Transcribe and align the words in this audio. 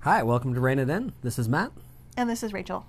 Hi, 0.00 0.22
welcome 0.22 0.54
to 0.54 0.60
Rain 0.60 0.78
It 0.78 0.88
In. 0.88 1.12
This 1.22 1.38
is 1.38 1.48
Matt. 1.48 1.72
And 2.16 2.30
this 2.30 2.42
is 2.42 2.52
Rachel. 2.52 2.86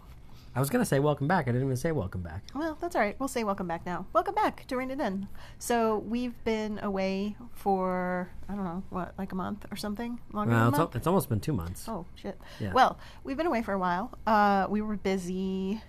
I 0.55 0.59
was 0.59 0.69
going 0.69 0.81
to 0.83 0.85
say 0.87 0.99
welcome 0.99 1.27
back. 1.27 1.47
I 1.47 1.51
didn't 1.51 1.63
even 1.67 1.77
say 1.77 1.91
welcome 1.91 2.21
back. 2.21 2.43
Well, 2.55 2.77
that's 2.81 2.95
all 2.95 3.01
right. 3.01 3.15
We'll 3.19 3.27
say 3.29 3.43
welcome 3.43 3.67
back 3.67 3.85
now. 3.85 4.05
Welcome 4.13 4.35
back 4.35 4.65
to 4.67 4.77
Rain 4.77 4.91
It 4.91 4.99
In. 4.99 5.27
So 5.59 5.99
we've 5.99 6.41
been 6.43 6.79
away 6.81 7.35
for, 7.53 8.29
I 8.47 8.55
don't 8.55 8.63
know, 8.65 8.83
what, 8.89 9.13
like 9.17 9.31
a 9.31 9.35
month 9.35 9.65
or 9.71 9.75
something? 9.75 10.19
Longer 10.33 10.51
Well, 10.53 10.59
than 10.65 10.67
it's, 10.69 10.77
a 10.77 10.79
al- 10.81 10.85
month? 10.87 10.95
it's 10.95 11.07
almost 11.07 11.29
been 11.29 11.39
two 11.39 11.53
months. 11.53 11.87
Oh, 11.87 12.05
shit. 12.15 12.39
Yeah. 12.59 12.73
Well, 12.73 12.97
we've 13.23 13.37
been 13.37 13.47
away 13.47 13.61
for 13.61 13.73
a 13.73 13.79
while. 13.79 14.11
Uh, 14.25 14.67
we 14.69 14.81
were 14.81 14.97
busy 14.97 15.81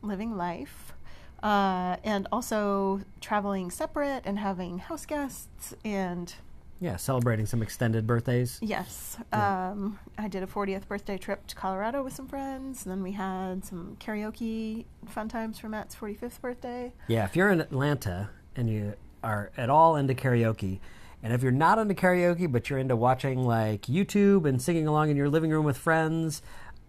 living 0.00 0.36
life 0.36 0.94
uh, 1.42 1.96
and 2.02 2.26
also 2.32 3.02
traveling 3.20 3.70
separate 3.70 4.22
and 4.24 4.38
having 4.38 4.78
house 4.78 5.04
guests. 5.06 5.74
And 5.84 6.34
Yeah, 6.82 6.96
celebrating 6.96 7.46
some 7.46 7.62
extended 7.62 8.06
birthdays. 8.06 8.58
yes, 8.60 9.16
Yeah. 9.32 9.70
um, 9.70 10.00
I 10.18 10.26
did 10.26 10.42
a 10.42 10.46
40th 10.48 10.88
birthday 10.88 11.16
trip 11.16 11.46
to 11.46 11.54
Colorado 11.54 12.02
with 12.02 12.12
some 12.12 12.26
friends. 12.26 12.84
And 12.84 12.90
then 12.92 13.02
we 13.04 13.12
had 13.12 13.64
some 13.64 13.96
karaoke 14.00 14.84
fun 15.06 15.28
times 15.28 15.58
for 15.60 15.68
Matt's 15.68 15.94
45th 15.94 16.40
birthday. 16.40 16.92
Yeah, 17.06 17.24
if 17.24 17.36
you're 17.36 17.50
in 17.50 17.60
Atlanta 17.60 18.30
and 18.56 18.68
you 18.68 18.94
are 19.22 19.52
at 19.56 19.70
all 19.70 19.94
into 19.94 20.14
karaoke, 20.14 20.80
and 21.22 21.32
if 21.32 21.40
you're 21.40 21.52
not 21.52 21.78
into 21.78 21.94
karaoke 21.94 22.50
but 22.50 22.68
you're 22.68 22.80
into 22.80 22.96
watching 22.96 23.44
like 23.44 23.82
YouTube 23.82 24.44
and 24.44 24.60
singing 24.60 24.88
along 24.88 25.08
in 25.10 25.16
your 25.16 25.28
living 25.28 25.50
room 25.52 25.64
with 25.64 25.78
friends, 25.78 26.42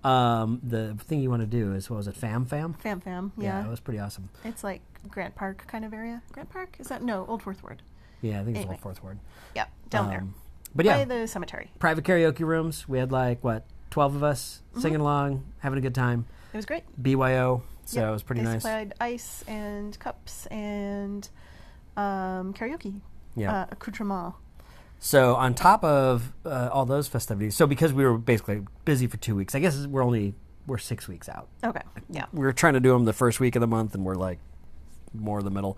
um, 0.03 0.59
the 0.63 0.95
thing 0.95 1.21
you 1.21 1.29
want 1.29 1.43
to 1.43 1.47
do 1.47 1.73
is 1.73 1.87
what 1.89 1.97
was 1.97 2.07
it, 2.07 2.15
Fam 2.15 2.45
Fam? 2.45 2.73
Fam 2.73 2.99
Fam, 2.99 3.31
Yeah, 3.37 3.59
yeah. 3.61 3.67
it 3.67 3.69
was 3.69 3.79
pretty 3.79 3.99
awesome. 3.99 4.29
It's 4.43 4.63
like 4.63 4.81
Grant 5.07 5.35
Park 5.35 5.65
kind 5.67 5.85
of 5.85 5.93
area. 5.93 6.23
Grant 6.31 6.49
Park? 6.49 6.77
Is 6.79 6.87
that 6.87 7.03
no 7.03 7.25
Old 7.27 7.43
Fourth 7.43 7.61
Ward? 7.61 7.83
Yeah, 8.23 8.39
I 8.41 8.43
think 8.45 8.55
it's 8.57 8.59
Anyway. 8.61 8.73
Old 8.75 8.81
Fourth 8.81 9.03
Ward. 9.03 9.19
Yeah, 9.55 9.65
down 9.89 10.07
there 10.09 10.19
Um, 10.21 10.33
But 10.73 10.85
yeah, 10.85 10.97
by 10.99 11.05
the 11.05 11.27
cemetery. 11.27 11.69
private 11.77 12.03
karaoke 12.05 12.39
rooms. 12.39 12.87
We 12.87 12.97
had 12.97 13.11
like 13.11 13.43
what, 13.43 13.65
twelve 13.91 14.15
of 14.15 14.23
us 14.23 14.61
Mm-hmm. 14.71 14.81
singing 14.81 15.01
along, 15.01 15.43
having 15.59 15.77
a 15.77 15.81
good 15.81 15.93
time. 15.93 16.25
It 16.53 16.57
was 16.57 16.65
great. 16.65 16.83
BYO, 17.01 17.61
so 17.85 17.99
Yep, 17.99 18.09
it 18.09 18.11
was 18.11 18.23
pretty 18.23 18.41
they 18.41 18.47
nice. 18.53 18.61
supplied 18.63 18.93
ice 18.99 19.43
and 19.47 19.97
cups 19.99 20.45
and 20.47 21.29
um, 21.97 22.53
karaoke 22.53 23.01
Yeah. 23.35 23.53
uh, 23.53 23.65
accoutrement. 23.71 24.33
So 24.99 25.35
on 25.35 25.53
top 25.53 25.83
of 25.83 26.31
uh, 26.45 26.69
all 26.71 26.85
those 26.85 27.07
festivities, 27.09 27.55
so 27.55 27.67
because 27.67 27.91
we 27.91 28.05
were 28.05 28.17
basically 28.17 28.63
busy 28.85 29.05
for 29.05 29.17
two 29.17 29.35
weeks, 29.35 29.53
I 29.53 29.59
guess 29.59 29.85
we're 29.85 30.03
only 30.03 30.33
we're 30.65 30.77
six 30.77 31.09
weeks 31.09 31.27
out. 31.27 31.49
Okay, 31.61 31.81
yeah, 32.09 32.25
We 32.31 32.39
were 32.45 32.53
trying 32.53 32.73
to 32.75 32.79
do 32.79 32.93
them 32.93 33.03
the 33.03 33.11
first 33.11 33.41
week 33.41 33.57
of 33.57 33.59
the 33.59 33.67
month, 33.67 33.93
and 33.95 34.05
we're 34.05 34.15
like 34.15 34.39
more 35.13 35.39
in 35.39 35.45
the 35.45 35.51
middle. 35.51 35.77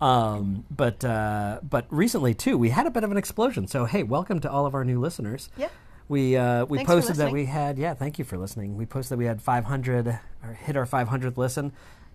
Um, 0.00 0.64
but 0.70 1.04
uh, 1.04 1.60
but 1.62 1.86
recently 1.90 2.34
too, 2.34 2.56
we 2.56 2.70
had 2.70 2.86
a 2.86 2.90
bit 2.90 3.04
of 3.04 3.10
an 3.10 3.16
explosion. 3.16 3.66
So 3.66 3.84
hey, 3.84 4.02
welcome 4.02 4.40
to 4.40 4.50
all 4.50 4.66
of 4.66 4.74
our 4.74 4.84
new 4.84 5.00
listeners. 5.00 5.48
Yep. 5.56 5.72
We 6.08 6.36
uh, 6.36 6.64
we 6.66 6.78
Thanks 6.78 6.88
posted 6.90 7.16
that 7.16 7.32
we 7.32 7.46
had 7.46 7.78
yeah, 7.78 7.94
thank 7.94 8.18
you 8.18 8.24
for 8.24 8.38
listening. 8.38 8.76
We 8.76 8.86
posted 8.86 9.16
that 9.16 9.18
we 9.18 9.26
had 9.26 9.42
500 9.42 10.20
or 10.42 10.52
hit 10.54 10.76
our 10.76 10.86
500th 10.86 11.36
listen, 11.36 11.72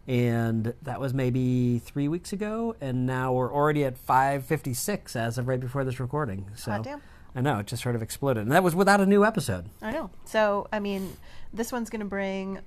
and 0.08 0.74
that 0.82 1.00
was 1.00 1.14
maybe 1.14 1.80
three 1.80 2.08
weeks 2.08 2.34
ago, 2.34 2.76
and 2.82 3.06
now 3.06 3.34
we're 3.34 3.54
already 3.54 3.84
at 3.84 3.98
556 3.98 5.16
as 5.16 5.38
of 5.38 5.48
right 5.48 5.60
before 5.60 5.84
this 5.84 6.00
recording. 6.00 6.50
So 6.56 6.72
Hot 6.72 6.84
damn. 6.84 7.02
I 7.36 7.42
know 7.42 7.60
it 7.60 7.68
just 7.68 7.84
sort 7.84 7.96
of 7.96 8.02
exploded, 8.02 8.44
and 8.44 8.52
that 8.52 8.64
was 8.64 8.76
without 8.76 9.02
a 9.02 9.06
new 9.06 9.26
episode. 9.26 9.66
I 9.82 9.92
know. 9.92 10.10
So 10.26 10.68
I 10.72 10.80
mean, 10.80 11.18
this 11.54 11.72
one's 11.72 11.90
going 11.90 12.00
to 12.00 12.06
bring 12.06 12.60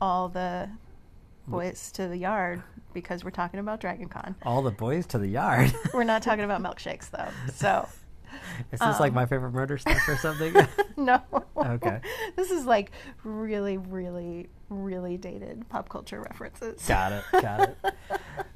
all 0.00 0.28
the 0.28 0.70
boys 1.46 1.90
to 1.92 2.08
the 2.08 2.16
yard 2.16 2.62
because 2.96 3.22
we're 3.24 3.30
talking 3.30 3.60
about 3.60 3.78
Dragon 3.78 4.08
Con. 4.08 4.34
All 4.42 4.62
the 4.62 4.70
boys 4.70 5.04
to 5.08 5.18
the 5.18 5.28
yard. 5.28 5.70
We're 5.92 6.02
not 6.04 6.22
talking 6.22 6.44
about 6.44 6.62
milkshakes 6.68 7.10
though. 7.10 7.28
So 7.52 7.86
Is 8.72 8.80
this 8.80 8.98
like 9.00 9.10
Um. 9.10 9.14
my 9.16 9.26
favorite 9.26 9.50
murder 9.52 9.76
stuff 9.76 9.98
or 10.08 10.16
something? 10.16 10.54
no. 10.96 11.20
Okay. 11.58 12.00
This 12.36 12.50
is 12.50 12.64
like 12.64 12.90
really, 13.22 13.76
really, 13.76 14.48
really 14.70 15.18
dated 15.18 15.68
pop 15.68 15.90
culture 15.90 16.22
references. 16.22 16.82
got 16.88 17.12
it. 17.12 17.22
Got 17.32 17.60
it. 17.68 17.76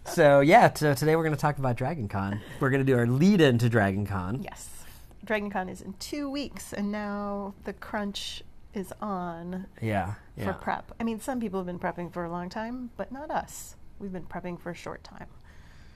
So 0.07 0.41
yeah, 0.41 0.73
so 0.73 0.95
today 0.95 1.17
we're 1.17 1.23
going 1.25 1.37
to 1.37 1.41
talk 1.41 1.59
about 1.59 1.77
Dragon 1.77 2.09
Con. 2.09 2.41
We're 2.61 2.71
going 2.71 2.85
to 2.85 2.91
do 2.91 2.99
our 2.99 3.07
lead 3.07 3.43
into 3.43 3.69
Dragon 3.69 4.07
Con. 4.07 4.43
Yes. 4.43 4.71
Dragon 5.23 5.51
Con 5.51 5.69
is 5.69 5.83
in 5.83 5.93
two 5.99 6.31
weeks, 6.31 6.73
and 6.73 6.91
now 6.91 7.53
the 7.65 7.75
crunch 7.75 8.43
is 8.73 8.91
on 9.03 9.67
Yeah. 9.83 10.15
for 10.37 10.41
Yeah. 10.45 10.53
prep. 10.53 10.93
I 10.99 11.05
mean, 11.05 11.21
some 11.21 11.41
people 11.41 11.59
have 11.61 11.67
been 11.67 11.79
prepping 11.79 12.11
for 12.13 12.25
a 12.25 12.31
long 12.31 12.49
time, 12.49 12.91
but 12.97 13.13
not 13.13 13.31
us. 13.31 13.77
We've 14.01 14.13
been 14.13 14.25
prepping 14.25 14.59
for 14.59 14.71
a 14.71 14.75
short 14.75 15.05
time. 15.05 15.27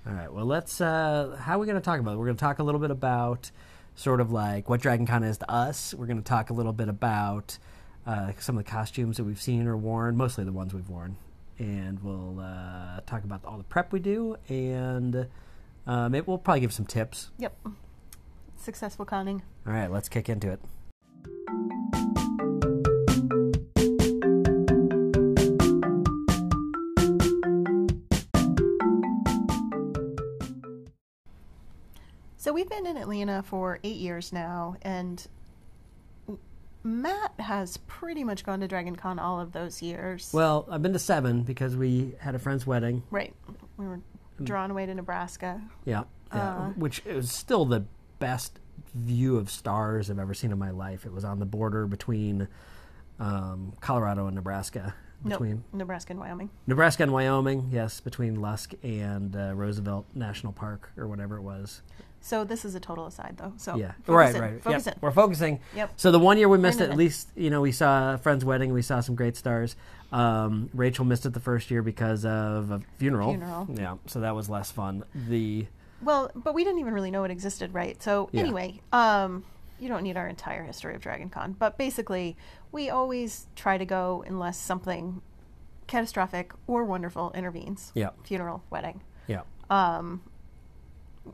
All 0.07 0.13
right. 0.13 0.33
Well, 0.33 0.45
let's. 0.45 0.81
Uh, 0.81 1.37
how 1.41 1.57
are 1.57 1.59
we 1.59 1.67
going 1.67 1.81
to 1.81 1.85
talk 1.85 1.99
about 1.99 2.13
it? 2.13 2.17
We're 2.19 2.27
going 2.27 2.37
to 2.37 2.41
talk 2.41 2.59
a 2.59 2.63
little 2.63 2.81
bit 2.81 2.91
about 2.91 3.51
sort 3.95 4.21
of 4.21 4.31
like 4.31 4.69
what 4.69 4.81
Dragon 4.81 5.07
Con 5.07 5.23
is 5.23 5.39
to 5.39 5.51
us. 5.51 5.95
We're 5.95 6.07
going 6.07 6.19
to 6.19 6.23
talk 6.23 6.51
a 6.51 6.53
little 6.53 6.75
bit 6.75 6.89
about 6.89 7.57
uh, 8.07 8.33
some 8.39 8.59
of 8.59 8.65
the 8.65 8.71
costumes 8.71 9.17
that 9.17 9.25
we've 9.25 9.41
seen 9.41 9.67
or 9.67 9.77
worn, 9.77 10.17
mostly 10.17 10.45
the 10.45 10.53
ones 10.53 10.75
we've 10.75 10.89
worn, 10.89 11.17
and 11.59 12.03
we'll 12.03 12.41
uh, 12.41 13.01
talk 13.07 13.25
about 13.25 13.43
all 13.47 13.57
the 13.57 13.65
prep 13.65 13.93
we 13.93 14.01
do, 14.01 14.37
and 14.49 15.27
uh, 15.87 16.09
maybe 16.11 16.25
we'll 16.27 16.37
probably 16.37 16.61
give 16.61 16.73
some 16.73 16.85
tips. 16.85 17.31
Yep. 17.39 17.57
Successful 18.57 19.07
conning. 19.07 19.43
All 19.67 19.73
right. 19.73 19.91
Let's 19.91 20.11
kick 20.11 20.29
into 20.29 20.51
it. 20.51 20.61
So 32.45 32.53
we've 32.53 32.69
been 32.69 32.85
in 32.85 32.99
Atlanta 32.99 33.43
for 33.43 33.79
eight 33.85 33.97
years 33.97 34.31
now, 34.31 34.77
and 34.83 35.27
Matt 36.83 37.33
has 37.39 37.79
pretty 37.87 38.23
much 38.23 38.45
gone 38.45 38.61
to 38.61 38.69
Dragon 38.69 38.97
Con 38.97 39.19
all 39.19 39.41
of 39.41 39.53
those 39.53 39.81
years. 39.81 40.29
Well, 40.31 40.69
I've 40.71 40.83
been 40.83 40.93
to 40.93 40.99
seven 40.99 41.45
because 41.45 41.75
we 41.75 42.13
had 42.21 42.35
a 42.35 42.39
friend's 42.39 42.67
wedding. 42.67 43.03
right. 43.11 43.33
We 43.79 43.87
were 43.87 44.01
drawn 44.43 44.71
away 44.71 44.85
to 44.85 44.95
Nebraska. 44.95 45.59
Yeah, 45.87 46.03
yeah, 46.35 46.55
Uh. 46.57 46.69
which 46.73 47.01
is 47.07 47.33
still 47.33 47.65
the 47.65 47.87
best 48.19 48.61
view 48.95 49.39
of 49.39 49.51
stars 49.51 50.11
I've 50.11 50.19
ever 50.19 50.35
seen 50.35 50.53
in 50.53 50.59
my 50.59 50.71
life. 50.71 51.07
It 51.07 51.15
was 51.15 51.25
on 51.25 51.39
the 51.39 51.47
border 51.47 51.87
between 51.87 52.47
um, 53.19 53.73
Colorado 53.81 54.27
and 54.27 54.35
Nebraska, 54.35 54.95
Nope. 55.25 55.39
between 55.39 55.65
Nebraska 55.73 56.13
and 56.13 56.21
Wyoming. 56.21 56.51
Nebraska 56.67 57.05
and 57.05 57.13
Wyoming. 57.15 57.71
Yes, 57.73 58.01
between 58.01 58.35
Lusk 58.43 58.75
and 58.83 59.35
uh, 59.35 59.55
Roosevelt 59.55 60.05
National 60.15 60.53
Park 60.53 60.91
or 60.99 61.09
whatever 61.09 61.39
it 61.39 61.43
was. 61.43 61.81
So 62.25 62.43
this 62.43 62.65
is 62.65 62.75
a 62.75 62.81
total 62.81 63.07
aside, 63.07 63.37
though. 63.37 63.53
So 63.59 63.77
yeah, 63.77 63.93
right, 64.07 64.35
in, 64.35 64.41
right. 64.41 64.63
Focus 64.63 64.87
Yep. 64.87 64.99
We're 65.03 65.11
focusing. 65.11 65.61
Yep. 65.77 65.93
So 65.97 66.11
the 66.11 66.19
one 66.19 66.39
year 66.39 66.49
we 66.49 66.57
missed 66.57 66.81
it, 66.81 66.89
at 66.89 66.97
least 66.97 67.29
you 67.37 67.51
know 67.51 67.61
we 67.61 67.71
saw 67.71 68.15
a 68.15 68.19
friend's 68.19 68.47
wedding. 68.47 68.73
We 68.73 68.81
saw 68.81 69.01
some 69.01 69.15
great 69.15 69.37
stars. 69.37 69.77
Um, 70.11 70.71
Rachel 70.73 71.05
missed 71.05 71.27
it 71.27 71.35
the 71.35 71.41
first 71.41 71.71
year 71.71 71.83
because 71.83 72.25
of 72.25 72.71
a 72.71 72.81
funeral. 72.97 73.29
Funeral. 73.33 73.69
Yeah, 73.71 73.97
so 74.07 74.21
that 74.21 74.35
was 74.35 74.49
less 74.49 74.71
fun. 74.71 75.05
The 75.15 75.67
Well, 76.03 76.31
but 76.35 76.55
we 76.55 76.65
didn't 76.65 76.81
even 76.81 76.95
really 76.95 77.11
know 77.11 77.25
it 77.25 77.31
existed, 77.31 77.75
right? 77.75 78.03
So 78.03 78.31
Yeah. 78.33 78.41
anyway, 78.41 78.81
um, 78.91 79.45
you 79.79 79.89
don't 79.89 80.03
need 80.03 80.17
our 80.17 80.27
entire 80.27 80.63
history 80.63 80.95
of 80.95 81.03
Dragon 81.03 81.29
Con, 81.29 81.55
but 81.59 81.77
basically, 81.77 82.39
we 82.73 82.89
always 82.89 83.49
try 83.55 83.77
to 83.77 83.85
go 83.85 84.25
unless 84.27 84.57
something 84.57 85.21
catastrophic 85.89 86.53
or 86.67 86.85
wonderful 86.85 87.33
intervenes. 87.35 87.93
yeah, 87.95 88.11
Funeral, 88.23 88.63
wedding, 88.71 89.03
yeah. 89.27 89.43
um, 89.69 90.23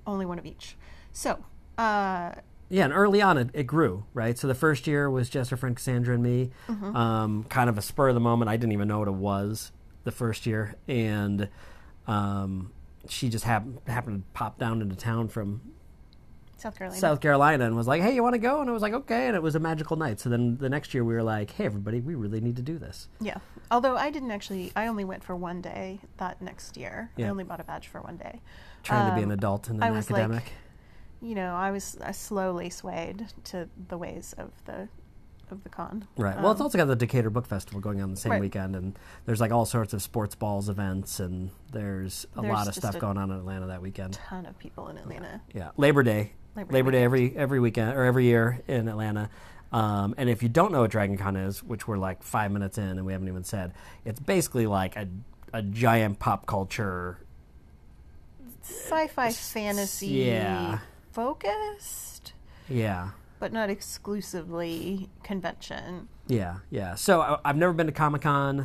only 0.06 0.27
one 0.27 0.39
of 0.39 0.47
each. 0.47 0.77
So, 1.12 1.45
uh, 1.78 2.33
Yeah, 2.69 2.84
and 2.84 2.93
early 2.93 3.21
on 3.21 3.37
it, 3.39 3.51
it 3.53 3.65
grew, 3.65 4.05
right? 4.15 4.39
So 4.39 4.47
the 4.47 4.55
first 4.55 4.87
year 4.87 5.11
was 5.11 5.28
just 5.28 5.51
our 5.53 5.56
friend 5.59 5.75
Cassandra 5.75 6.15
and 6.15 6.23
me, 6.23 6.51
Mm-hmm. 6.69 6.95
um, 6.97 7.45
kind 7.45 7.69
of 7.69 7.77
a 7.78 7.83
spur 7.83 8.09
of 8.09 8.15
the 8.15 8.21
moment. 8.21 8.49
I 8.49 8.56
didn't 8.56 8.73
even 8.73 8.87
know 8.89 9.01
what 9.01 9.09
it 9.09 9.15
was 9.15 9.73
the 10.05 10.12
first 10.12 10.47
year, 10.47 10.77
and 10.89 11.49
um, 12.06 12.71
she 13.09 13.28
just 13.28 13.45
happened 13.45 13.78
happened 13.87 14.23
to 14.23 14.28
pop 14.33 14.59
down 14.59 14.83
into 14.83 14.95
town 14.97 15.28
from 15.28 15.61
South 16.57 16.77
Carolina. 16.77 17.01
South 17.01 17.21
Carolina 17.21 17.65
and 17.67 17.77
was 17.77 17.87
like, 17.87 18.03
"Hey, 18.03 18.15
you 18.15 18.22
want 18.22 18.34
to 18.34 18.39
go?" 18.39 18.61
And 18.61 18.69
I 18.69 18.72
was 18.72 18.83
like, 18.83 18.93
"Okay," 18.93 19.27
and 19.27 19.34
it 19.37 19.43
was 19.43 19.55
a 19.55 19.61
magical 19.61 19.97
night. 19.97 20.21
So 20.21 20.28
then 20.28 20.57
the 20.59 20.69
next 20.69 20.93
year 20.95 21.04
we 21.04 21.15
were 21.15 21.22
like, 21.22 21.51
"Hey, 21.53 21.65
everybody, 21.65 22.01
we 22.01 22.15
really 22.15 22.41
need 22.41 22.57
to 22.57 22.63
do 22.63 22.78
this." 22.78 23.09
Yeah. 23.21 23.39
Although 23.71 23.97
I 23.97 24.10
didn't 24.10 24.31
actually, 24.31 24.71
I 24.77 24.86
only 24.86 25.04
went 25.04 25.25
for 25.25 25.34
one 25.34 25.60
day 25.63 26.01
that 26.19 26.41
next 26.43 26.77
year. 26.77 27.10
I 27.19 27.22
only 27.22 27.45
bought 27.45 27.60
a 27.60 27.65
badge 27.65 27.89
for 27.89 28.01
one 28.01 28.16
day. 28.16 28.41
Trying 28.82 29.10
to 29.10 29.15
be 29.16 29.22
an 29.22 29.30
Um, 29.30 29.38
adult 29.38 29.68
and 29.68 29.77
an 29.78 29.82
I 29.82 29.91
was 29.91 30.10
like- 30.10 30.22
academic. 30.22 30.53
You 31.22 31.34
know, 31.34 31.54
I 31.54 31.71
was 31.71 31.98
I 32.03 32.12
slowly 32.12 32.71
swayed 32.71 33.27
to 33.44 33.68
the 33.88 33.98
ways 33.98 34.34
of 34.38 34.50
the 34.65 34.88
of 35.50 35.62
the 35.65 35.68
con. 35.68 36.06
Right. 36.16 36.41
Well, 36.41 36.53
it's 36.53 36.60
Um, 36.60 36.66
also 36.66 36.78
got 36.78 36.84
the 36.86 36.94
Decatur 36.97 37.28
Book 37.28 37.44
Festival 37.44 37.80
going 37.80 38.00
on 38.00 38.10
the 38.10 38.16
same 38.16 38.32
Right. 38.32 38.41
weekend, 38.41 38.74
and 38.77 38.97
there's 39.27 39.41
like 39.41 39.50
all 39.50 39.66
sorts 39.66 39.92
of 39.92 40.00
sports 40.00 40.34
balls 40.36 40.68
events, 40.68 41.18
and 41.21 41.50
there's 41.72 42.24
a 42.36 42.41
There's 42.41 42.53
lot 42.53 42.68
of 42.68 42.74
stuff 42.74 42.98
going 42.98 43.18
on 43.18 43.30
in 43.32 43.36
Atlanta 43.36 43.66
that 43.66 43.82
weekend. 43.82 44.15
ton 44.15 44.47
of 44.47 44.56
people 44.59 44.88
in 44.88 44.97
Atlanta. 44.97 45.41
Yeah, 45.53 45.71
Labor 45.76 46.03
Day. 46.04 46.33
Labor 46.56 46.72
Labor, 46.72 46.91
Day 46.92 46.98
Day 46.98 47.04
every 47.04 47.36
every 47.36 47.60
weekend 47.60 47.97
or 47.98 48.04
every 48.04 48.24
year 48.24 48.60
in 48.66 48.88
Atlanta. 48.88 49.28
Um, 49.72 50.15
and 50.18 50.28
if 50.30 50.42
you 50.42 50.48
don't 50.48 50.72
know 50.72 50.80
what 50.80 50.91
Dragon 50.91 51.16
Con 51.18 51.36
is, 51.36 51.62
which 51.62 51.86
we're 51.86 51.98
like 51.98 52.22
five 52.22 52.50
minutes 52.50 52.78
in 52.78 52.84
and 52.97 53.04
we 53.04 53.12
haven't 53.12 53.28
even 53.28 53.44
said, 53.44 53.72
it's 54.04 54.21
basically 54.21 54.66
like 54.66 54.97
a 54.97 55.06
a 55.53 55.62
giant 55.62 56.18
pop 56.21 56.47
culture. 56.47 57.18
Sci-fi 58.71 59.33
fantasy 59.33 60.07
yeah. 60.07 60.78
focused. 61.13 62.33
Yeah, 62.69 63.11
but 63.39 63.53
not 63.53 63.71
exclusively 63.71 65.09
convention. 65.22 66.09
Yeah, 66.27 66.57
yeah. 66.71 66.95
So 66.95 67.21
I, 67.21 67.39
I've 67.45 67.57
never 67.57 67.72
been 67.72 67.87
to 67.87 67.93
Comic 67.93 68.22
Con. 68.22 68.61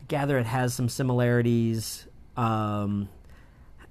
I 0.00 0.04
gather 0.08 0.38
it 0.38 0.46
has 0.46 0.74
some 0.74 0.88
similarities. 0.88 2.06
Um, 2.36 3.08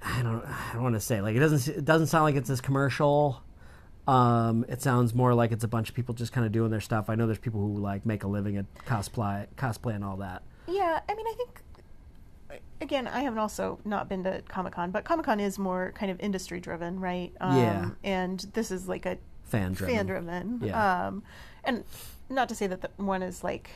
I 0.01 0.21
don't. 0.21 0.43
I 0.45 0.73
don't 0.73 0.83
want 0.83 0.95
to 0.95 0.99
say 0.99 1.21
like 1.21 1.35
it 1.35 1.39
doesn't. 1.39 1.77
It 1.77 1.85
doesn't 1.85 2.07
sound 2.07 2.23
like 2.23 2.35
it's 2.35 2.49
as 2.49 2.61
commercial. 2.61 3.43
Um, 4.07 4.65
it 4.67 4.81
sounds 4.81 5.13
more 5.13 5.35
like 5.35 5.51
it's 5.51 5.63
a 5.63 5.67
bunch 5.67 5.89
of 5.89 5.95
people 5.95 6.15
just 6.15 6.31
kind 6.31 6.43
of 6.43 6.51
doing 6.51 6.71
their 6.71 6.81
stuff. 6.81 7.11
I 7.11 7.15
know 7.15 7.27
there's 7.27 7.37
people 7.37 7.61
who 7.61 7.77
like 7.77 8.07
make 8.07 8.23
a 8.23 8.27
living 8.27 8.57
at 8.57 8.65
cosplay, 8.85 9.45
cosplay 9.55 9.93
and 9.93 10.03
all 10.03 10.17
that. 10.17 10.41
Yeah, 10.67 10.99
I 11.07 11.13
mean, 11.13 11.27
I 11.27 11.33
think 11.37 11.61
again, 12.81 13.07
I 13.07 13.21
haven't 13.21 13.39
also 13.39 13.79
not 13.85 14.09
been 14.09 14.23
to 14.23 14.41
Comic 14.47 14.73
Con, 14.73 14.91
but 14.91 15.03
Comic 15.05 15.25
Con 15.25 15.39
is 15.39 15.59
more 15.59 15.91
kind 15.95 16.11
of 16.11 16.19
industry 16.19 16.59
driven, 16.59 16.99
right? 16.99 17.31
Um, 17.41 17.57
Yeah. 17.57 17.89
And 18.03 18.39
this 18.53 18.71
is 18.71 18.87
like 18.87 19.05
a 19.05 19.17
Fan 19.43 19.73
driven. 19.73 19.95
fan 19.95 20.05
driven. 20.05 20.59
Yeah. 20.63 21.07
Um, 21.07 21.23
and 21.63 21.83
not 22.29 22.49
to 22.49 22.55
say 22.55 22.67
that 22.67 22.81
the 22.81 22.89
one 22.97 23.21
is 23.23 23.43
like 23.43 23.69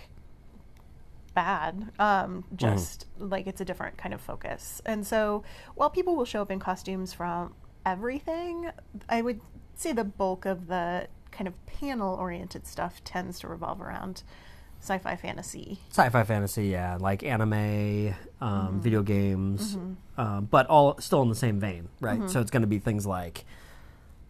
bad, 1.33 1.91
um, 1.99 2.43
Mm-hmm. 2.43 2.55
just 2.57 3.07
like 3.17 3.47
it's 3.47 3.61
a 3.61 3.65
different 3.65 3.97
kind 3.97 4.13
of 4.13 4.21
focus. 4.21 4.81
And 4.85 5.05
so 5.05 5.43
while 5.75 5.89
people 5.89 6.15
will 6.15 6.25
show 6.25 6.41
up 6.41 6.51
in 6.51 6.59
costumes 6.59 7.13
from 7.13 7.55
everything, 7.85 8.69
I 9.09 9.21
would 9.21 9.41
say 9.75 9.91
the 9.93 10.03
bulk 10.03 10.45
of 10.45 10.67
the 10.67 11.07
kind 11.31 11.47
of 11.47 11.65
panel 11.65 12.15
oriented 12.15 12.67
stuff 12.67 13.03
tends 13.03 13.39
to 13.39 13.47
revolve 13.47 13.81
around 13.81 14.21
sci 14.83 14.97
fi 15.00 15.15
fantasy. 15.15 15.80
Sci-fi 15.91 16.24
fantasy, 16.24 16.68
yeah, 16.68 16.97
like 17.00 17.24
anime, 17.24 17.53
um, 18.41 18.68
Mm-hmm. 18.68 18.80
video 18.81 19.01
games, 19.01 19.77
um, 20.18 20.45
but 20.51 20.68
all 20.68 21.00
still 21.00 21.21
in 21.21 21.30
the 21.30 21.35
same 21.35 21.59
vein, 21.59 21.88
right? 22.01 22.30
So 22.30 22.41
it's 22.41 22.51
going 22.51 22.62
to 22.63 22.68
be 22.68 22.80
things 22.80 23.06
like, 23.06 23.45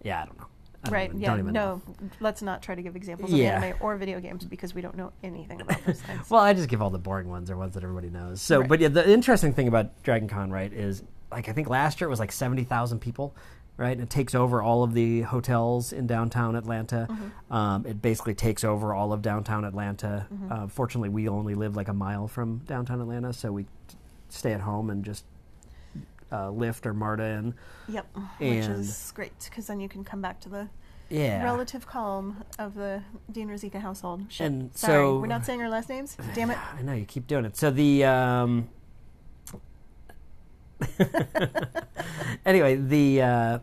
yeah, 0.03 0.21
I 0.21 0.25
don't 0.25 0.38
know. 0.38 0.45
I 0.45 0.85
don't 0.89 0.94
Right. 0.94 1.09
even- 1.09 1.21
yeah. 1.21 1.35
don't 1.38 1.45
no, 1.47 1.51
know. 1.51 1.81
let's 2.19 2.41
not 2.41 2.61
try 2.61 2.75
to 2.75 2.81
give 2.81 2.95
examples 2.95 3.31
of 3.31 3.38
Yeah. 3.38 3.59
anime 3.61 3.77
or 3.79 3.95
video 3.95 4.19
games 4.19 4.44
because 4.45 4.75
we 4.75 4.81
don't 4.81 4.95
know 4.97 5.11
anything 5.23 5.61
about 5.61 5.83
those 5.85 6.01
things. 6.07 6.29
Well, 6.29 6.41
I 6.41 6.53
just 6.53 6.67
give 6.69 6.81
all 6.81 6.89
the 6.89 7.00
boring 7.00 7.29
ones 7.29 7.50
or 7.50 7.55
ones 7.57 7.73
that 7.75 7.83
everybody 7.83 8.09
knows. 8.09 8.41
So, 8.41 8.59
Right. 8.59 8.69
but 8.69 8.79
yeah, 8.81 8.89
the 8.89 9.09
interesting 9.09 9.53
thing 9.53 9.67
about 9.67 10.03
Dragon 10.03 10.27
Con, 10.27 10.51
right, 10.51 10.71
is 10.71 11.01
like 11.31 11.50
I 11.50 11.53
think 11.53 11.69
last 11.69 12.00
year 12.01 12.07
it 12.07 12.11
was 12.11 12.19
like 12.19 12.31
seventy 12.31 12.63
thousand 12.63 13.00
people, 13.00 13.33
right? 13.77 13.91
And 13.91 14.01
it 14.01 14.09
takes 14.09 14.35
over 14.35 14.61
all 14.61 14.83
of 14.83 14.93
the 14.93 15.21
hotels 15.21 15.91
in 15.93 16.05
downtown 16.07 16.55
Atlanta. 16.55 17.07
Mm-hmm. 17.09 17.53
Um, 17.53 17.85
it 17.85 18.01
basically 18.01 18.35
takes 18.35 18.63
over 18.63 18.93
all 18.93 19.11
of 19.13 19.21
downtown 19.21 19.65
Atlanta. 19.65 20.27
Mm-hmm. 20.33 20.51
Uh, 20.51 20.67
fortunately, 20.67 21.09
we 21.09 21.27
only 21.27 21.55
live 21.55 21.75
like 21.75 21.87
a 21.87 21.93
mile 21.93 22.27
from 22.27 22.59
downtown 22.67 23.01
Atlanta, 23.01 23.33
so 23.33 23.51
we 23.51 23.63
t- 23.63 23.69
stay 24.29 24.53
at 24.53 24.61
home 24.61 24.89
and 24.89 25.03
just 25.03 25.25
uh, 26.31 26.47
Lyft 26.49 26.85
or 26.85 26.93
Marta 26.93 27.23
in. 27.23 27.53
yep. 27.87 28.07
And- 28.39 28.55
Which 28.57 28.67
is 28.67 29.11
great 29.15 29.31
because 29.43 29.67
then 29.67 29.79
you 29.79 29.89
can 29.89 30.03
come 30.03 30.21
back 30.21 30.39
to 30.41 30.49
the 30.49 30.67
Yeah. 31.09 31.43
relative 31.43 31.85
calm 31.85 32.43
of 32.57 32.73
the 32.75 33.03
Dean 33.31 33.47
Rosika 33.49 33.79
household. 33.79 34.21
Shit. 34.29 34.47
And 34.47 34.75
Sorry, 34.75 34.93
so- 35.03 35.19
we're 35.19 35.27
not 35.27 35.45
saying 35.45 35.61
our 35.61 35.69
last 35.69 35.89
names. 35.89 36.17
Damn 36.35 36.51
it. 36.51 36.57
I 36.77 36.81
know 36.81 36.93
you 36.93 37.05
keep 37.05 37.27
doing 37.27 37.45
it. 37.45 37.55
So 37.57 37.69
the 37.71 38.03
um, 38.05 38.67
anyway, 42.45 42.75
the 42.75 43.21
uh, 43.21 43.59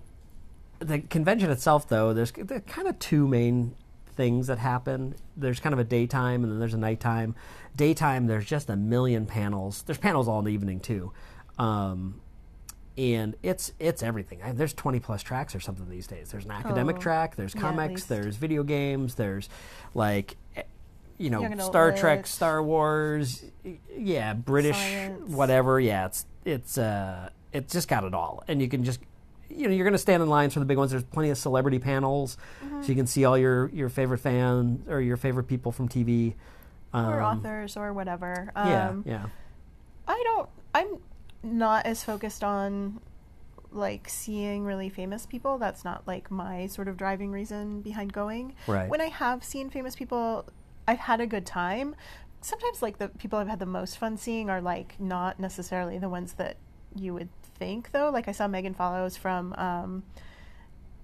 the 0.78 1.00
convention 1.00 1.50
itself, 1.50 1.88
though, 1.88 2.12
there's 2.14 2.32
there 2.32 2.60
kind 2.60 2.88
of 2.88 2.98
two 2.98 3.26
main 3.28 3.74
things 4.14 4.46
that 4.48 4.58
happen. 4.58 5.14
There's 5.36 5.60
kind 5.60 5.72
of 5.72 5.78
a 5.78 5.84
daytime 5.84 6.42
and 6.42 6.52
then 6.52 6.58
there's 6.58 6.74
a 6.74 6.78
nighttime. 6.78 7.34
Daytime, 7.76 8.26
there's 8.26 8.44
just 8.44 8.68
a 8.68 8.76
million 8.76 9.26
panels. 9.26 9.82
There's 9.82 9.98
panels 9.98 10.28
all 10.28 10.38
in 10.40 10.44
the 10.46 10.52
evening 10.52 10.80
too, 10.80 11.12
um, 11.58 12.20
and 12.98 13.36
it's 13.42 13.72
it's 13.78 14.02
everything. 14.02 14.42
I, 14.42 14.52
there's 14.52 14.74
20 14.74 15.00
plus 15.00 15.22
tracks 15.22 15.54
or 15.54 15.60
something 15.60 15.88
these 15.88 16.06
days. 16.06 16.30
There's 16.30 16.44
an 16.44 16.50
academic 16.50 16.96
Oh, 16.96 17.00
track. 17.00 17.36
There's 17.36 17.54
comics. 17.54 17.92
least. 17.92 18.08
there's 18.08 18.36
video 18.36 18.62
games. 18.62 19.14
There's 19.14 19.48
like. 19.94 20.36
eh, 20.56 20.62
You 21.18 21.30
know, 21.30 21.46
Star 21.58 21.92
Trek. 21.92 22.26
Star 22.26 22.62
Wars, 22.62 23.44
yeah, 23.96 24.32
British, 24.34 24.76
Science. 24.76 25.30
whatever. 25.30 25.78
Yeah, 25.78 26.06
it's 26.06 26.24
it's 26.44 26.78
uh, 26.78 27.30
it's 27.52 27.72
just 27.72 27.88
got 27.88 28.04
it 28.04 28.14
all, 28.14 28.42
and 28.48 28.60
you 28.62 28.68
can 28.68 28.84
just 28.84 29.00
you 29.48 29.66
know 29.68 29.74
you're 29.74 29.84
going 29.84 29.92
to 29.92 29.98
stand 29.98 30.22
in 30.22 30.28
lines 30.28 30.54
for 30.54 30.60
the 30.60 30.66
big 30.66 30.78
ones. 30.78 30.90
There's 30.90 31.02
plenty 31.04 31.30
of 31.30 31.38
celebrity 31.38 31.78
panels, 31.78 32.36
Mm-hmm. 32.64 32.82
so 32.82 32.88
you 32.88 32.94
can 32.94 33.06
see 33.06 33.24
all 33.24 33.36
your 33.38 33.68
your 33.70 33.88
favorite 33.88 34.18
fans 34.18 34.88
or 34.88 35.00
your 35.00 35.16
favorite 35.16 35.44
people 35.44 35.72
from 35.72 35.88
TV. 35.88 36.34
Um, 36.92 37.06
or 37.08 37.22
authors 37.22 37.76
or 37.76 37.92
whatever. 37.92 38.50
Yeah, 38.56 38.88
Um, 38.88 39.04
yeah, 39.06 39.26
I 40.08 40.20
don't. 40.24 40.48
I'm 40.74 40.98
not 41.42 41.86
as 41.86 42.02
focused 42.04 42.42
on 42.44 43.00
like 43.72 44.08
seeing 44.08 44.64
really 44.64 44.88
famous 44.88 45.26
people. 45.26 45.56
That's 45.58 45.84
not 45.84 46.02
like 46.06 46.30
my 46.30 46.66
sort 46.66 46.88
of 46.88 46.96
driving 46.96 47.30
reason 47.30 47.80
behind 47.82 48.12
going. 48.12 48.54
Right. 48.66 48.88
When 48.88 49.00
I 49.00 49.06
have 49.08 49.44
seen 49.44 49.70
famous 49.70 49.94
people, 49.94 50.46
I've 50.88 50.98
had 50.98 51.20
a 51.20 51.26
good 51.26 51.46
time. 51.46 51.94
Sometimes 52.40 52.82
like 52.82 52.98
the 52.98 53.08
people 53.08 53.38
I've 53.38 53.48
had 53.48 53.58
the 53.58 53.66
most 53.66 53.98
fun 53.98 54.16
seeing 54.16 54.48
are 54.48 54.60
like 54.60 54.98
not 54.98 55.38
necessarily 55.38 55.98
the 55.98 56.08
ones 56.08 56.34
that 56.34 56.56
you 56.94 57.14
would 57.14 57.28
think 57.58 57.92
though. 57.92 58.10
Like 58.10 58.28
I 58.28 58.32
saw 58.32 58.48
Megan 58.48 58.74
Follows 58.74 59.16
from 59.16 59.52
um, 59.54 60.02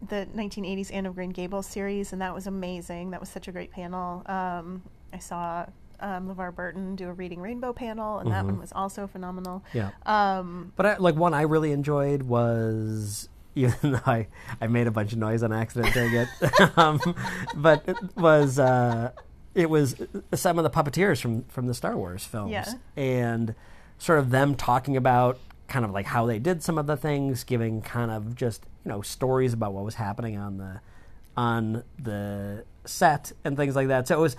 the 0.07 0.27
1980s 0.35 0.93
Anne 0.93 1.07
of 1.07 1.15
Green 1.15 1.31
Gables 1.31 1.67
series, 1.67 2.13
and 2.13 2.21
that 2.23 2.35
was 2.35 2.47
amazing. 2.47 3.11
That 3.11 3.21
was 3.21 3.29
such 3.29 3.49
a 3.49 3.53
great 3.53 3.71
panel. 3.71 4.23
Um, 4.27 4.83
I 5.13 5.19
saw 5.19 5.67
um, 6.01 6.29
LeVar 6.29 6.55
Burton 6.55 6.97
do 6.97 7.09
a 7.09 7.13
Reading 7.13 7.41
Rainbow 7.41 7.73
panel, 7.73 8.19
and 8.19 8.31
that 8.31 8.45
one 8.45 8.59
was 8.59 8.73
also 8.73 9.07
phenomenal. 9.07 9.65
yeah. 9.73 9.91
Um, 10.05 10.73
But 10.77 10.87
I, 10.87 10.97
like 10.99 11.17
one 11.17 11.35
I 11.35 11.43
really 11.43 11.73
enjoyed 11.73 12.23
was 12.23 13.29
even 13.55 13.75
though 13.93 14.01
I, 14.07 14.27
I 14.61 14.67
made 14.67 14.87
a 14.87 14.91
bunch 14.91 15.13
of 15.13 15.19
noise 15.19 15.43
on 15.43 15.53
accident 15.53 15.95
during 15.95 16.15
it, 16.15 16.29
um, 16.79 17.01
but 17.57 17.83
it 17.89 17.97
was 18.17 18.59
uh, 18.59 19.13
it 19.57 19.71
was 19.71 19.97
some 20.35 20.59
of 20.59 20.65
the 20.65 20.71
puppeteers 20.71 21.21
from 21.21 21.43
from 21.45 21.67
the 21.67 21.75
Star 21.75 21.97
Wars 21.97 22.25
films, 22.25 22.53
Yeah. 22.53 22.73
and 22.97 23.55
sort 23.99 24.19
of 24.19 24.31
them 24.31 24.55
talking 24.55 24.97
about 24.97 25.39
kind 25.67 25.85
of 25.85 25.91
like 25.91 26.07
how 26.07 26.27
they 26.27 26.39
did 26.39 26.63
some 26.63 26.79
of 26.79 26.87
the 26.87 26.97
things, 26.97 27.43
giving 27.43 27.81
kind 27.83 28.11
of 28.11 28.37
just 28.37 28.63
you 28.85 28.91
know 28.91 29.01
stories 29.03 29.53
about 29.53 29.73
what 29.73 29.85
was 29.85 29.95
happening 29.97 30.37
on 30.37 30.59
the 30.59 30.81
on 31.37 31.83
the 32.03 32.65
set 32.85 33.33
and 33.45 33.57
things 33.57 33.75
like 33.75 33.89
that. 33.89 34.07
So 34.09 34.17
it 34.17 34.21
was 34.21 34.37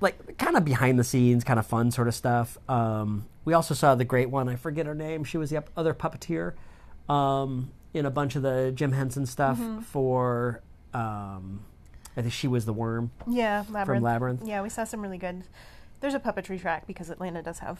like 0.00 0.38
kind 0.38 0.56
of 0.56 0.64
behind 0.64 0.98
the 0.98 1.04
scenes, 1.04 1.44
kind 1.44 1.58
of 1.58 1.66
fun 1.66 1.90
sort 1.90 2.08
of 2.08 2.14
stuff. 2.14 2.56
Um, 2.68 3.26
we 3.44 3.52
also 3.54 3.74
saw 3.74 3.94
the 3.94 4.04
great 4.04 4.30
one. 4.30 4.48
I 4.48 4.56
forget 4.56 4.86
her 4.86 4.94
name. 4.94 5.24
She 5.24 5.36
was 5.38 5.50
the 5.50 5.62
other 5.76 5.94
puppeteer 5.94 6.54
um, 7.08 7.70
in 7.92 8.06
a 8.06 8.10
bunch 8.10 8.36
of 8.36 8.42
the 8.42 8.72
Jim 8.74 8.92
Henson 8.92 9.26
stuff 9.26 9.58
for. 9.86 10.62
Um, 10.94 11.64
I 12.16 12.22
think 12.22 12.32
she 12.32 12.48
was 12.48 12.64
the 12.64 12.72
worm. 12.72 13.10
yeah, 13.26 13.64
Labyrinth. 13.70 13.98
From 13.98 14.02
Labyrinth. 14.04 14.42
Yeah, 14.44 14.62
we 14.62 14.68
saw 14.68 14.84
some 14.84 15.00
really 15.00 15.18
good. 15.18 15.44
There's 16.00 16.14
a 16.14 16.20
puppetry 16.20 16.60
track 16.60 16.86
because 16.86 17.10
Atlanta 17.10 17.42
does 17.42 17.58
have, 17.60 17.78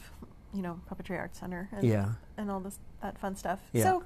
you 0.53 0.61
know, 0.61 0.79
puppetry 0.89 1.17
arts 1.19 1.39
center. 1.39 1.69
And, 1.71 1.83
Yeah. 1.83 2.13
and 2.37 2.49
all 2.51 2.59
this 2.59 2.79
that 3.01 3.17
fun 3.17 3.35
stuff. 3.35 3.59
Yeah. 3.73 3.83
So 3.83 4.03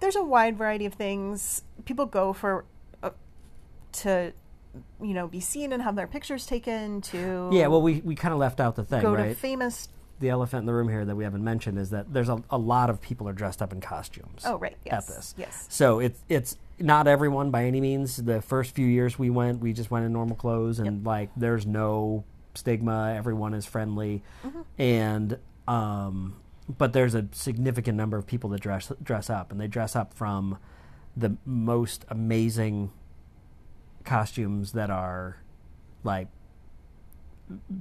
there's 0.00 0.16
a 0.16 0.22
wide 0.22 0.56
variety 0.58 0.86
of 0.86 0.94
things 0.94 1.62
people 1.86 2.06
go 2.06 2.32
for 2.32 2.64
uh, 3.02 3.10
to, 3.92 4.32
you 5.02 5.14
know, 5.14 5.26
be 5.26 5.40
seen 5.40 5.72
and 5.72 5.82
have 5.82 5.96
their 5.96 6.06
pictures 6.06 6.46
taken. 6.46 7.00
To 7.02 7.48
Yeah, 7.52 7.66
well, 7.68 7.80
we, 7.82 8.00
we 8.04 8.14
kind 8.14 8.32
of 8.34 8.38
left 8.38 8.60
out 8.60 8.76
the 8.76 8.84
thing, 8.84 9.00
go 9.02 9.14
right? 9.14 9.30
to 9.30 9.34
famous. 9.34 9.88
the 10.20 10.28
elephant 10.28 10.60
in 10.60 10.66
the 10.66 10.74
room 10.74 10.88
here 10.88 11.04
that 11.04 11.16
we 11.16 11.24
haven't 11.24 11.42
mentioned 11.44 11.78
is 11.78 11.90
that 11.90 12.12
there's 12.12 12.28
a, 12.28 12.42
a 12.50 12.58
lot 12.58 12.90
of 12.90 13.00
people 13.00 13.26
are 13.28 13.32
dressed 13.32 13.60
up 13.62 13.72
in 13.72 13.80
costumes. 13.80 14.42
Oh 14.44 14.56
right, 14.58 14.76
yes, 14.84 15.08
At 15.10 15.14
this. 15.16 15.34
yes. 15.38 15.66
So 15.70 15.98
it's 16.00 16.22
it's 16.28 16.56
not 16.78 17.06
everyone 17.06 17.50
by 17.50 17.64
any 17.64 17.80
means. 17.80 18.16
The 18.16 18.40
first 18.42 18.74
few 18.74 18.86
years 18.86 19.18
we 19.18 19.30
went, 19.30 19.60
we 19.60 19.72
just 19.72 19.90
went 19.90 20.04
in 20.04 20.12
normal 20.12 20.36
clothes, 20.36 20.78
and 20.78 21.04
like 21.06 21.30
there's 21.36 21.66
no 21.66 22.24
stigma. 22.54 23.14
Everyone 23.16 23.54
is 23.54 23.66
friendly, 23.66 24.22
Mm-hmm. 24.44 24.60
and 24.78 25.38
um, 25.68 26.36
but 26.78 26.92
there's 26.92 27.14
a 27.14 27.26
significant 27.32 27.96
number 27.96 28.16
of 28.16 28.26
people 28.26 28.50
that 28.50 28.60
dress 28.60 28.92
dress 29.02 29.30
up, 29.30 29.50
and 29.52 29.60
they 29.60 29.66
dress 29.68 29.96
up 29.96 30.12
from 30.14 30.58
the 31.16 31.36
most 31.46 32.04
amazing 32.08 32.90
costumes 34.04 34.72
that 34.72 34.90
are 34.90 35.38
like 36.04 36.28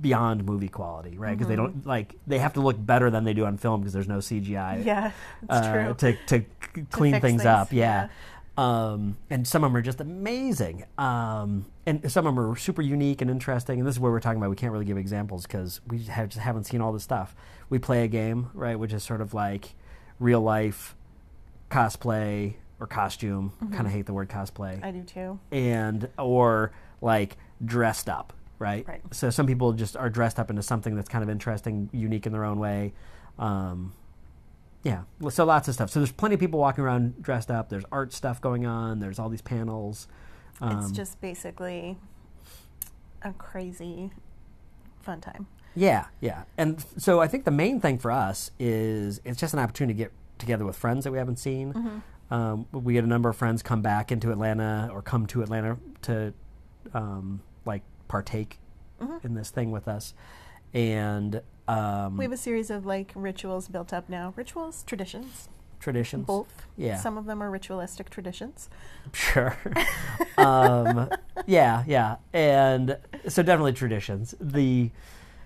beyond 0.02 0.46
movie 0.46 0.68
quality, 0.70 1.18
right? 1.18 1.32
Because 1.36 1.48
they 1.48 1.56
don't 1.56 1.86
like 1.88 2.16
they 2.28 2.38
have 2.40 2.54
to 2.54 2.62
look 2.62 2.78
better 2.84 3.10
than 3.10 3.24
they 3.24 3.34
do 3.34 3.46
on 3.46 3.58
film 3.58 3.82
because 3.82 3.94
there's 3.94 4.08
no 4.08 4.20
CGI 4.20 4.86
Yeah, 4.86 5.12
it's 5.42 5.52
uh, 5.52 5.74
true. 5.74 5.94
to 5.96 6.18
to 6.28 6.46
c- 6.75 6.82
clean 6.92 7.14
fix 7.14 7.22
things, 7.22 7.42
things, 7.42 7.46
up. 7.46 7.74
Yeah. 7.74 8.10
Um, 8.58 9.18
and 9.30 9.46
some 9.48 9.64
of 9.64 9.72
them 9.72 9.78
are 9.78 9.82
just 9.82 10.00
amazing. 10.00 10.86
Um, 10.98 11.66
and 11.86 12.10
some 12.12 12.26
of 12.26 12.36
them 12.36 12.40
are 12.40 12.56
super 12.56 12.82
unique 12.82 13.22
and 13.22 13.30
interesting. 13.30 13.80
And 13.80 13.88
this 13.88 13.96
is 13.96 14.00
where 14.00 14.12
we're 14.12 14.20
talking 14.22 14.38
about. 14.38 14.50
We 14.50 14.56
can't 14.56 14.72
really 14.72 14.86
give 14.86 14.98
examples 14.98 15.46
because 15.46 15.82
we 15.88 16.04
have, 16.04 16.30
just 16.30 16.42
haven't 16.42 16.64
seen 16.64 16.82
all 16.82 16.94
this 16.94 17.04
stuff. 17.04 17.36
We 17.70 17.80
play 17.80 18.04
a 18.04 18.08
game, 18.08 18.50
right, 18.54 18.80
which 18.80 18.94
is 18.94 19.04
sort 19.04 19.22
of 19.22 19.34
like 19.34 19.76
real 20.20 20.42
life 20.42 20.96
cosplay 21.70 22.54
or 22.80 22.88
costume. 22.88 23.54
Kind 23.72 23.88
of 23.88 23.94
hate 23.94 24.06
the 24.06 24.14
word 24.14 24.30
cosplay 24.30 24.84
I 24.84 24.92
do 24.92 25.04
too. 25.04 25.40
and 25.52 26.10
or 26.18 26.72
like 27.02 27.38
dressed 27.64 28.10
up, 28.10 28.34
right? 28.60 28.88
Right. 28.88 29.02
So 29.12 29.30
some 29.30 29.48
people 29.48 29.74
just 29.74 29.98
are 29.98 30.10
dressed 30.10 30.40
up 30.40 30.50
into 30.50 30.62
something 30.62 30.96
that's 30.96 31.10
kind 31.10 31.24
of 31.24 31.30
interesting, 31.30 31.90
unique 31.92 32.26
in 32.26 32.32
their 32.32 32.46
own 32.46 32.60
way. 32.60 32.94
Um, 33.38 33.94
yeah, 34.86 35.01
so 35.30 35.44
lots 35.44 35.68
of 35.68 35.74
stuff. 35.74 35.89
So 35.89 36.00
there's 36.00 36.12
plenty 36.13 36.36
of 36.36 36.39
people 36.39 36.60
walking 36.60 36.84
around 36.84 37.22
dressed 37.22 37.51
up. 37.51 37.68
There's 37.70 37.84
art 37.92 38.13
stuff 38.13 38.39
going 38.39 38.65
on. 38.65 39.00
There's 39.00 39.20
all 39.20 39.27
these 39.27 39.42
panels. 39.42 40.08
Um, 40.62 40.80
it's 40.80 40.92
just 40.92 41.20
basically 41.20 41.98
a 43.22 43.34
crazy 43.34 44.12
fun 45.01 45.20
time. 45.20 45.48
Yeah, 45.75 46.06
yeah. 46.22 46.44
And 46.58 46.77
f- 46.77 46.86
so 46.98 47.20
I 47.20 47.27
think 47.27 47.44
the 47.44 47.51
main 47.51 47.82
thing 47.82 47.98
for 47.98 48.12
us 48.12 48.51
is 48.60 49.20
it's 49.25 49.39
just 49.39 49.54
an 49.54 49.60
opportunity 49.60 49.94
to 49.98 50.04
get 50.06 50.12
together 50.38 50.63
with 50.63 50.77
friends 50.77 51.04
that 51.04 51.12
we 51.12 51.18
haven't 51.18 51.39
seen. 51.39 51.74
Mm-hmm. 51.74 52.34
Um, 52.34 52.65
we 52.72 52.94
get 52.94 53.04
a 53.04 53.08
number 53.08 53.27
of 53.27 53.36
friends 53.36 53.62
come 53.62 53.82
back 53.82 54.12
into 54.12 54.32
Atlanta 54.32 54.89
or 54.94 55.01
come 55.01 55.25
to 55.27 55.42
Atlanta 55.42 55.77
to 56.04 56.34
um, 56.94 57.42
like 57.65 57.82
partake 58.08 58.60
Mm-hmm. 59.01 59.27
in 59.27 59.34
this 59.34 59.50
thing 59.50 59.72
with 59.72 59.89
us. 59.89 60.13
And 60.74 61.42
um, 61.67 62.17
We 62.17 62.25
have 62.25 62.31
a 62.31 62.38
series 62.38 62.69
of 62.69 62.86
like 62.86 63.12
rituals 63.15 63.67
built 63.67 63.93
up 63.93 64.10
now. 64.10 64.34
Rituals, 64.36 64.84
traditions, 64.84 65.50
traditions. 65.79 66.25
both. 66.25 66.65
Yeah. 66.77 66.98
Some 66.98 67.17
of 67.17 67.25
them 67.25 67.41
are 67.41 67.50
ritualistic 67.50 68.10
traditions. 68.10 68.69
Sure. 69.13 69.57
um, 70.38 71.10
yeah, 71.45 71.84
yeah, 71.88 72.15
and 72.34 72.98
so 73.27 73.43
definitely 73.43 73.74
traditions. 73.74 74.34
The 74.39 74.89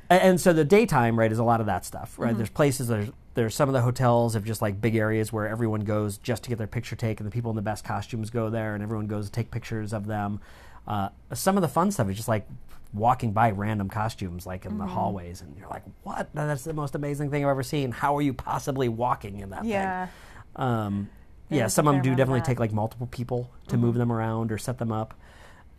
and, 0.09 0.21
and 0.21 0.41
so 0.41 0.53
the 0.53 0.63
daytime 0.63 1.19
right 1.19 1.31
is 1.31 1.39
a 1.39 1.43
lot 1.43 1.59
of 1.59 1.65
that 1.67 1.85
stuff. 1.85 2.17
Right, 2.17 2.35
there's 2.35 2.49
places 2.49 2.87
there's 2.87 3.09
there's 3.35 3.53
some 3.55 3.69
of 3.69 3.73
the 3.73 3.81
hotels 3.81 4.33
have 4.33 4.43
just 4.43 4.61
like 4.61 4.81
big 4.81 4.95
areas 4.95 5.31
where 5.31 5.47
everyone 5.47 5.81
goes 5.81 6.17
just 6.17 6.43
to 6.43 6.49
get 6.49 6.57
their 6.57 6.67
picture 6.67 6.95
taken. 6.95 7.25
The 7.25 7.31
people 7.31 7.51
in 7.51 7.55
the 7.55 7.61
best 7.61 7.83
costumes 7.83 8.29
go 8.29 8.49
there, 8.49 8.73
and 8.73 8.83
everyone 8.83 9.07
goes 9.07 9.25
to 9.25 9.31
take 9.31 9.51
pictures 9.51 9.93
of 9.93 10.07
them. 10.07 10.39
Uh, 10.87 11.09
some 11.33 11.57
of 11.57 11.61
the 11.61 11.67
fun 11.67 11.91
stuff 11.91 12.09
is 12.09 12.15
just 12.15 12.27
like 12.27 12.47
walking 12.93 13.31
by 13.33 13.51
random 13.51 13.87
costumes 13.89 14.45
like 14.47 14.65
in 14.65 14.77
the 14.79 14.85
hallways 14.85 15.41
and 15.41 15.55
you're 15.57 15.67
like 15.69 15.83
what 16.03 16.27
that's 16.33 16.63
the 16.63 16.73
most 16.73 16.95
amazing 16.95 17.29
thing 17.29 17.43
i've 17.45 17.51
ever 17.51 17.61
seen 17.61 17.91
how 17.91 18.17
are 18.17 18.21
you 18.21 18.33
possibly 18.33 18.89
walking 18.89 19.39
in 19.39 19.51
that 19.51 19.61
thing 19.61 19.69
Yeah. 19.69 20.07
um, 20.55 21.09
yeah, 21.51 21.67
some 21.67 21.87
of 21.87 21.93
them 21.95 22.03
do 22.03 22.11
definitely 22.11 22.41
that. 22.41 22.45
take 22.45 22.59
like 22.59 22.71
multiple 22.71 23.07
people 23.07 23.49
to 23.69 23.77
move 23.77 23.95
them 23.95 24.11
around 24.11 24.51
or 24.51 24.59
set 24.59 24.77
them 24.77 24.91
up, 24.91 25.15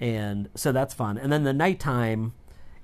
and 0.01 0.49
so 0.57 0.73
that's 0.73 0.93
fun. 0.95 1.17
And 1.17 1.33
then 1.33 1.45
the 1.45 1.53
nighttime, 1.53 2.33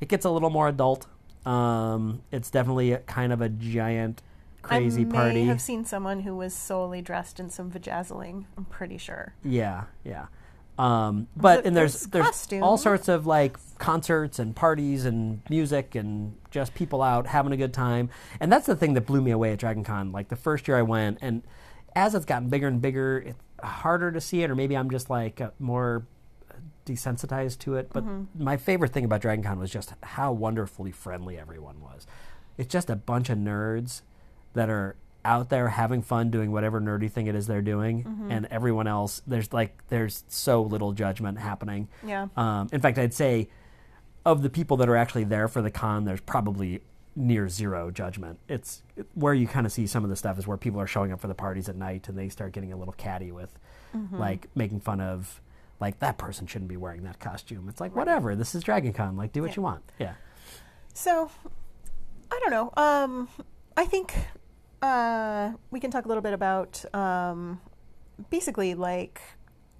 it 0.00 0.08
gets 0.08 0.24
a 0.24 0.30
little 0.30 0.50
more 0.50 0.68
adult. 0.68 1.06
Um, 1.44 2.22
it's 2.30 2.48
definitely 2.48 2.92
a, 2.92 2.98
kind 2.98 3.32
of 3.32 3.40
a 3.40 3.48
giant 3.48 4.22
crazy 4.62 5.04
party. 5.04 5.18
I 5.18 5.22
may 5.22 5.34
party. 5.40 5.44
have 5.46 5.60
seen 5.60 5.84
someone 5.84 6.20
who 6.20 6.36
was 6.36 6.54
solely 6.54 7.02
dressed 7.02 7.40
in 7.40 7.50
some 7.50 7.72
vajazzling. 7.72 8.44
I'm 8.56 8.64
pretty 8.66 8.98
sure. 8.98 9.34
Yeah, 9.42 9.84
yeah. 10.04 10.26
Um, 10.78 11.28
but 11.34 11.64
and 11.64 11.74
there's 11.76 12.02
there's 12.08 12.26
all 12.62 12.76
sorts 12.76 13.08
of 13.08 13.26
like 13.26 13.56
concerts 13.78 14.38
and 14.38 14.54
parties 14.54 15.06
and 15.06 15.40
music 15.48 15.94
and 15.94 16.36
just 16.50 16.74
people 16.74 17.02
out 17.02 17.26
having 17.26 17.52
a 17.52 17.56
good 17.56 17.72
time. 17.72 18.10
And 18.40 18.52
that's 18.52 18.66
the 18.66 18.76
thing 18.76 18.94
that 18.94 19.06
blew 19.06 19.22
me 19.22 19.30
away 19.30 19.52
at 19.52 19.58
Dragon 19.58 19.84
Con. 19.84 20.12
Like 20.12 20.28
the 20.28 20.36
first 20.36 20.68
year 20.68 20.76
I 20.76 20.82
went, 20.82 21.18
and 21.22 21.42
as 21.94 22.14
it's 22.14 22.26
gotten 22.26 22.50
bigger 22.50 22.68
and 22.68 22.82
bigger, 22.82 23.18
it's 23.18 23.40
harder 23.62 24.12
to 24.12 24.20
see 24.20 24.42
it, 24.42 24.50
or 24.50 24.54
maybe 24.54 24.76
I'm 24.76 24.90
just 24.90 25.08
like 25.08 25.40
uh, 25.40 25.50
more 25.58 26.06
desensitized 26.84 27.58
to 27.60 27.76
it. 27.76 27.88
But 27.92 28.04
my 28.38 28.56
favorite 28.56 28.92
thing 28.92 29.04
about 29.04 29.22
Dragon 29.22 29.44
Con 29.44 29.58
was 29.58 29.70
just 29.70 29.94
how 30.02 30.32
wonderfully 30.32 30.92
friendly 30.92 31.38
everyone 31.38 31.80
was. 31.80 32.06
It's 32.58 32.72
just 32.72 32.90
a 32.90 32.96
bunch 32.96 33.30
of 33.30 33.38
nerds 33.38 34.02
that 34.54 34.68
are 34.70 34.96
out 35.26 35.50
there 35.50 35.68
having 35.68 36.02
fun 36.02 36.30
doing 36.30 36.52
whatever 36.52 36.80
nerdy 36.80 37.10
thing 37.10 37.26
it 37.26 37.34
is 37.34 37.46
they're 37.46 37.60
doing, 37.62 38.26
and 38.30 38.46
everyone 38.46 38.86
else 38.86 39.20
there's 39.26 39.52
like 39.52 39.86
there's 39.88 40.24
so 40.28 40.62
little 40.62 40.92
judgment 40.92 41.38
happening. 41.38 41.88
Yeah. 42.04 42.28
Um, 42.36 42.68
in 42.72 42.80
fact, 42.80 42.96
I'd 42.98 43.12
say 43.14 43.48
of 44.24 44.42
the 44.42 44.50
people 44.50 44.76
that 44.78 44.88
are 44.88 44.96
actually 44.96 45.24
there 45.24 45.48
for 45.48 45.60
the 45.62 45.70
con, 45.70 46.04
there's 46.04 46.20
probably 46.20 46.80
near 47.14 47.48
zero 47.48 47.90
judgment. 47.90 48.38
It's 48.48 48.82
where 49.14 49.32
you 49.34 49.46
kind 49.48 49.66
of 49.66 49.72
see 49.72 49.86
some 49.86 50.04
of 50.04 50.10
the 50.10 50.16
stuff 50.16 50.38
is 50.38 50.46
where 50.46 50.56
people 50.56 50.80
are 50.80 50.86
showing 50.86 51.12
up 51.12 51.20
for 51.20 51.28
the 51.28 51.34
parties 51.34 51.68
at 51.68 51.76
night 51.76 52.08
and 52.08 52.18
they 52.18 52.28
start 52.28 52.52
getting 52.52 52.72
a 52.72 52.76
little 52.76 52.94
catty 52.94 53.32
with, 53.32 53.58
like 54.12 54.48
making 54.54 54.80
fun 54.80 55.00
of, 55.00 55.40
like 55.80 55.98
that 56.00 56.18
person 56.18 56.46
shouldn't 56.46 56.68
be 56.68 56.76
wearing 56.76 57.04
that 57.04 57.18
costume. 57.20 57.68
It's 57.68 57.80
like 57.80 57.94
whatever. 57.96 58.34
This 58.36 58.54
is 58.54 58.62
Dragon 58.62 58.92
Con. 58.92 59.16
Like 59.16 59.32
do 59.32 59.40
what 59.42 59.50
Yeah. 59.52 59.56
you 59.56 59.62
want. 59.62 59.82
Yeah. 59.98 60.14
So, 60.92 61.30
I 62.30 62.40
don't 62.42 62.50
know. 62.50 62.72
Um, 62.82 63.28
I 63.76 63.84
think 63.86 64.14
uh, 64.82 65.52
we 65.70 65.80
can 65.80 65.90
talk 65.90 66.04
a 66.04 66.08
little 66.08 66.22
bit 66.22 66.32
about 66.32 66.84
um, 66.94 67.60
basically 68.30 68.74
like 68.74 69.20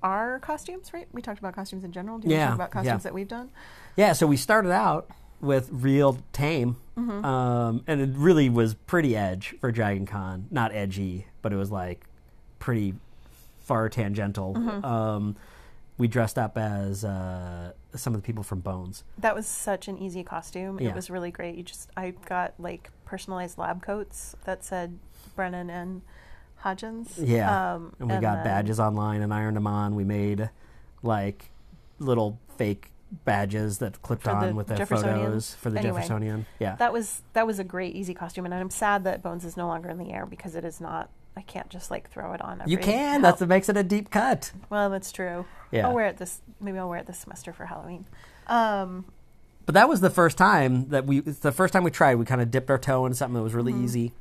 our 0.02 0.38
costumes, 0.40 0.92
right? 0.92 1.06
We 1.12 1.22
talked 1.22 1.38
about 1.38 1.54
costumes 1.54 1.84
in 1.84 1.92
general. 1.92 2.18
Do 2.18 2.28
you 2.28 2.34
Yeah, 2.34 2.48
want 2.48 2.58
to 2.58 2.62
talk 2.64 2.72
about 2.72 2.84
yeah. 2.84 2.90
costumes 2.92 3.02
that 3.04 3.14
we've 3.14 3.28
done? 3.28 3.50
Yeah, 3.96 4.12
so 4.12 4.26
we 4.26 4.36
started 4.36 4.70
out 4.72 5.08
with 5.40 5.68
real 5.70 6.18
tame, 6.32 6.76
um, 6.96 7.82
and 7.86 8.00
it 8.00 8.10
really 8.14 8.48
was 8.48 8.74
pretty 8.74 9.16
edge 9.16 9.54
for 9.60 9.70
Dragon 9.70 10.06
Con. 10.06 10.46
Not 10.50 10.72
edgy, 10.74 11.26
but 11.42 11.52
it 11.52 11.56
was 11.56 11.70
like 11.70 12.04
pretty 12.58 12.94
far 13.60 13.88
tangential. 13.88 14.56
Um, 14.84 15.36
we 15.98 16.08
dressed 16.08 16.38
up 16.38 16.56
as 16.58 17.04
uh, 17.04 17.72
some 17.94 18.14
of 18.14 18.20
the 18.20 18.26
people 18.26 18.42
from 18.44 18.60
Bones. 18.60 19.02
That 19.18 19.34
was 19.34 19.46
such 19.46 19.88
an 19.88 19.98
easy 19.98 20.22
costume. 20.22 20.78
Yeah. 20.80 20.90
It 20.90 20.94
was 20.94 21.10
really 21.10 21.30
great. 21.30 21.54
You 21.56 21.62
just 21.62 21.90
I 21.96 22.10
got 22.26 22.54
like 22.58 22.90
personalized 23.06 23.56
lab 23.56 23.80
coats 23.82 24.36
that 24.44 24.62
said 24.62 24.98
Brennan 25.34 25.70
and 25.70 26.02
Hodgins. 26.62 27.12
Yeah, 27.16 27.74
Um, 27.74 27.94
and 27.98 28.10
we 28.10 28.16
got 28.18 28.36
then- 28.36 28.44
badges 28.44 28.78
online 28.78 29.22
and 29.22 29.32
ironed 29.32 29.56
them 29.56 29.66
on. 29.66 29.94
We 29.94 30.04
made 30.04 30.50
like 31.02 31.50
little 31.98 32.38
fake 32.58 32.90
badges 33.24 33.78
that 33.78 34.02
clipped 34.02 34.24
For 34.24 34.30
the 34.30 34.36
on 34.48 34.56
with 34.56 34.66
the 34.66 34.74
Jeffersonian. 34.74 35.26
photos 35.26 35.54
for 35.54 35.70
the 35.70 35.78
Anyway, 35.78 36.00
Jeffersonian. 36.00 36.46
Yeah, 36.58 36.74
That 36.76 36.92
was 36.92 37.22
that 37.34 37.46
was 37.46 37.58
a 37.58 37.64
great 37.64 37.94
easy 37.94 38.12
costume, 38.14 38.44
and 38.44 38.52
I'm 38.54 38.70
sad 38.70 39.04
that 39.04 39.22
Bones 39.22 39.44
is 39.44 39.56
no 39.56 39.66
longer 39.68 39.88
in 39.88 39.98
the 39.98 40.12
air 40.12 40.26
because 40.26 40.54
it 40.56 40.64
is 40.64 40.80
not. 40.80 41.08
I 41.38 41.42
can't 41.42 41.68
just 41.68 41.90
like 41.90 42.10
throw 42.10 42.32
it 42.32 42.40
on. 42.40 42.62
Every, 42.62 42.72
you 42.72 42.78
can. 42.78 43.20
Hal- 43.20 43.20
That's 43.20 43.40
what 43.40 43.48
makes 43.50 43.68
it 43.68 43.76
a 43.76 43.82
deep 43.82 44.10
cut. 44.10 44.52
well, 44.70 44.88
that's 44.90 45.12
true. 45.12 45.44
Yeah. 45.70 45.86
I'll 45.86 45.94
wear 45.94 46.06
it 46.06 46.16
this. 46.16 46.40
Maybe 46.60 46.78
I'll 46.78 46.88
wear 46.88 46.98
it 46.98 47.06
this 47.06 47.18
semester 47.18 47.52
for 47.52 47.66
Halloween. 47.66 48.06
Um, 48.46 49.04
But 49.66 49.74
that 49.74 49.88
was 49.88 50.00
the 50.00 50.10
first 50.10 50.38
time 50.38 50.88
that 50.90 51.06
we. 51.06 51.18
It's 51.18 51.40
the 51.40 51.52
first 51.52 51.72
time 51.72 51.82
we 51.84 51.90
tried. 51.90 52.14
We 52.16 52.24
kind 52.24 52.40
of 52.40 52.50
dipped 52.50 52.70
our 52.70 52.78
toe 52.78 53.04
into 53.04 53.16
something 53.16 53.34
that 53.34 53.42
was 53.42 53.54
really 53.54 53.72
Mm-hmm. 53.72 53.84
easy. 53.84 54.12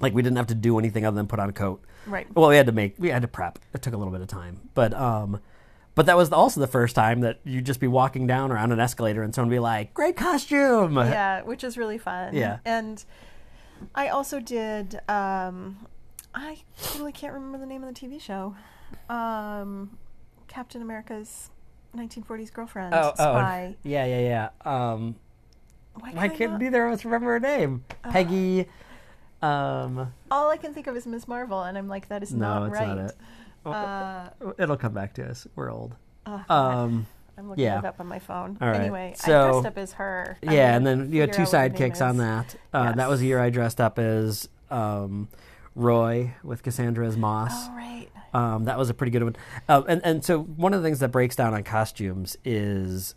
Like 0.00 0.14
we 0.14 0.20
didn't 0.22 0.36
have 0.36 0.48
to 0.48 0.54
do 0.54 0.78
anything 0.78 1.06
other 1.06 1.14
than 1.14 1.26
put 1.26 1.38
on 1.38 1.48
a 1.48 1.52
coat. 1.52 1.82
right. 2.06 2.26
Well, 2.34 2.48
we 2.50 2.56
had 2.56 2.66
to 2.66 2.72
make. 2.72 2.94
We 2.98 3.08
had 3.10 3.22
to 3.22 3.28
prep. 3.28 3.58
It 3.72 3.82
took 3.82 3.94
a 3.94 3.96
little 3.96 4.12
bit 4.12 4.20
of 4.20 4.26
time, 4.28 4.60
but 4.74 4.92
um, 4.94 5.40
but 5.94 6.06
that 6.06 6.16
was 6.16 6.32
also 6.32 6.60
the 6.60 6.66
first 6.66 6.94
time 6.94 7.20
that 7.20 7.38
you'd 7.44 7.64
just 7.66 7.80
be 7.80 7.86
walking 7.86 8.26
down 8.26 8.50
or 8.52 8.58
on 8.58 8.72
an 8.72 8.80
escalator 8.80 9.22
and 9.22 9.34
someone 9.34 9.48
would 9.50 9.54
be 9.54 9.60
like, 9.60 9.94
"Great 9.94 10.16
costume!" 10.16 10.96
yeah, 10.96 11.42
which 11.44 11.62
is 11.64 11.78
really 11.78 11.98
fun. 11.98 12.34
Yeah. 12.34 12.58
And 12.64 13.02
I 13.94 14.08
also 14.08 14.38
did. 14.40 14.96
Um, 15.08 15.86
I 16.34 16.58
totally 16.82 17.12
can't 17.12 17.32
remember 17.34 17.58
the 17.58 17.66
name 17.66 17.84
of 17.84 17.94
the 17.94 18.00
TV 18.00 18.20
show. 18.20 18.56
Um, 19.08 19.98
Captain 20.48 20.82
America's 20.82 21.50
1940s 21.96 22.52
girlfriend. 22.52 22.94
Oh, 22.94 23.10
oh, 23.10 23.14
spy. 23.14 23.76
yeah, 23.82 24.04
yeah, 24.06 24.48
yeah. 24.64 24.92
Um, 24.92 25.16
Why 25.94 26.12
I 26.16 26.28
can't 26.28 26.52
I 26.52 26.54
not- 26.54 26.62
either 26.62 26.86
of 26.86 26.92
us 26.94 27.04
remember 27.04 27.32
her 27.32 27.40
name. 27.40 27.84
Peggy. 28.10 28.66
Um, 29.42 30.12
All 30.30 30.50
I 30.50 30.56
can 30.56 30.72
think 30.72 30.86
of 30.86 30.96
is 30.96 31.06
Ms. 31.06 31.26
Marvel, 31.28 31.62
and 31.62 31.76
I'm 31.76 31.88
like, 31.88 32.08
that 32.08 32.22
is 32.22 32.32
no, 32.32 32.60
not 32.60 32.66
it's 32.68 32.74
right. 32.74 32.88
not 32.88 32.98
it. 32.98 33.16
Uh, 33.64 34.52
It'll 34.58 34.76
come 34.76 34.92
back 34.94 35.14
to 35.14 35.28
us. 35.28 35.46
We're 35.56 35.70
old. 35.70 35.94
uh, 36.26 36.40
Um, 36.48 37.06
I'm 37.38 37.48
looking 37.48 37.64
yeah. 37.64 37.78
it 37.78 37.84
up 37.84 37.98
on 38.00 38.06
my 38.06 38.18
phone. 38.18 38.58
All 38.60 38.68
right. 38.68 38.80
Anyway, 38.80 39.14
I 39.14 39.18
So- 39.26 39.52
dressed 39.52 39.66
up 39.66 39.78
as 39.78 39.92
her. 39.94 40.38
I'm 40.46 40.52
yeah, 40.52 40.76
and 40.76 40.86
then 40.86 41.12
you 41.12 41.20
had 41.20 41.32
two 41.32 41.42
out 41.42 41.48
what 41.52 41.62
her 41.62 41.68
name 41.68 41.72
sidekicks 41.92 42.00
on 42.06 42.16
that. 42.18 42.56
Uh, 42.72 42.92
That 42.92 43.08
was 43.08 43.20
the 43.20 43.26
year 43.26 43.40
I 43.40 43.50
dressed 43.50 43.80
up 43.80 43.98
as 43.98 44.48
um, 44.70 45.28
Roy 45.74 46.34
with 46.44 46.62
Cassandra 46.62 47.06
as 47.06 47.16
Moss. 47.16 47.52
Oh 47.54 47.74
right. 47.74 48.08
Um, 48.34 48.64
that 48.64 48.78
was 48.78 48.88
a 48.90 48.94
pretty 48.94 49.10
good 49.10 49.22
one. 49.24 49.36
Uh, 49.68 49.82
and 49.88 50.00
and 50.04 50.24
so 50.24 50.40
one 50.42 50.72
of 50.74 50.82
the 50.82 50.86
things 50.86 51.00
that 51.00 51.10
breaks 51.10 51.36
down 51.36 51.52
on 51.54 51.62
costumes 51.64 52.36
is 52.44 53.14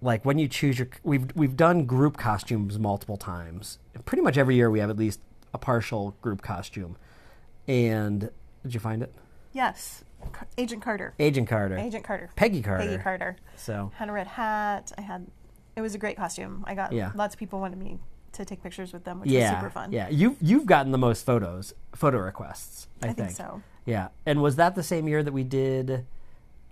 like 0.00 0.24
when 0.24 0.38
you 0.38 0.48
choose 0.48 0.78
your. 0.78 0.88
We've 1.02 1.26
we've 1.34 1.56
done 1.56 1.84
group 1.86 2.16
costumes 2.16 2.78
multiple 2.78 3.16
times. 3.16 3.78
Pretty 4.04 4.22
much 4.22 4.36
every 4.38 4.54
year 4.56 4.70
we 4.70 4.80
have 4.80 4.90
at 4.90 4.96
least 4.96 5.20
a 5.52 5.58
partial 5.58 6.16
group 6.22 6.42
costume. 6.42 6.96
And 7.68 8.30
did 8.62 8.74
you 8.74 8.80
find 8.80 9.02
it? 9.02 9.14
Yes, 9.52 10.02
Agent 10.58 10.82
Carter. 10.82 11.14
Agent 11.18 11.48
Carter, 11.48 11.78
Agent 11.78 12.04
Carter. 12.04 12.30
Peggy 12.34 12.60
Carter. 12.60 12.84
Peggy 12.84 13.02
Carter. 13.02 13.36
So 13.56 13.92
Had 13.94 14.08
a 14.08 14.12
red 14.12 14.26
hat. 14.26 14.92
I 14.98 15.02
had. 15.02 15.26
It 15.76 15.80
was 15.80 15.94
a 15.94 15.98
great 15.98 16.16
costume. 16.16 16.64
I 16.66 16.74
got 16.74 16.92
Yeah. 16.92 17.12
lots 17.14 17.34
of 17.34 17.38
people 17.38 17.60
wanted 17.60 17.78
me 17.78 17.98
to 18.32 18.44
take 18.44 18.62
pictures 18.62 18.92
with 18.92 19.04
them, 19.04 19.20
which 19.20 19.30
yeah, 19.30 19.52
was 19.52 19.60
super 19.60 19.70
fun. 19.70 19.92
yeah. 19.92 20.08
You've 20.08 20.36
you've 20.40 20.66
gotten 20.66 20.92
the 20.92 20.98
most 20.98 21.24
photos, 21.24 21.72
photo 21.94 22.18
requests. 22.18 22.88
I, 23.02 23.08
I 23.08 23.12
think 23.12 23.30
so. 23.30 23.62
Yeah, 23.86 24.08
and 24.24 24.40
was 24.42 24.56
that 24.56 24.74
the 24.74 24.82
same 24.82 25.06
year 25.08 25.22
that 25.22 25.32
we 25.32 25.44
did 25.44 26.04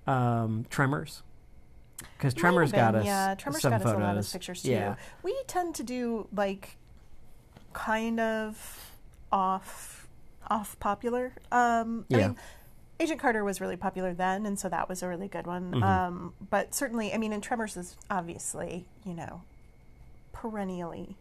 um, 0.06 0.64
Tremors? 0.70 1.22
Because 2.16 2.34
Tremors 2.34 2.72
got 2.72 2.94
us 2.94 3.04
yeah. 3.06 3.34
Tremors 3.34 3.62
some 3.62 3.70
got 3.72 3.82
photos. 3.82 3.94
us 3.94 3.98
a 4.00 4.04
lot 4.04 4.16
of 4.16 4.32
pictures 4.32 4.62
too. 4.62 4.70
Yeah, 4.70 4.94
We 5.22 5.36
tend 5.46 5.74
to 5.76 5.82
do 5.82 6.26
like 6.34 6.76
kind 7.72 8.18
of 8.20 8.90
off 9.30 10.08
off 10.50 10.78
popular. 10.80 11.32
Um, 11.52 12.04
I 12.12 12.16
Yeah. 12.18 12.26
mean, 12.28 12.36
Agent 13.00 13.20
Carter 13.20 13.44
was 13.44 13.60
really 13.60 13.76
popular 13.76 14.12
then, 14.14 14.44
and 14.46 14.58
so 14.58 14.68
that 14.68 14.88
was 14.88 15.02
a 15.02 15.08
really 15.08 15.28
good 15.28 15.46
one. 15.46 15.72
Mhm. 15.72 15.82
Um, 15.82 16.34
but 16.50 16.74
certainly, 16.74 17.12
I 17.12 17.18
mean, 17.18 17.32
and 17.32 17.42
Tremors 17.42 17.76
is 17.76 17.96
obviously 18.10 18.86
you 19.04 19.14
know 19.14 19.42
perennially 20.32 21.16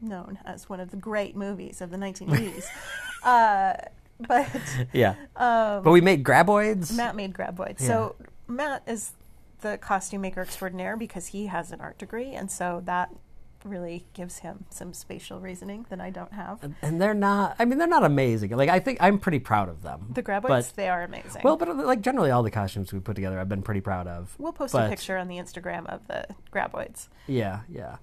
known 0.00 0.38
as 0.44 0.68
one 0.68 0.80
of 0.80 0.90
the 0.90 0.96
great 0.96 1.36
movies 1.36 1.80
of 1.80 1.90
the 1.90 1.96
1980s. 1.98 2.64
uh, 3.22 3.74
but 4.28 4.48
yeah. 4.92 5.14
um, 5.36 5.82
But 5.82 5.90
we 5.92 6.00
made 6.00 6.24
graboids. 6.24 6.94
Matt 6.96 7.16
made 7.16 7.32
graboids. 7.34 7.80
Yeah. 7.80 7.86
So 7.86 8.16
Matt 8.48 8.82
is 8.86 9.12
the 9.60 9.78
costume 9.78 10.20
maker 10.22 10.42
extraordinaire 10.42 10.96
because 10.96 11.28
he 11.28 11.46
has 11.46 11.72
an 11.72 11.80
art 11.80 11.98
degree, 11.98 12.32
and 12.32 12.50
so 12.50 12.82
that 12.84 13.10
really 13.64 14.04
gives 14.12 14.38
him 14.40 14.64
some 14.70 14.92
spatial 14.92 15.38
reasoning 15.40 15.86
that 15.88 16.00
I 16.00 16.10
don't 16.10 16.32
have. 16.32 16.58
and 16.82 17.00
they're 17.00 17.14
not. 17.14 17.56
I 17.58 17.64
mean, 17.64 17.78
they're 17.78 17.86
not 17.86 18.04
amazing. 18.04 18.50
Like 18.50 18.68
I 18.68 18.80
think 18.80 18.98
I'm 19.00 19.18
pretty 19.18 19.38
proud 19.38 19.68
of 19.68 19.82
them. 19.82 20.08
The 20.14 20.22
graboids, 20.22 20.74
they 20.74 20.88
are 20.88 21.02
amazing. 21.02 21.42
Well, 21.44 21.56
but 21.56 21.76
like 21.76 22.00
generally, 22.00 22.30
all 22.30 22.42
the 22.42 22.50
costumes 22.50 22.92
we 22.92 23.00
put 23.00 23.14
together, 23.14 23.38
I've 23.38 23.48
been 23.48 23.62
pretty 23.62 23.80
proud 23.80 24.06
of. 24.06 24.34
we'll 24.38 24.52
post 24.52 24.72
but- 24.72 24.86
a 24.86 24.88
picture 24.90 25.16
on 25.16 25.28
the 25.28 25.36
Instagram 25.36 25.86
of 25.86 26.06
the 26.08 26.26
graboids. 26.52 27.08
Yeah, 27.26 27.60
yeah. 27.68 27.96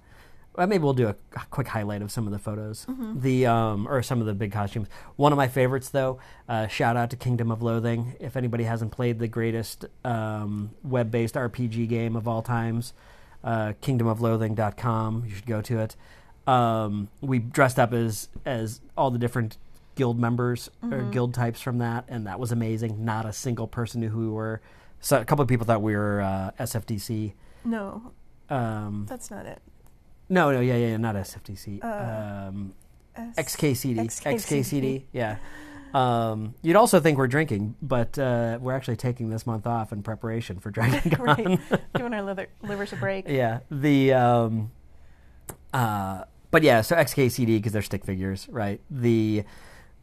Well, 0.56 0.66
maybe 0.66 0.82
we'll 0.82 0.92
do 0.94 1.08
a, 1.08 1.14
quick 1.50 1.68
highlight 1.68 2.02
of 2.02 2.10
some 2.10 2.26
of 2.26 2.32
the 2.32 2.38
photos, 2.38 2.84
Mm-hmm. 2.86 3.20
the 3.20 3.46
um, 3.46 3.86
or 3.88 4.02
some 4.02 4.20
of 4.20 4.26
the 4.26 4.34
big 4.34 4.50
costumes. 4.52 4.88
One 5.16 5.32
of 5.32 5.36
my 5.36 5.46
favorites, 5.48 5.88
though, 5.90 6.18
uh, 6.48 6.66
shout 6.66 6.96
out 6.96 7.10
to 7.10 7.16
Kingdom 7.16 7.50
of 7.52 7.62
Loathing. 7.62 8.14
If 8.20 8.36
anybody 8.36 8.64
hasn't 8.64 8.90
played 8.90 9.20
the 9.20 9.28
greatest 9.28 9.84
um, 10.04 10.70
web-based 10.82 11.34
RPG 11.36 11.88
game 11.88 12.16
of 12.16 12.26
all 12.26 12.42
times, 12.42 12.92
uh, 13.44 13.74
kingdomofloathing.com, 13.80 15.24
you 15.26 15.34
should 15.34 15.46
go 15.46 15.62
to 15.62 15.78
it. 15.80 15.96
Um, 16.46 17.08
we 17.20 17.38
dressed 17.38 17.78
up 17.78 17.92
as 17.92 18.28
as 18.44 18.80
all 18.96 19.10
the 19.10 19.18
different 19.18 19.56
guild 19.94 20.18
members 20.18 20.70
or 20.82 20.88
Mm-hmm. 20.88 21.10
guild 21.10 21.34
types 21.34 21.60
from 21.60 21.78
that, 21.78 22.04
and 22.08 22.26
that 22.26 22.40
was 22.40 22.50
amazing. 22.52 23.04
Not 23.04 23.24
a 23.26 23.32
single 23.32 23.66
person 23.68 24.00
knew 24.00 24.08
who 24.08 24.20
we 24.20 24.28
were. 24.28 24.60
So 25.00 25.20
a 25.20 25.24
couple 25.24 25.42
of 25.42 25.48
people 25.48 25.64
thought 25.66 25.80
we 25.82 25.94
were 25.96 26.20
uh, 26.20 26.50
SFDC. 26.58 27.32
No, 27.64 28.12
Um, 28.50 29.06
that's 29.08 29.30
not 29.30 29.46
it. 29.46 29.60
No, 30.30 30.50
no, 30.52 30.60
yeah, 30.60 30.76
yeah, 30.76 30.86
yeah, 30.88 30.96
not 30.96 31.14
SFTC. 31.16 31.84
Uh, 31.84 32.48
um, 32.48 32.72
S- 33.16 33.36
XKCD. 33.36 33.96
XKCD. 33.96 34.34
XKCD. 34.34 35.02
Yeah. 35.12 35.36
Um, 35.92 36.54
you'd 36.62 36.76
also 36.76 37.00
think 37.00 37.18
we're 37.18 37.26
drinking, 37.26 37.74
but 37.82 38.16
uh, 38.18 38.58
we're 38.60 38.74
actually 38.74 38.96
taking 38.96 39.28
this 39.28 39.44
month 39.46 39.66
off 39.66 39.92
in 39.92 40.02
preparation 40.02 40.60
for 40.60 40.70
Dragon 40.76 41.10
Con. 41.10 41.26
right, 41.26 41.60
giving 41.96 42.14
our 42.14 42.22
liver, 42.22 42.46
livers 42.62 42.92
a 42.92 42.96
break. 42.96 43.28
yeah. 43.28 43.58
The 43.70 44.12
um, 44.12 44.70
uh, 45.74 46.24
but 46.50 46.62
yeah, 46.62 46.80
so 46.80 46.96
XKCD 46.96 47.46
because 47.58 47.72
they're 47.72 47.82
stick 47.82 48.04
figures, 48.04 48.48
right? 48.50 48.80
The 48.90 49.44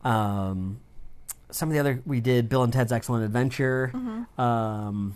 um, 0.03 0.79
some 1.51 1.69
of 1.69 1.73
the 1.73 1.79
other 1.79 2.01
we 2.05 2.19
did 2.19 2.49
Bill 2.49 2.63
and 2.63 2.73
Ted's 2.73 2.91
Excellent 2.91 3.23
Adventure. 3.23 3.91
Mm-hmm. 3.93 4.41
Um, 4.41 5.15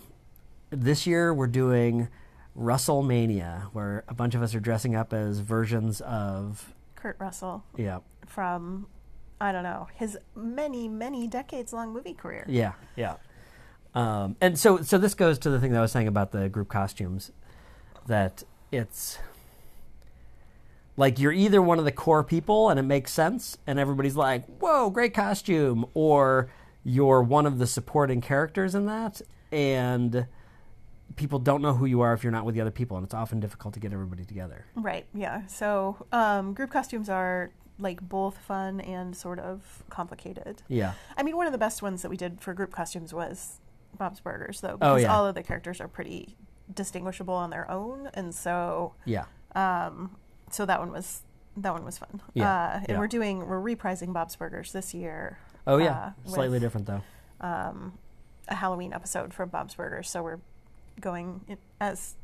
this 0.70 1.06
year 1.06 1.34
we're 1.34 1.46
doing 1.48 2.08
Russellmania, 2.56 3.64
where 3.72 4.04
a 4.08 4.14
bunch 4.14 4.34
of 4.34 4.42
us 4.42 4.54
are 4.54 4.60
dressing 4.60 4.94
up 4.94 5.12
as 5.12 5.38
versions 5.38 6.00
of 6.02 6.74
Kurt 6.94 7.16
Russell 7.18 7.64
yeah, 7.76 8.00
from, 8.26 8.86
I 9.40 9.52
don't 9.52 9.62
know, 9.62 9.88
his 9.94 10.18
many, 10.34 10.88
many 10.88 11.26
decades 11.26 11.72
long 11.72 11.92
movie 11.92 12.14
career. 12.14 12.44
yeah, 12.48 12.72
yeah. 12.96 13.16
Um, 13.94 14.36
and 14.40 14.58
so, 14.58 14.78
so 14.82 14.96
this 14.96 15.14
goes 15.14 15.38
to 15.40 15.50
the 15.50 15.60
thing 15.60 15.72
that 15.72 15.78
I 15.78 15.82
was 15.82 15.92
saying 15.92 16.08
about 16.08 16.32
the 16.32 16.48
group 16.48 16.68
costumes, 16.68 17.30
that 18.06 18.42
it's 18.70 19.18
like 20.96 21.18
you're 21.18 21.32
either 21.32 21.60
one 21.60 21.78
of 21.78 21.84
the 21.84 21.92
core 21.92 22.24
people 22.24 22.70
and 22.70 22.78
it 22.78 22.84
makes 22.84 23.12
sense, 23.12 23.58
and 23.66 23.78
everybody's 23.78 24.16
like, 24.16 24.46
"Whoa, 24.58 24.90
great 24.90 25.14
costume," 25.14 25.84
or 25.94 26.50
you're 26.84 27.22
one 27.22 27.46
of 27.46 27.58
the 27.58 27.66
supporting 27.66 28.20
characters 28.20 28.74
in 28.74 28.86
that, 28.86 29.20
and 29.50 30.26
people 31.16 31.38
don't 31.38 31.62
know 31.62 31.74
who 31.74 31.86
you 31.86 32.00
are 32.00 32.12
if 32.12 32.22
you're 32.22 32.32
not 32.32 32.44
with 32.44 32.54
the 32.54 32.60
other 32.60 32.70
people, 32.70 32.96
and 32.96 33.04
it's 33.04 33.14
often 33.14 33.40
difficult 33.40 33.74
to 33.74 33.80
get 33.80 33.92
everybody 33.92 34.24
together. 34.24 34.64
Right, 34.74 35.06
yeah. 35.14 35.46
So 35.46 36.06
um, 36.12 36.54
group 36.54 36.70
costumes 36.70 37.08
are 37.08 37.50
like 37.78 38.00
both 38.00 38.38
fun 38.38 38.80
and 38.80 39.16
sort 39.16 39.38
of 39.38 39.82
complicated. 39.90 40.62
Yeah, 40.68 40.92
I 41.16 41.22
mean, 41.22 41.36
one 41.36 41.46
of 41.46 41.52
the 41.52 41.58
best 41.58 41.82
ones 41.82 42.02
that 42.02 42.08
we 42.10 42.16
did 42.16 42.40
for 42.40 42.54
group 42.54 42.70
costumes 42.72 43.12
was 43.12 43.60
Bob's 43.98 44.20
Burgers, 44.20 44.60
though, 44.60 44.78
Oh, 44.80 44.94
because 44.94 45.02
yeah. 45.02 45.14
all 45.14 45.26
of 45.26 45.34
the 45.34 45.42
characters 45.42 45.80
are 45.80 45.88
pretty 45.88 46.36
distinguishable 46.72 47.34
on 47.34 47.50
their 47.50 47.70
own, 47.70 48.10
and 48.14 48.34
so 48.34 48.94
yeah, 49.04 49.24
um, 49.54 50.16
so 50.50 50.64
that 50.66 50.78
one 50.80 50.92
was 50.92 51.22
that 51.56 51.72
one 51.72 51.84
was 51.84 51.98
fun. 51.98 52.20
Yeah, 52.34 52.50
uh, 52.52 52.76
and 52.76 52.88
yeah. 52.90 52.98
we're 52.98 53.08
doing 53.08 53.46
we're 53.46 53.60
reprising 53.60 54.12
Bob's 54.12 54.36
Burgers 54.36 54.72
this 54.72 54.94
year. 54.94 55.38
oh 55.66 55.78
yeah, 55.78 56.12
uh, 56.26 56.28
slightly 56.28 56.54
with, 56.56 56.62
different 56.62 56.86
though. 56.86 57.02
Um, 57.40 57.98
a 58.48 58.54
Halloween 58.54 58.92
episode 58.92 59.34
for 59.34 59.46
Bob's 59.46 59.74
Burgers, 59.74 60.08
so 60.08 60.22
we're 60.22 60.38
going 61.00 61.42
in, 61.48 61.58
as 61.80 62.14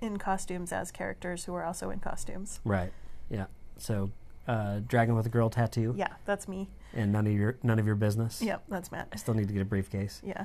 in 0.00 0.16
costumes 0.18 0.72
as 0.72 0.90
characters 0.90 1.44
who 1.44 1.54
are 1.54 1.64
also 1.64 1.90
in 1.90 2.00
costumes. 2.00 2.60
Right. 2.64 2.92
Yeah. 3.30 3.46
So, 3.78 4.10
uh, 4.48 4.80
dragon 4.86 5.14
with 5.14 5.26
a 5.26 5.28
girl 5.30 5.48
tattoo, 5.50 5.94
Yeah, 5.96 6.08
that's 6.24 6.48
me. 6.48 6.68
and 6.92 7.12
none 7.12 7.26
of 7.26 7.32
your 7.32 7.56
none 7.62 7.78
of 7.78 7.86
your 7.86 7.94
business. 7.94 8.42
Yep, 8.42 8.64
that's 8.68 8.90
Matt. 8.90 9.08
I 9.12 9.16
still 9.16 9.34
need 9.34 9.46
to 9.48 9.54
get 9.54 9.62
a 9.62 9.66
briefcase. 9.66 10.20
Yeah, 10.24 10.44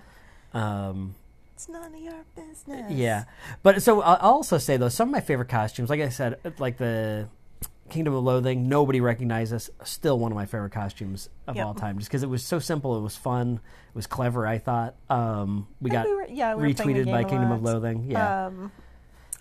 Um, 0.54 1.16
it's 1.56 1.68
none 1.68 1.94
of 1.96 2.00
your 2.00 2.24
business. 2.36 2.92
yeah, 2.92 3.24
but 3.64 3.82
so 3.82 4.02
I'll 4.02 4.18
I'll 4.22 4.32
also 4.34 4.58
say 4.60 4.78
though, 4.78 4.90
some 4.90 5.10
of 5.10 5.12
my 5.14 5.20
favorite 5.22 5.50
costumes, 5.50 5.90
like 5.90 6.00
I 6.02 6.10
said, 6.10 6.38
like 6.60 6.78
the 6.78 7.28
Kingdom 7.90 8.14
of 8.16 8.24
Loathing, 8.24 8.68
nobody 8.68 9.00
recognizes. 9.00 9.70
Still 9.84 10.20
one 10.20 10.32
of 10.32 10.36
my 10.36 10.46
favorite 10.46 10.72
costumes 10.74 11.30
of 11.48 11.56
Yep. 11.56 11.66
all 11.66 11.74
time, 11.74 11.98
just 12.00 12.10
because 12.10 12.22
it 12.24 12.30
was 12.30 12.44
so 12.44 12.60
simple, 12.60 12.98
it 12.98 13.02
was 13.02 13.16
fun, 13.16 13.62
it 13.90 13.96
was 13.96 14.08
clever. 14.08 14.46
I 14.46 14.58
thought 14.58 14.96
um, 15.10 15.68
we 15.80 15.90
And 15.90 15.94
got 15.94 16.06
we 16.06 16.14
were, 16.16 16.28
yeah, 16.30 16.56
we 16.56 16.68
were 16.68 16.74
playing 16.74 16.94
the 16.94 17.04
retweeted 17.06 17.12
by 17.12 17.24
Kingdom 17.24 17.52
of. 17.52 17.64
Loathing. 17.64 18.12
Yeah, 18.12 18.48
Um, 18.48 18.72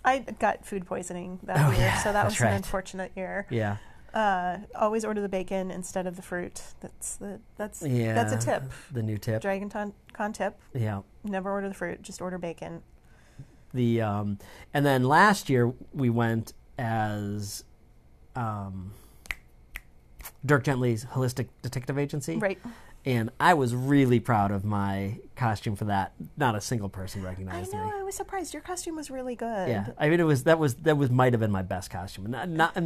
I 0.05 0.19
got 0.19 0.65
food 0.65 0.85
poisoning 0.85 1.39
that 1.43 1.57
Oh, 1.67 1.71
year, 1.71 1.79
yeah, 1.81 1.97
so 1.97 2.13
that 2.13 2.23
was 2.25 2.39
an 2.39 2.47
unfortunate 2.53 3.11
year. 3.17 3.45
yeah, 3.49 3.77
Uh, 4.13 4.59
always 4.75 5.03
order 5.03 5.19
the 5.19 5.27
bacon 5.29 5.69
instead 5.69 6.07
of 6.07 6.15
the 6.15 6.21
fruit. 6.21 6.61
That's 6.79 7.17
the 7.17 7.41
that's 7.57 7.81
yeah. 7.83 8.13
that's 8.13 8.31
a 8.31 8.37
tip. 8.37 8.71
The 8.93 9.03
new 9.03 9.17
tip. 9.17 9.41
Dragon 9.41 9.69
Con, 9.69 9.93
con 10.13 10.31
tip: 10.31 10.57
Yeah. 10.73 11.01
never 11.25 11.51
order 11.51 11.67
the 11.67 11.75
fruit, 11.75 12.01
just 12.01 12.21
order 12.21 12.37
bacon. 12.37 12.81
the 13.73 13.99
um, 14.01 14.39
and 14.73 14.85
then 14.85 15.03
last 15.03 15.49
year 15.49 15.73
we 15.93 16.09
went 16.09 16.53
as 16.79 17.65
um, 18.37 18.91
Dirk 20.45 20.63
Gently's 20.63 21.05
holistic 21.05 21.47
detective 21.61 21.97
agency, 21.97 22.37
Right. 22.37 22.59
and 23.05 23.31
I 23.39 23.53
was 23.55 23.73
really 23.75 24.19
proud 24.19 24.51
of 24.51 24.63
my 24.63 25.17
costume 25.35 25.75
for 25.75 25.85
that. 25.85 26.13
Not 26.37 26.55
a 26.55 26.61
single 26.61 26.89
person 26.89 27.21
I 27.21 27.25
recognized 27.29 27.73
know. 27.73 27.85
me. 27.85 27.91
I 27.95 28.03
was 28.03 28.15
surprised. 28.15 28.53
Your 28.53 28.61
costume 28.61 28.95
was 28.95 29.09
really 29.09 29.35
good. 29.35 29.67
Yeah, 29.69 29.87
I 29.97 30.09
mean 30.09 30.19
it 30.19 30.23
was 30.25 30.43
that 30.43 30.59
was 30.59 30.75
that 30.75 30.97
was 30.97 31.09
might 31.09 31.33
have 31.33 31.39
been 31.39 31.51
my 31.51 31.63
best 31.63 31.89
costume. 31.89 32.29
Not, 32.31 32.49
not 32.49 32.77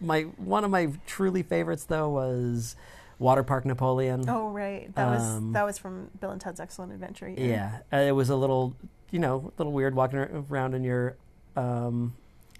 my 0.00 0.22
one 0.38 0.64
of 0.64 0.70
my 0.70 0.92
truly 1.06 1.42
favorites 1.42 1.84
though 1.84 2.08
was 2.08 2.76
Water 3.18 3.42
Park 3.42 3.64
Napoleon. 3.64 4.24
Oh 4.28 4.48
right. 4.50 4.94
That 4.94 5.06
was 5.10 5.22
Um, 5.22 5.52
that 5.52 5.64
was 5.64 5.78
from 5.78 6.10
Bill 6.20 6.30
and 6.30 6.40
Ted's 6.40 6.60
Excellent 6.60 6.92
Adventure. 6.92 7.28
year. 7.28 7.48
Yeah, 7.48 7.78
uh, 7.98 8.02
it 8.02 8.12
was 8.12 8.30
a 8.30 8.36
little, 8.36 8.76
you 9.10 9.18
know, 9.18 9.52
a 9.56 9.58
little 9.58 9.72
weird 9.72 9.94
walking 9.94 10.20
around 10.20 10.74
in 10.74 10.84
your, 10.84 11.16
um, 11.56 12.14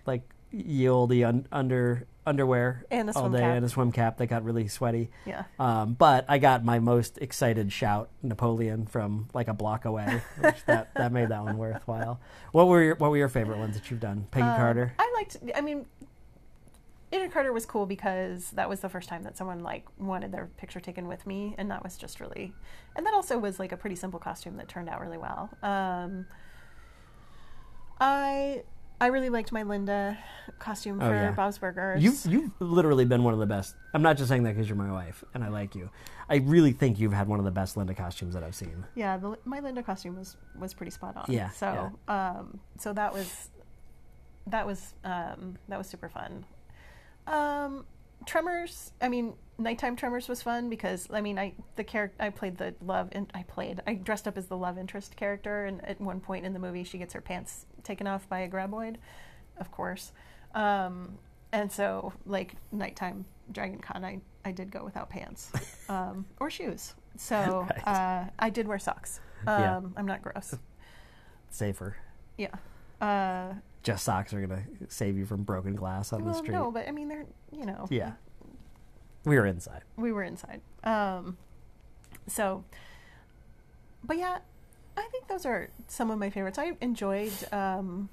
like 0.07 0.23
ye 0.53 0.89
olde 0.89 1.13
un- 1.23 1.47
under 1.51 2.07
underwear 2.25 2.85
And 2.91 3.11
a 3.11 3.19
all 3.19 3.29
day 3.31 3.41
cap. 3.41 3.57
and 3.57 3.65
a 3.67 3.69
swim 3.69 3.91
cap 3.91 4.19
that 4.19 4.27
got 4.29 4.45
really 4.45 4.69
sweaty. 4.69 5.11
Yeah. 5.27 5.43
Um, 5.59 5.95
but 5.95 6.25
I 6.29 6.39
got 6.39 6.65
my 6.65 6.79
most 6.79 7.19
excited 7.19 7.73
shout 7.73 8.11
Napoleon 8.23 8.87
from 8.87 9.29
like 9.35 9.49
a 9.49 9.55
block 9.55 9.85
away, 9.85 10.23
which 10.39 10.65
that 10.67 10.95
that 10.95 11.11
made 11.13 11.31
that 11.31 11.43
one 11.43 11.59
worthwhile. 11.59 12.21
What 12.53 12.69
were 12.69 12.83
your, 12.83 12.95
what 12.97 13.11
were 13.11 13.17
your 13.17 13.29
favorite 13.29 13.59
ones 13.59 13.75
that 13.75 13.91
you've 13.91 13.99
done? 14.01 14.27
Peggy 14.31 14.47
Um, 14.47 14.57
Carter. 14.57 14.93
I 14.99 15.13
liked. 15.17 15.37
I 15.57 15.61
mean, 15.63 15.87
Agent 17.13 17.33
Carter 17.33 17.53
was 17.53 17.67
cool 17.67 17.85
because 17.87 18.51
that 18.53 18.69
was 18.69 18.81
the 18.81 18.89
first 18.89 19.09
time 19.09 19.23
that 19.25 19.37
someone 19.37 19.63
like 19.65 19.85
wanted 19.99 20.31
their 20.33 20.47
picture 20.57 20.81
taken 20.81 21.09
with 21.09 21.27
me, 21.27 21.55
and 21.59 21.71
that 21.73 21.83
was 21.83 21.97
just 21.97 22.21
really. 22.21 22.55
And 22.95 23.05
that 23.05 23.15
also 23.15 23.37
was 23.39 23.59
like 23.59 23.73
a 23.73 23.77
pretty 23.77 23.97
simple 23.97 24.21
costume 24.21 24.57
that 24.59 24.69
turned 24.69 24.89
out 24.89 25.01
really 25.01 25.19
well. 25.19 25.51
Um, 25.63 26.27
I 28.01 28.63
I 29.03 29.07
really 29.07 29.31
liked 29.31 29.51
my 29.51 29.65
Linda 29.65 30.17
costume 30.61 31.01
Oh, 31.03 31.09
for 31.09 31.13
yeah. 31.13 31.33
Bob's 31.33 31.59
Burgers. 31.59 32.01
You've 32.01 32.25
you've 32.25 32.53
literally 32.61 33.05
been 33.05 33.25
one 33.25 33.35
of 33.35 33.41
the 33.41 33.47
best. 33.47 33.75
I'm 33.93 34.03
not 34.03 34.17
just 34.17 34.29
saying 34.29 34.45
that 34.45 34.55
because 34.55 34.69
you're 34.69 34.79
my 34.79 34.93
wife 34.93 35.25
and 35.35 35.43
I 35.43 35.49
like 35.49 35.75
you. 35.75 35.91
I 36.29 36.37
really 36.37 36.71
think 36.71 37.01
you've 37.01 37.13
had 37.13 37.27
one 37.27 37.41
of 37.41 37.45
the 37.45 37.51
best 37.51 37.77
Linda 37.77 37.95
costumes 37.95 38.33
that 38.35 38.45
I've 38.45 38.55
seen. 38.55 38.87
yeah, 38.95 39.17
the, 39.17 39.37
my 39.45 39.59
Linda 39.59 39.83
costume 39.83 40.17
was 40.17 40.37
was 40.57 40.73
pretty 40.73 40.93
spot 40.93 41.17
on. 41.17 41.25
Yeah, 41.29 41.51
So 41.51 41.91
um, 42.07 42.61
so 42.79 42.93
that 42.93 43.13
was 43.13 43.51
that 44.47 44.65
was 44.65 44.95
um, 45.03 45.59
that 45.67 45.79
was 45.79 45.89
super 45.89 46.09
fun. 46.09 46.45
Um, 47.27 47.85
Tremors. 48.25 48.93
I 49.01 49.09
mean, 49.09 49.35
nighttime 49.59 49.97
Tremors 49.97 50.29
was 50.29 50.43
fun 50.43 50.71
because 50.71 51.09
I 51.13 51.21
mean, 51.21 51.41
I 51.41 51.55
the 51.75 51.83
character 51.83 52.23
I 52.23 52.31
played 52.31 52.57
the 52.57 52.77
love 52.81 53.09
and 53.11 53.29
I 53.35 53.43
played 53.43 53.81
I 53.85 53.95
dressed 53.95 54.29
up 54.29 54.39
as 54.39 54.47
the 54.47 54.57
love 54.57 54.79
interest 54.79 55.17
character, 55.17 55.65
and 55.65 55.85
at 55.85 56.01
one 56.01 56.21
point 56.21 56.47
in 56.47 56.53
the 56.53 56.61
movie, 56.61 56.85
she 56.85 56.99
gets 56.99 57.15
her 57.15 57.21
pants 57.21 57.67
taken 57.85 58.07
off 58.07 58.29
by 58.29 58.41
a 58.41 58.49
graboid, 58.49 58.97
of 59.59 59.71
course. 59.71 60.13
Um, 60.55 61.19
and 61.53 61.71
so, 61.71 62.13
like 62.27 62.55
nighttime 62.71 63.25
Dragon 63.51 63.79
Con, 63.79 64.05
I 64.05 64.21
I 64.45 64.53
did 64.53 64.71
go 64.71 64.85
without 64.85 65.09
pants 65.11 65.51
um, 65.89 66.25
or 66.41 66.51
shoes. 66.51 66.95
So 67.17 67.67
Right. 67.71 67.87
uh, 67.87 68.25
I 68.39 68.51
did 68.51 68.67
wear 68.67 68.79
socks. 68.79 69.21
Um, 69.47 69.61
Yeah. 69.61 69.81
I'm 69.97 70.07
not 70.07 70.23
gross. 70.23 70.55
Safer. 71.51 71.97
Yeah. 72.39 72.55
Uh, 73.01 73.55
Just 73.83 74.05
socks 74.05 74.33
are 74.33 74.41
gonna 74.41 74.63
save 74.89 75.17
you 75.19 75.27
from 75.27 75.43
broken 75.43 75.75
glass 75.75 76.13
on 76.13 76.25
the 76.25 76.33
street. 76.33 76.53
no, 76.53 76.71
but 76.71 76.89
I 76.89 76.93
mean, 76.93 77.09
they're 77.09 77.27
you 77.51 77.67
know. 77.67 77.87
Yeah. 77.91 78.13
We 79.25 79.39
were 79.39 79.47
inside. 79.47 79.83
we 79.97 80.11
were 80.13 80.25
inside. 80.25 80.61
Um, 80.83 81.37
so, 82.27 82.65
but 84.03 84.17
yeah, 84.19 84.39
I 84.97 85.09
think 85.11 85.27
those 85.29 85.47
are 85.47 85.69
some 85.89 86.11
of 86.11 86.19
my 86.19 86.31
favorites. 86.31 86.59
I 86.59 86.73
enjoyed 86.81 87.33
um, 87.53 88.09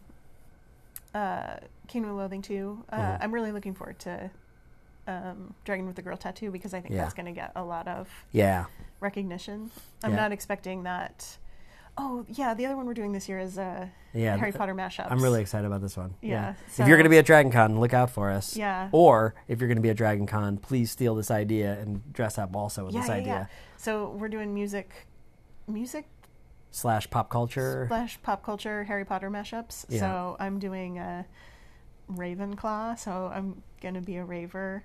uh, 1.14 1.58
Kingdom 1.88 2.12
of 2.12 2.18
Loathing 2.18 2.42
too. 2.42 2.84
Uh, 2.90 2.98
Mhm. 2.98 3.18
I'm 3.22 3.32
really 3.34 3.52
looking 3.52 3.74
forward 3.74 4.00
to 4.00 4.32
um, 5.08 5.56
Dragon 5.66 5.88
with 5.88 5.96
the 5.96 6.04
Girl 6.04 6.16
Tattoo 6.18 6.52
because 6.52 6.76
I 6.76 6.82
think 6.82 6.94
Yeah. 6.94 7.02
that's 7.02 7.16
going 7.16 7.26
to 7.26 7.32
get 7.32 7.52
a 7.56 7.64
lot 7.64 7.88
of 7.88 8.08
Yeah. 8.32 8.66
recognition. 9.00 9.72
I'm 10.04 10.12
Yeah. 10.12 10.18
not 10.18 10.32
expecting 10.32 10.84
that. 10.84 11.38
Oh 11.98 12.26
yeah, 12.30 12.54
the 12.54 12.68
other 12.68 12.78
one 12.78 12.86
we're 12.86 12.94
doing 12.94 13.12
this 13.12 13.28
year 13.28 13.40
is 13.40 13.58
uh, 13.58 13.88
Yeah. 14.14 14.38
Harry 14.38 14.52
Potter 14.52 14.76
mashups. 14.76 15.08
I'm 15.12 15.22
really 15.24 15.42
excited 15.42 15.66
about 15.66 15.82
this 15.82 15.98
one. 15.98 16.14
Yeah, 16.22 16.54
If 16.68 16.78
you're 16.88 16.96
going 16.96 17.06
to 17.06 17.10
be 17.10 17.18
at 17.18 17.26
Dragon 17.26 17.52
Con, 17.52 17.80
look 17.80 17.94
out 17.94 18.12
for 18.12 18.30
us. 18.30 18.56
Yeah. 18.56 18.90
Or 18.92 19.34
if 19.48 19.60
you're 19.60 19.68
going 19.68 19.78
to 19.78 19.82
be 19.82 19.90
at 19.90 19.98
Dragon 19.98 20.28
Con, 20.28 20.58
please 20.58 20.92
steal 20.92 21.16
this 21.16 21.32
idea 21.32 21.80
and 21.80 22.14
dress 22.14 22.38
up 22.38 22.56
also 22.56 22.86
with 22.86 22.94
yeah, 22.94 23.02
this 23.02 23.10
yeah, 23.10 23.16
idea. 23.16 23.34
yeah. 23.34 23.46
So 23.78 24.12
we're 24.12 24.30
doing 24.30 24.54
music, 24.54 25.08
music 25.68 26.06
Slash 26.72 27.10
pop 27.10 27.30
culture. 27.30 27.86
slash 27.88 28.22
pop 28.22 28.44
culture 28.44 28.84
Harry 28.84 29.06
Potter 29.06 29.30
mashups. 29.30 29.86
Yeah. 29.90 30.00
So 30.00 30.38
I'm 30.40 30.60
doing 30.60 31.00
a 31.00 31.26
Ravenclaw. 32.12 32.98
So 33.00 33.32
I'm 33.34 33.62
gonna 33.82 34.02
be 34.02 34.18
a 34.18 34.24
raver, 34.26 34.84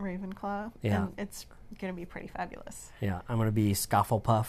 Ravenclaw. 0.00 0.72
Yeah. 0.82 1.04
And 1.04 1.12
it's 1.18 1.46
gonna 1.80 1.92
be 1.92 2.04
pretty 2.04 2.28
fabulous. 2.28 2.90
Yeah, 3.00 3.20
I'm 3.28 3.38
to 3.38 3.52
be 3.52 3.72
Scufflepuff 3.72 4.46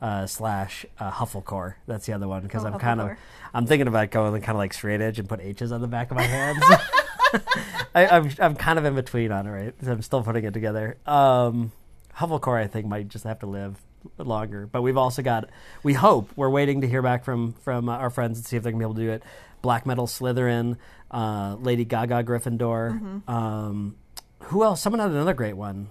uh, 0.00 0.26
slash 0.26 0.84
uh, 0.98 1.10
Hufflecore. 1.10 1.74
That's 1.86 2.06
the 2.06 2.12
other 2.12 2.28
one 2.28 2.42
because 2.42 2.64
Oh, 2.64 2.68
I'm 2.68 2.78
kind 2.78 3.00
of 3.00 3.10
I'm 3.54 3.66
thinking 3.66 3.86
about 3.88 4.10
going 4.10 4.32
kind 4.40 4.56
of 4.56 4.58
like 4.58 4.72
straight 4.72 5.00
edge 5.00 5.18
and 5.18 5.28
put 5.28 5.40
H's 5.40 5.72
on 5.72 5.80
the 5.80 5.88
back 5.88 6.10
of 6.10 6.16
my 6.16 6.24
hands. 6.24 6.62
I, 7.94 8.06
I'm 8.06 8.30
I'm 8.38 8.54
kind 8.56 8.78
of 8.78 8.84
in 8.84 8.94
between 8.94 9.32
on 9.32 9.46
it, 9.46 9.50
right? 9.50 9.74
I'm 9.86 10.02
still 10.02 10.22
putting 10.22 10.44
it 10.44 10.52
together. 10.52 10.96
Um, 11.06 11.72
Hufflecore, 12.16 12.60
I 12.62 12.66
think, 12.66 12.86
might 12.86 13.08
just 13.08 13.24
have 13.24 13.38
to 13.40 13.46
live 13.46 13.80
longer. 14.18 14.66
But 14.66 14.82
we've 14.82 14.96
also 14.96 15.22
got. 15.22 15.48
We 15.82 15.92
hope 15.94 16.30
we're 16.36 16.50
waiting 16.50 16.80
to 16.82 16.88
hear 16.88 17.02
back 17.02 17.24
from 17.24 17.52
from 17.54 17.88
uh, 17.88 17.96
our 17.96 18.10
friends 18.10 18.38
and 18.38 18.46
see 18.46 18.56
if 18.56 18.62
they're 18.62 18.72
gonna 18.72 18.80
be 18.80 18.84
able 18.86 18.94
to 18.94 19.00
do 19.02 19.10
it. 19.10 19.22
Black 19.62 19.86
Metal 19.86 20.06
Slytherin, 20.06 20.76
uh, 21.10 21.56
Lady 21.60 21.84
Gaga 21.84 22.24
Gryffindor. 22.24 22.98
Mm-hmm. 23.00 23.30
Um, 23.30 23.96
who 24.40 24.64
else? 24.64 24.80
Someone 24.80 25.00
had 25.00 25.10
another 25.10 25.34
great 25.34 25.56
one. 25.56 25.88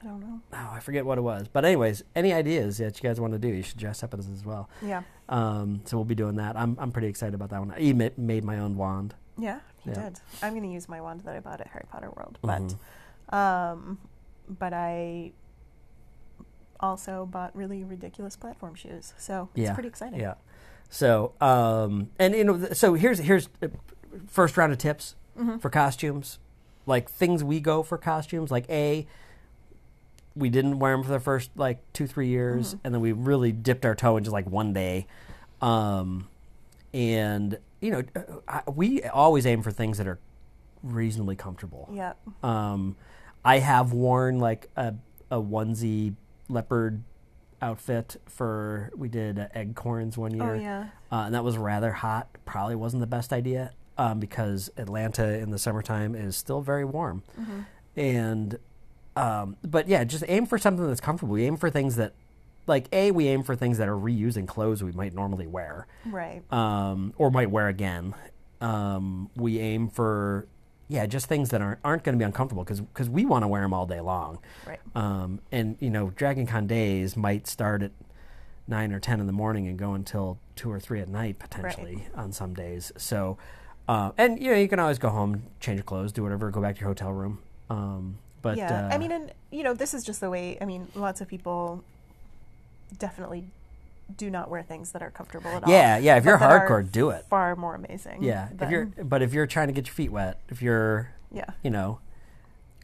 I 0.00 0.06
don't 0.06 0.20
know. 0.20 0.40
Oh, 0.52 0.70
I 0.72 0.80
forget 0.80 1.06
what 1.06 1.16
it 1.18 1.20
was. 1.20 1.46
But 1.48 1.64
anyways, 1.64 2.02
any 2.16 2.32
ideas 2.32 2.78
that 2.78 2.96
you 3.00 3.08
guys 3.08 3.20
want 3.20 3.34
to 3.34 3.38
do, 3.38 3.48
you 3.48 3.62
should 3.62 3.78
dress 3.78 4.02
up 4.02 4.14
as 4.14 4.28
as 4.28 4.44
well. 4.44 4.68
Yeah. 4.82 5.02
Um, 5.28 5.82
so 5.84 5.96
we'll 5.96 6.04
be 6.04 6.14
doing 6.16 6.36
that. 6.36 6.56
I'm 6.56 6.76
I'm 6.80 6.90
pretty 6.90 7.08
excited 7.08 7.34
about 7.34 7.50
that 7.50 7.60
one. 7.60 7.70
I 7.70 7.78
even 7.80 8.10
made 8.16 8.44
my 8.44 8.58
own 8.58 8.76
wand. 8.76 9.14
Yeah, 9.38 9.60
he 9.78 9.90
Yeah. 9.90 10.02
did. 10.10 10.20
I'm 10.42 10.54
gonna 10.54 10.66
use 10.68 10.88
my 10.88 11.00
wand 11.00 11.20
that 11.22 11.34
I 11.36 11.40
bought 11.40 11.60
at 11.60 11.68
Harry 11.68 11.84
Potter 11.90 12.10
World, 12.16 12.38
Mhm. 12.42 12.76
but 13.30 13.36
um, 13.36 13.98
but 14.48 14.72
I 14.72 15.32
also 16.82 17.26
bought 17.26 17.54
really 17.56 17.84
ridiculous 17.84 18.36
platform 18.36 18.74
shoes. 18.74 19.14
So 19.18 19.48
it's 19.54 19.62
Yeah, 19.64 19.74
pretty 19.74 19.88
exciting. 19.88 20.20
Yeah. 20.20 20.34
So 20.90 21.32
um, 21.40 22.10
and 22.18 22.34
you 22.34 22.44
know, 22.44 22.66
so 22.72 22.94
here's 22.94 23.18
here's 23.20 23.48
uh, 23.62 23.68
first 24.26 24.56
round 24.56 24.72
of 24.72 24.78
tips 24.78 25.14
Mm-hmm. 25.38 25.56
for 25.58 25.70
costumes, 25.70 26.38
like 26.84 27.08
things 27.10 27.42
we 27.42 27.58
go 27.58 27.82
for 27.82 27.96
costumes. 27.96 28.50
Like 28.50 28.68
a, 28.68 29.06
we 30.36 30.50
didn't 30.50 30.78
wear 30.78 30.92
them 30.94 31.02
for 31.02 31.10
the 31.10 31.20
first 31.20 31.48
like 31.56 31.78
two 31.94 32.06
three 32.06 32.28
years, 32.28 32.74
Mm-hmm. 32.74 32.78
and 32.84 32.94
then 32.94 33.00
we 33.00 33.12
really 33.12 33.50
dipped 33.50 33.86
our 33.86 33.94
toe 33.94 34.18
in 34.18 34.24
just 34.24 34.32
like 34.34 34.46
one 34.46 34.74
day. 34.74 35.06
Um, 35.62 36.28
and 36.92 37.58
you 37.80 37.90
know, 37.92 38.02
uh, 38.14 38.20
I, 38.46 38.70
we 38.70 39.02
always 39.04 39.46
aim 39.46 39.62
for 39.62 39.70
things 39.70 39.96
that 39.96 40.06
are 40.06 40.18
reasonably 40.82 41.36
comfortable. 41.36 41.88
Yeah. 41.90 42.12
Um, 42.42 42.96
I 43.42 43.58
have 43.60 43.94
worn 43.94 44.38
like 44.38 44.68
a, 44.76 44.94
a 45.30 45.36
onesie 45.40 46.14
leopard 46.52 47.02
outfit 47.60 48.16
for 48.26 48.90
we 48.96 49.08
did 49.08 49.38
uh, 49.38 49.46
Eggcorns 49.54 50.16
one 50.16 50.34
year, 50.34 50.54
Oh 50.54 50.58
yeah. 50.58 50.86
uh, 51.10 51.24
and 51.26 51.34
that 51.34 51.44
was 51.44 51.56
rather 51.56 51.92
hot. 51.92 52.28
Probably 52.44 52.74
wasn't 52.74 53.00
the 53.00 53.06
best 53.06 53.32
idea 53.32 53.72
um, 53.98 54.18
because 54.20 54.70
Atlanta 54.76 55.38
in 55.38 55.50
the 55.50 55.58
summertime 55.58 56.14
is 56.14 56.36
still 56.36 56.60
very 56.60 56.84
warm, 56.84 57.22
Mm-hmm. 57.40 57.60
and 57.96 58.58
um, 59.16 59.56
but 59.62 59.88
yeah, 59.88 60.04
just 60.04 60.24
aim 60.28 60.46
for 60.46 60.58
something 60.58 60.86
that's 60.86 61.00
comfortable. 61.00 61.34
We 61.34 61.44
aim 61.44 61.56
for 61.58 61.68
things 61.70 61.96
that, 61.96 62.14
like 62.66 62.88
a, 62.92 63.10
we 63.10 63.28
aim 63.28 63.42
for 63.42 63.54
things 63.54 63.76
that 63.78 63.86
are 63.88 63.96
reusing 63.96 64.46
clothes 64.48 64.82
we 64.82 64.92
might 64.92 65.14
normally 65.14 65.46
wear 65.46 65.86
Right. 66.06 66.42
um, 66.52 67.12
or 67.18 67.30
might 67.30 67.50
wear 67.50 67.68
again. 67.68 68.14
Um, 68.62 69.28
we 69.36 69.58
aim 69.58 69.88
for 69.88 70.46
yeah, 70.92 71.06
just 71.06 71.26
things 71.26 71.48
that 71.50 71.62
aren't 71.62 71.80
aren't 71.82 72.04
going 72.04 72.12
to 72.14 72.18
be 72.18 72.24
uncomfortable 72.24 72.64
because 72.64 73.08
we 73.08 73.24
want 73.24 73.42
to 73.44 73.48
wear 73.48 73.62
them 73.62 73.72
all 73.72 73.86
day 73.86 74.00
long. 74.00 74.38
Right. 74.66 74.78
Um, 74.94 75.40
and 75.50 75.76
you 75.80 75.88
know, 75.88 76.10
Dragon 76.10 76.46
Con 76.46 76.66
days 76.66 77.16
might 77.16 77.46
start 77.46 77.82
at 77.82 77.92
nine 78.68 78.92
or 78.92 79.00
ten 79.00 79.18
in 79.18 79.26
the 79.26 79.32
morning 79.32 79.66
and 79.66 79.78
go 79.78 79.94
until 79.94 80.38
two 80.54 80.70
or 80.70 80.78
three 80.78 81.00
at 81.00 81.08
night 81.08 81.38
potentially 81.38 82.06
on 82.14 82.32
some 82.32 82.52
days. 82.52 82.92
So, 82.98 83.38
uh, 83.88 84.12
and 84.18 84.40
you 84.40 84.50
know, 84.50 84.58
you 84.58 84.68
can 84.68 84.78
always 84.78 84.98
go 84.98 85.08
home, 85.08 85.44
change 85.60 85.78
your 85.78 85.84
clothes, 85.84 86.12
do 86.12 86.22
whatever, 86.22 86.50
go 86.50 86.60
back 86.60 86.74
to 86.76 86.80
your 86.82 86.90
hotel 86.90 87.12
room. 87.12 87.38
Um, 87.70 88.18
but 88.42 88.58
yeah. 88.58 88.88
uh, 88.88 88.94
I 88.94 88.98
mean, 88.98 89.12
and 89.12 89.32
you 89.50 89.62
know, 89.62 89.72
this 89.72 89.94
is 89.94 90.04
just 90.04 90.20
the 90.20 90.28
way. 90.28 90.58
I 90.60 90.66
mean, 90.66 90.88
lots 90.94 91.22
of 91.22 91.28
people 91.28 91.82
definitely 92.98 93.44
do 94.16 94.30
not 94.30 94.50
wear 94.50 94.62
things 94.62 94.92
that 94.92 95.02
are 95.02 95.10
comfortable 95.10 95.50
at 95.50 95.64
all. 95.64 95.70
yeah, 95.70 95.96
yeah. 95.98 96.16
If 96.16 96.24
you're 96.24 96.38
hardcore, 96.38 96.90
do 96.90 97.10
it. 97.10 97.24
Far 97.30 97.56
more 97.56 97.74
amazing. 97.74 98.22
Yeah, 98.22 98.48
if 98.60 98.70
you're, 98.70 98.86
but 98.86 99.22
if 99.22 99.32
you're 99.32 99.46
trying 99.46 99.68
to 99.68 99.72
get 99.72 99.86
your 99.86 99.94
feet 99.94 100.12
wet, 100.12 100.40
if 100.48 100.60
you're, 100.62 101.10
yeah. 101.30 101.50
you 101.62 101.70
know, 101.70 102.00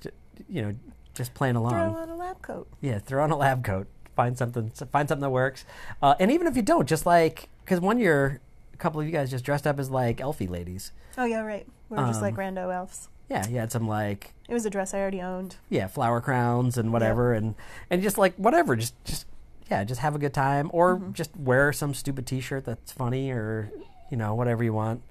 j- 0.01 0.11
you 0.49 0.63
know, 0.63 0.75
just 1.15 1.35
playing 1.35 1.57
along. 1.57 1.73
Throw 1.73 1.95
on 2.03 2.09
a 2.09 2.17
lab 2.17 2.41
coat. 2.43 2.69
Yeah, 2.81 2.99
throw 2.99 3.23
on 3.23 3.31
a 3.31 3.37
lab 3.37 3.65
coat. 3.65 3.89
Find 4.17 4.37
something. 4.39 4.71
Find 4.71 5.09
something 5.09 5.21
that 5.23 5.31
works. 5.31 5.65
Uh, 6.03 6.15
and 6.19 6.31
even 6.31 6.47
if 6.47 6.57
you 6.57 6.63
don't, 6.63 6.89
just 6.89 7.05
like 7.07 7.49
because 7.65 7.81
one 7.81 7.99
year, 7.99 8.41
a 8.73 8.77
couple 8.77 9.01
of 9.01 9.07
you 9.07 9.13
guys 9.13 9.31
just 9.31 9.45
dressed 9.45 9.67
up 9.67 9.79
as 9.79 9.91
like 9.91 10.21
elfie 10.21 10.49
ladies. 10.49 10.93
Oh 11.17 11.25
yeah, 11.25 11.41
right. 11.41 11.67
We 11.89 11.97
were 11.99 12.07
just 12.07 12.23
like 12.23 12.35
Um, 12.35 12.41
rando 12.41 12.75
elves. 12.75 13.09
Yeah, 13.29 13.47
you 13.47 13.59
had 13.59 13.71
some 13.71 13.87
like 13.87 14.33
It 14.49 14.55
was 14.55 14.65
a 14.65 14.71
dress 14.71 14.95
I 14.95 14.99
already 15.01 15.21
owned. 15.21 15.57
yeah 15.69 15.87
flower 15.87 16.21
crowns 16.21 16.79
and 16.79 16.93
whatever, 16.93 17.35
and 17.35 17.55
and 17.91 18.03
just 18.03 18.17
like 18.19 18.35
whatever, 18.37 18.75
just 18.75 18.95
just 19.05 19.27
yeah, 19.71 19.85
just 19.85 20.01
have 20.01 20.15
a 20.15 20.19
good 20.19 20.35
time, 20.35 20.71
or 20.73 20.97
Mm-hmm. 20.97 21.13
just 21.13 21.37
wear 21.37 21.73
some 21.73 21.95
stupid 21.95 22.27
T-shirt 22.27 22.65
that's 22.65 22.93
funny, 22.93 23.31
or 23.31 23.71
you 24.11 24.17
know 24.17 24.35
whatever 24.35 24.65
you 24.65 24.73
want. 24.73 25.03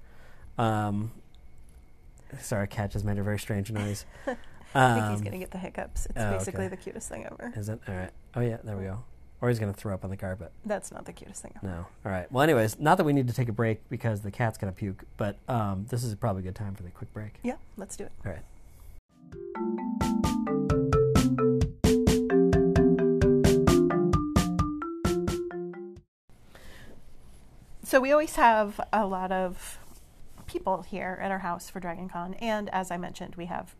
Um, 0.58 1.12
sorry, 2.40 2.66
cat 2.68 2.90
just 2.90 3.04
made 3.04 3.18
a 3.18 3.22
very 3.22 3.38
strange 3.38 3.70
noise. 3.70 4.04
I 4.74 4.94
think 4.94 5.06
he's 5.10 5.18
Um, 5.20 5.24
gonna 5.24 5.38
get 5.38 5.50
the 5.50 5.58
hiccups. 5.58 6.06
It's 6.06 6.14
oh, 6.18 6.32
basically 6.32 6.66
okay. 6.66 6.76
the 6.76 6.76
cutest 6.76 7.08
thing 7.08 7.24
ever. 7.24 7.52
Is 7.56 7.68
it 7.68 7.80
all 7.88 7.94
right? 7.94 8.10
Oh 8.36 8.40
yeah, 8.40 8.58
there 8.64 8.76
we 8.76 8.84
go. 8.84 9.02
Or 9.40 9.48
he's 9.48 9.58
gonna 9.60 9.72
throw 9.72 9.94
up 9.94 10.04
on 10.04 10.10
the 10.10 10.16
carpet. 10.16 10.50
That's 10.66 10.90
not 10.92 11.04
the 11.04 11.12
cutest 11.12 11.42
thing 11.42 11.52
ever. 11.56 11.66
No. 11.66 11.86
All 12.04 12.12
right. 12.12 12.30
Well, 12.30 12.42
anyways, 12.42 12.78
not 12.80 12.96
that 12.98 13.04
we 13.04 13.12
need 13.12 13.28
to 13.28 13.34
take 13.34 13.48
a 13.48 13.52
break 13.52 13.88
because 13.88 14.20
the 14.22 14.30
cat's 14.32 14.58
gonna 14.58 14.72
puke, 14.72 15.04
but 15.16 15.36
um, 15.48 15.86
this 15.88 16.02
is 16.04 16.14
probably 16.16 16.40
a 16.40 16.44
good 16.44 16.56
time 16.56 16.74
for 16.74 16.82
the 16.82 16.90
quick 16.90 17.12
break. 17.14 17.34
Yeah, 17.42 17.54
let's 17.76 17.96
do 17.96 18.04
it. 18.04 18.12
All 18.26 18.32
right. 18.32 20.57
So 27.88 28.00
we 28.00 28.12
always 28.12 28.36
have 28.36 28.78
a 28.92 29.06
lot 29.06 29.32
of 29.32 29.78
people 30.46 30.82
here 30.82 31.18
at 31.22 31.30
our 31.30 31.38
house 31.38 31.70
for 31.70 31.80
Dragon 31.80 32.06
Con, 32.06 32.34
and 32.34 32.68
as 32.68 32.90
I 32.90 32.98
mentioned, 32.98 33.34
we 33.36 33.46
have 33.46 33.74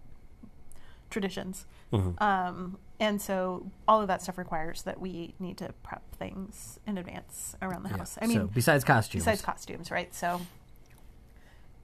traditions. 1.11 1.67
Mhm. 1.93 2.19
Um, 2.19 2.79
and 2.99 3.21
so 3.21 3.71
all 3.87 4.01
of 4.01 4.09
that 4.09 4.23
stuff 4.23 4.39
requires 4.39 4.81
that 4.85 4.99
we 4.99 5.35
need 5.39 5.59
to 5.59 5.75
prep 5.83 6.11
things 6.15 6.81
in 6.87 6.97
advance 6.97 7.55
around 7.61 7.83
the 7.83 7.91
Yeah. 7.91 7.99
house. 7.99 8.17
I 8.23 8.27
mean, 8.27 8.39
so 8.39 8.47
besides 8.47 8.83
costumes, 8.83 9.25
besides 9.25 9.43
costumes, 9.43 9.91
right? 9.91 10.15
So 10.15 10.41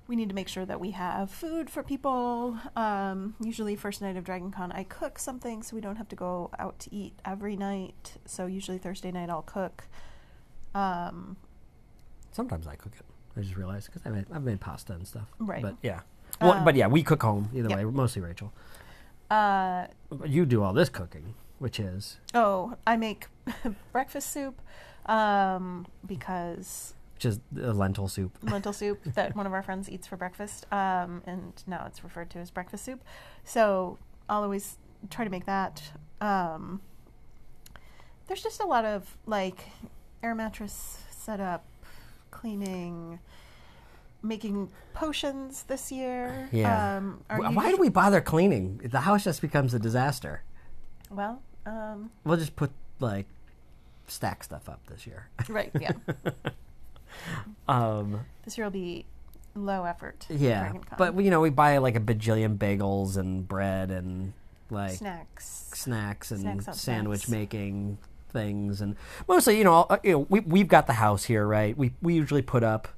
we 0.09 0.17
need 0.17 0.31
to 0.31 0.35
make 0.35 0.49
sure 0.49 0.65
that 0.65 0.81
we 0.81 0.93
have 0.93 1.31
food 1.31 1.69
for 1.69 1.83
people. 1.83 2.59
Um, 2.75 3.35
usually, 3.39 3.77
first 3.77 4.01
night 4.01 4.17
of 4.17 4.25
Dragon 4.25 4.51
Con, 4.51 4.73
I 4.73 4.85
cook 4.85 5.19
something 5.19 5.63
so 5.63 5.77
we 5.77 5.83
don't 5.83 5.97
have 5.97 6.09
to 6.09 6.17
go 6.17 6.51
out 6.59 6.79
to 6.79 6.95
eat 6.95 7.21
every 7.23 7.55
night. 7.55 8.17
So 8.25 8.47
usually 8.47 8.79
Thursday 8.79 9.13
night, 9.13 9.29
I'll 9.29 9.43
cook. 9.43 9.89
Um, 10.75 11.37
sometimes 12.35 12.67
I 12.67 12.75
cook 12.77 12.93
it. 12.99 13.07
I 13.37 13.41
just 13.41 13.57
realized 13.57 13.87
because 13.87 14.03
I 14.05 14.11
made, 14.11 14.27
I've 14.33 14.43
made 14.43 14.61
pasta 14.61 14.93
and 14.93 15.07
stuff. 15.07 15.29
Right. 15.39 15.63
But 15.63 15.77
yeah. 15.83 16.01
Well, 16.41 16.53
Um, 16.53 16.65
but 16.65 16.75
yeah, 16.75 16.87
we 16.89 17.03
cook 17.03 17.23
home 17.23 17.49
either 17.55 17.69
yeah. 17.71 17.77
way. 17.77 17.85
Mostly 17.85 18.21
Rachel. 18.23 18.53
uh, 19.31 19.87
you 20.25 20.45
do 20.47 20.63
all 20.63 20.73
this 20.73 20.89
cooking, 20.89 21.35
which 21.59 21.81
is 21.81 22.19
oh, 22.35 22.77
I 22.87 22.97
make 22.97 23.27
breakfast 23.93 24.31
soup 24.31 24.61
um, 25.07 25.87
because 26.07 26.95
which 27.15 27.25
is 27.25 27.41
a 27.61 27.73
lentil 27.73 28.09
soup. 28.09 28.37
lentil 28.43 28.73
soup 28.73 29.01
that 29.15 29.35
one 29.37 29.47
of 29.47 29.53
our 29.53 29.63
friends 29.63 29.89
eats 29.89 30.07
for 30.07 30.17
breakfast, 30.17 30.67
um, 30.73 31.23
and 31.27 31.53
now 31.67 31.85
it's 31.87 32.03
referred 32.05 32.31
to 32.31 32.39
as 32.39 32.51
breakfast 32.51 32.85
soup. 32.85 33.03
So 33.45 33.99
I'll 34.29 34.43
always 34.43 34.79
try 35.11 35.25
to 35.25 35.31
make 35.31 35.47
that. 35.47 35.83
Um, 36.21 36.81
there's 38.27 38.43
just 38.43 38.61
a 38.61 38.67
lot 38.67 38.85
of 38.85 39.17
like 39.27 39.67
air 40.23 40.35
mattress 40.35 41.03
setup, 41.11 41.65
cleaning, 42.35 43.19
making 44.23 44.69
potions 44.93 45.63
this 45.65 45.91
year. 45.93 46.49
Yeah. 46.53 46.97
Um, 46.99 47.23
Why 47.29 47.71
do 47.71 47.77
we 47.79 47.89
bother 47.89 48.21
cleaning? 48.21 48.79
The 48.85 49.01
house 49.01 49.25
just 49.25 49.41
becomes 49.41 49.73
a 49.75 49.79
disaster. 49.79 50.43
Well, 51.11 51.41
um, 51.67 52.11
We'll 52.25 52.37
just 52.37 52.57
put 52.57 52.71
like 53.01 53.27
stack 54.09 54.45
stuff 54.45 54.69
up 54.69 54.81
this 54.89 55.07
year. 55.07 55.29
Right. 55.49 55.71
Yeah. 55.81 55.93
Um, 57.69 58.21
this 58.45 58.59
year 58.59 58.67
will 58.67 58.73
be 58.73 59.07
low 59.55 59.85
effort. 59.85 60.27
yeah, 60.29 60.73
but 60.99 61.15
you 61.23 61.31
know 61.31 61.41
we 61.41 61.49
buy 61.51 61.79
like 61.79 61.95
a 61.95 62.01
bajillion 62.01 62.59
bagels 62.59 63.17
and 63.17 63.47
bread 63.47 63.93
and 63.93 64.33
like 64.69 64.97
snacks. 64.97 65.71
snacks 65.73 66.33
and 66.33 66.41
Snacks 66.41 66.81
sandwich 66.81 67.21
snacks. 67.21 67.31
making 67.31 67.99
things 68.35 68.81
and 68.83 68.97
mostly 69.27 69.57
you 69.57 69.65
know 69.65 69.87
uh, 69.89 69.97
you 70.05 70.13
know 70.13 70.27
we 70.29 70.41
we've 70.41 70.69
got 70.69 70.87
the 70.87 70.93
house 70.95 71.25
here 71.25 71.47
right 71.47 71.75
we 71.79 71.95
we 72.03 72.13
usually 72.15 72.43
put 72.43 72.63
up 72.63 72.89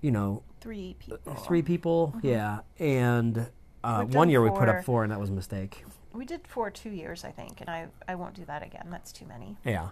you 0.00 0.10
know 0.10 0.42
Three 0.60 0.94
people. 1.00 1.34
three 1.34 1.60
people 1.62 2.14
yeah 2.22 2.60
and 2.78 3.38
uh, 3.84 4.02
Mm-hmm. 4.02 4.12
One 4.16 4.30
year 4.30 4.40
we 4.40 4.48
put 4.50 4.68
up 4.68 4.76
four. 4.76 4.82
four 4.84 5.02
and 5.02 5.10
that 5.12 5.18
was 5.18 5.28
a 5.28 5.32
mistake 5.32 5.84
We 6.14 6.24
did 6.24 6.46
four 6.46 6.70
two 6.70 6.90
years, 6.90 7.24
I 7.24 7.32
think, 7.32 7.60
and 7.60 7.68
I 7.68 7.88
I 8.06 8.14
won't 8.14 8.34
do 8.34 8.44
that 8.44 8.62
again. 8.62 8.86
That's 8.90 9.10
too 9.12 9.26
many. 9.26 9.56
yeah 9.64 9.88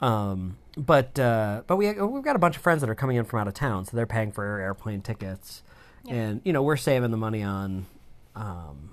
um 0.00 0.56
but 0.76 1.18
uh 1.18 1.62
but 1.66 1.76
we 1.76 1.92
we've 1.92 2.22
got 2.24 2.36
a 2.36 2.38
bunch 2.38 2.56
of 2.56 2.62
friends 2.62 2.80
that 2.80 2.90
are 2.90 2.94
coming 2.96 3.16
in 3.16 3.24
from 3.24 3.40
out 3.40 3.48
of 3.48 3.54
town 3.54 3.84
so 3.84 3.96
they're 3.96 4.06
paying 4.06 4.30
for 4.32 4.44
airplane 4.60 5.00
tickets 5.00 5.62
Yeah. 6.04 6.14
and 6.14 6.40
you 6.44 6.52
know 6.52 6.62
we're 6.62 6.76
saving 6.76 7.10
the 7.12 7.16
money 7.16 7.42
on 7.42 7.86
um 8.36 8.90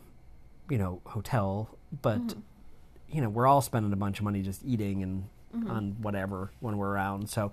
you 0.69 0.77
know 0.77 1.01
hotel 1.05 1.69
but 2.01 2.19
Mm-hmm. 2.19 2.39
You 3.11 3.21
know 3.21 3.29
we're 3.29 3.47
all 3.47 3.61
spending 3.61 3.91
a 3.93 3.95
bunch 3.95 4.19
of 4.19 4.23
money 4.25 4.41
just 4.41 4.63
eating 4.65 5.03
and 5.03 5.23
Mm-hmm. 5.53 5.69
on 5.69 5.97
whatever 6.01 6.49
when 6.61 6.77
we're 6.77 6.87
around 6.87 7.29
so 7.29 7.51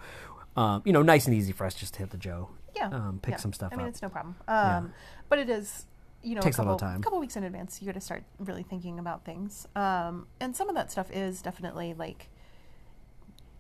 um 0.57 0.83
you 0.85 0.93
know 0.93 1.03
nice 1.03 1.27
and 1.27 1.35
easy 1.35 1.51
for 1.51 1.67
us 1.67 1.75
just 1.75 1.95
to 1.95 1.99
hit 1.99 2.11
the 2.11 2.17
joe 2.17 2.49
Yeah. 2.77 2.87
um, 2.91 3.19
pick 3.21 3.33
yeah. 3.33 3.39
some 3.39 3.53
stuff 3.53 3.73
I 3.73 3.77
mean, 3.77 3.87
up 3.87 3.91
it's 3.91 4.01
no 4.03 4.09
problem. 4.09 4.37
Yeah. 4.47 4.77
Um, 4.77 4.93
But 5.29 5.41
it 5.41 5.51
is, 5.51 5.85
you 6.23 6.37
know, 6.37 6.41
Takes 6.41 6.59
a 6.59 6.63
a 6.63 6.65
couple, 6.65 6.75
little 6.75 6.89
time. 6.89 7.01
A 7.01 7.03
couple 7.03 7.19
weeks 7.19 7.35
in 7.35 7.43
advance, 7.43 7.83
you 7.83 7.87
got 7.87 7.95
to 7.95 8.01
start 8.01 8.23
really 8.39 8.63
thinking 8.63 9.01
about 9.01 9.25
things. 9.25 9.67
Um, 9.75 10.29
and 10.39 10.55
some 10.55 10.69
of 10.69 10.77
that 10.77 10.93
stuff 10.93 11.11
is 11.11 11.43
definitely 11.43 11.93
like 11.93 12.29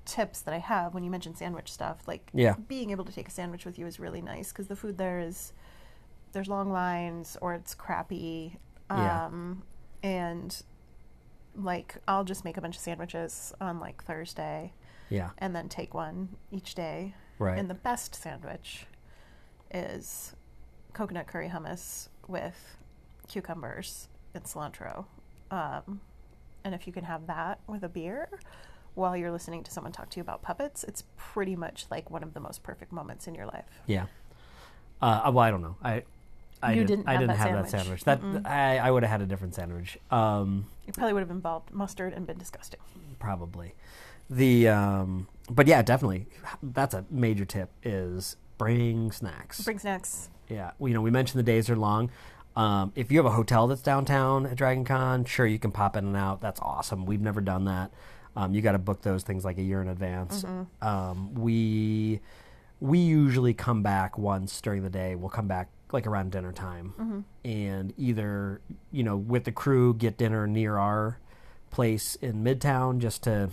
tips 0.04 0.40
that 0.42 0.54
I 0.54 0.58
have 0.58 0.94
when 0.94 1.02
you 1.04 1.10
mention 1.10 1.34
sandwich 1.34 1.70
stuff. 1.72 2.06
Like, 2.06 2.30
Yeah. 2.32 2.54
being 2.68 2.90
able 2.90 3.04
to 3.06 3.12
take 3.12 3.26
a 3.26 3.30
sandwich 3.32 3.64
with 3.66 3.76
you 3.78 3.86
is 3.88 3.98
really 3.98 4.22
nice 4.22 4.52
because 4.52 4.68
the 4.68 4.76
food 4.76 4.98
there 4.98 5.18
is 5.18 5.52
there's 6.32 6.46
long 6.48 6.70
lines 6.70 7.36
or 7.40 7.54
it's 7.54 7.74
crappy. 7.74 8.56
Yeah. 8.90 9.26
Um, 9.26 9.62
and 10.02 10.62
like 11.58 11.96
I'll 12.06 12.24
just 12.24 12.44
make 12.44 12.56
a 12.56 12.60
bunch 12.60 12.76
of 12.76 12.82
sandwiches 12.82 13.52
on 13.60 13.80
like 13.80 14.02
Thursday 14.04 14.72
yeah 15.10 15.30
and 15.38 15.54
then 15.54 15.68
take 15.68 15.94
one 15.94 16.28
each 16.50 16.74
day. 16.74 17.14
right 17.38 17.58
And 17.58 17.68
the 17.68 17.74
best 17.74 18.14
sandwich 18.14 18.86
is 19.72 20.34
coconut 20.92 21.26
curry 21.26 21.48
hummus 21.48 22.08
with 22.26 22.76
cucumbers 23.28 24.08
and 24.34 24.44
cilantro. 24.44 25.04
Um, 25.50 26.00
and 26.64 26.74
if 26.74 26.86
you 26.86 26.92
can 26.92 27.04
have 27.04 27.26
that 27.26 27.60
with 27.66 27.82
a 27.82 27.88
beer 27.88 28.28
while 28.94 29.16
you're 29.16 29.30
listening 29.30 29.62
to 29.64 29.70
someone 29.70 29.92
talk 29.92 30.10
to 30.10 30.16
you 30.16 30.22
about 30.22 30.42
puppets, 30.42 30.84
it's 30.84 31.04
pretty 31.16 31.56
much 31.56 31.86
like 31.90 32.10
one 32.10 32.22
of 32.22 32.34
the 32.34 32.40
most 32.40 32.62
perfect 32.62 32.92
moments 32.92 33.26
in 33.26 33.34
your 33.34 33.46
life. 33.46 33.80
Yeah. 33.86 34.06
Uh, 35.00 35.30
well, 35.32 35.38
I 35.38 35.50
don't 35.50 35.62
know. 35.62 35.76
I 35.82 36.02
I 36.62 36.72
You 36.72 36.80
did, 36.80 36.86
didn't 36.88 37.08
I 37.08 37.12
have 37.12 37.20
didn't 37.20 37.28
that 37.28 37.36
have 37.38 37.70
sandwich. 37.70 38.04
that 38.04 38.20
sandwich. 38.20 38.42
That 38.44 38.50
I, 38.50 38.78
I 38.78 38.90
would 38.90 39.02
have 39.02 39.10
had 39.12 39.20
a 39.22 39.26
different 39.26 39.54
sandwich. 39.54 39.98
Um, 40.10 40.66
It 40.86 40.94
probably 40.94 41.12
would 41.12 41.20
have 41.20 41.30
involved 41.30 41.72
mustard 41.72 42.12
and 42.12 42.26
been 42.26 42.38
disgusting. 42.38 42.80
probably. 43.18 43.74
The 44.30 44.68
um, 44.68 45.26
but 45.48 45.66
yeah, 45.66 45.80
definitely. 45.82 46.26
That's 46.62 46.92
a 46.94 47.04
major 47.10 47.44
tip. 47.46 47.70
Is 47.82 48.36
bring 48.58 49.10
snacks. 49.12 49.62
Bring 49.62 49.78
snacks. 49.78 50.28
Yeah, 50.48 50.72
you 50.80 50.90
know, 50.94 51.00
we 51.00 51.10
mentioned 51.10 51.38
the 51.38 51.42
days 51.44 51.70
are 51.70 51.76
long. 51.76 52.10
Um, 52.56 52.92
if 52.96 53.10
you 53.12 53.18
have 53.18 53.26
a 53.26 53.30
hotel 53.30 53.66
that's 53.68 53.80
downtown 53.82 54.44
at 54.46 54.56
Dragon 54.56 54.84
Con, 54.84 55.24
sure 55.24 55.46
you 55.46 55.58
can 55.58 55.70
pop 55.70 55.96
in 55.96 56.04
and 56.06 56.16
out. 56.16 56.40
That's 56.40 56.58
awesome. 56.60 57.06
We've 57.06 57.20
never 57.20 57.40
done 57.40 57.64
that. 57.66 57.90
Um, 58.36 58.52
you 58.52 58.60
got 58.60 58.72
to 58.72 58.78
book 58.78 59.00
those 59.02 59.22
things 59.22 59.44
like 59.44 59.58
a 59.58 59.62
year 59.62 59.80
in 59.80 59.88
advance. 59.88 60.44
Um, 60.82 61.34
we 61.34 62.20
we 62.80 62.98
usually 62.98 63.54
come 63.54 63.82
back 63.82 64.18
once 64.18 64.60
during 64.60 64.82
the 64.82 64.90
day. 64.90 65.14
We'll 65.14 65.30
come 65.30 65.48
back 65.48 65.68
like 65.92 66.06
around 66.06 66.32
dinner 66.32 66.52
time, 66.52 67.24
and 67.44 67.92
either 67.96 68.60
you 68.92 69.02
know 69.02 69.16
with 69.16 69.44
the 69.44 69.52
crew 69.52 69.94
get 69.94 70.16
dinner 70.16 70.46
near 70.46 70.76
our 70.76 71.18
place 71.70 72.14
in 72.16 72.42
Midtown 72.42 72.98
just 72.98 73.22
to 73.24 73.50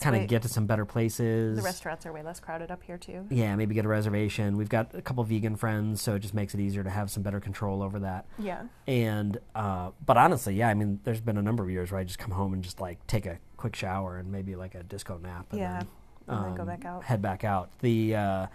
kind 0.00 0.16
of 0.16 0.28
get 0.28 0.42
to 0.42 0.48
some 0.48 0.66
better 0.66 0.84
places. 0.84 1.56
the 1.56 1.62
restaurants 1.62 2.06
are 2.06 2.12
way 2.12 2.22
less 2.22 2.40
crowded 2.40 2.70
up 2.70 2.82
here 2.82 2.98
too. 2.98 3.26
Yeah, 3.30 3.56
maybe 3.56 3.74
get 3.74 3.84
a 3.84 3.88
reservation. 3.88 4.56
We've 4.56 4.68
got 4.68 4.94
a 4.94 5.02
couple 5.02 5.24
vegan 5.24 5.56
friends, 5.56 6.00
so 6.00 6.14
it 6.14 6.20
just 6.20 6.34
makes 6.34 6.54
it 6.54 6.60
easier 6.60 6.84
to 6.84 6.90
have 6.90 7.10
some 7.10 7.22
better 7.22 7.40
control 7.40 7.82
over 7.82 7.98
that. 8.00 8.26
Yeah. 8.38 8.62
And 8.86 9.38
uh, 9.54 9.90
but 10.04 10.16
honestly, 10.16 10.54
yeah, 10.54 10.68
I 10.68 10.74
mean, 10.74 11.00
there's 11.04 11.20
been 11.20 11.38
a 11.38 11.42
number 11.42 11.62
of 11.62 11.70
years 11.70 11.90
where 11.90 12.00
I 12.00 12.04
just 12.04 12.18
come 12.18 12.30
home 12.30 12.52
and 12.52 12.62
just 12.62 12.80
like 12.80 13.04
take 13.06 13.26
a 13.26 13.38
quick 13.56 13.74
shower 13.76 14.18
and 14.18 14.30
maybe 14.30 14.54
like 14.56 14.74
a 14.74 14.82
disco 14.82 15.18
nap. 15.18 15.46
And 15.50 15.60
Yeah, 15.60 15.78
then, 16.26 16.36
and 16.36 16.44
then 16.46 16.54
go 16.54 16.62
um, 16.62 16.68
back 16.68 16.84
out. 16.84 17.04
Head 17.04 17.22
back 17.22 17.44
out. 17.44 17.70
The 17.80 18.14
uh, 18.14 18.46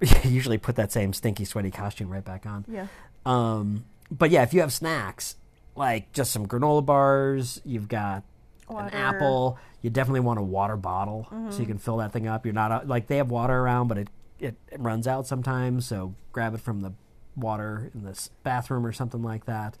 usually 0.24 0.58
put 0.58 0.76
that 0.76 0.92
same 0.92 1.12
stinky, 1.12 1.44
sweaty 1.44 1.70
costume 1.70 2.08
right 2.10 2.24
back 2.24 2.46
on. 2.46 2.64
Yeah. 2.68 2.86
Um, 3.24 3.84
but 4.10 4.30
yeah, 4.30 4.42
if 4.42 4.52
you 4.54 4.60
have 4.60 4.72
snacks 4.72 5.36
like 5.74 6.12
just 6.12 6.30
some 6.32 6.46
granola 6.46 6.84
bars, 6.84 7.60
you've 7.64 7.88
got 7.88 8.22
Water. 8.68 8.88
an 8.88 8.94
apple. 8.94 9.58
You 9.82 9.90
definitely 9.90 10.20
want 10.20 10.38
a 10.38 10.42
water 10.42 10.76
bottle 10.76 11.28
so 11.50 11.60
you 11.60 11.66
can 11.66 11.78
fill 11.78 11.98
that 11.98 12.12
thing 12.12 12.26
up. 12.26 12.44
You're 12.44 12.54
not 12.54 12.88
like 12.88 13.06
they 13.06 13.18
have 13.18 13.30
water 13.30 13.54
around, 13.58 13.88
but 13.88 13.98
it, 13.98 14.08
it 14.40 14.56
it 14.72 14.80
runs 14.80 15.06
out 15.06 15.26
sometimes. 15.26 15.86
So 15.86 16.14
grab 16.32 16.54
it 16.54 16.60
from 16.60 16.80
the 16.80 16.92
water 17.36 17.90
in 17.94 18.02
this 18.04 18.30
bathroom 18.42 18.84
or 18.86 18.92
something 18.92 19.22
like 19.22 19.44
that. 19.46 19.76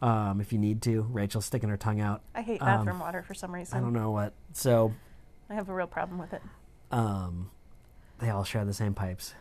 Um, 0.00 0.40
if 0.40 0.52
you 0.52 0.58
need 0.60 0.80
to, 0.82 1.02
Rachel's 1.02 1.44
sticking 1.46 1.68
her 1.70 1.76
tongue 1.76 2.00
out. 2.00 2.22
I 2.34 2.42
hate 2.42 2.62
Um, 2.62 2.66
bathroom 2.66 3.00
water 3.00 3.22
for 3.22 3.34
some 3.34 3.52
reason. 3.52 3.76
I 3.76 3.80
don't 3.80 3.92
know 3.92 4.12
what. 4.12 4.32
So 4.52 4.92
I 5.50 5.54
have 5.54 5.68
a 5.68 5.74
real 5.74 5.88
problem 5.88 6.18
with 6.20 6.32
it. 6.32 6.42
um, 6.92 7.50
they 8.20 8.30
all 8.30 8.44
share 8.44 8.64
the 8.64 8.74
same 8.74 8.94
pipes. 8.94 9.34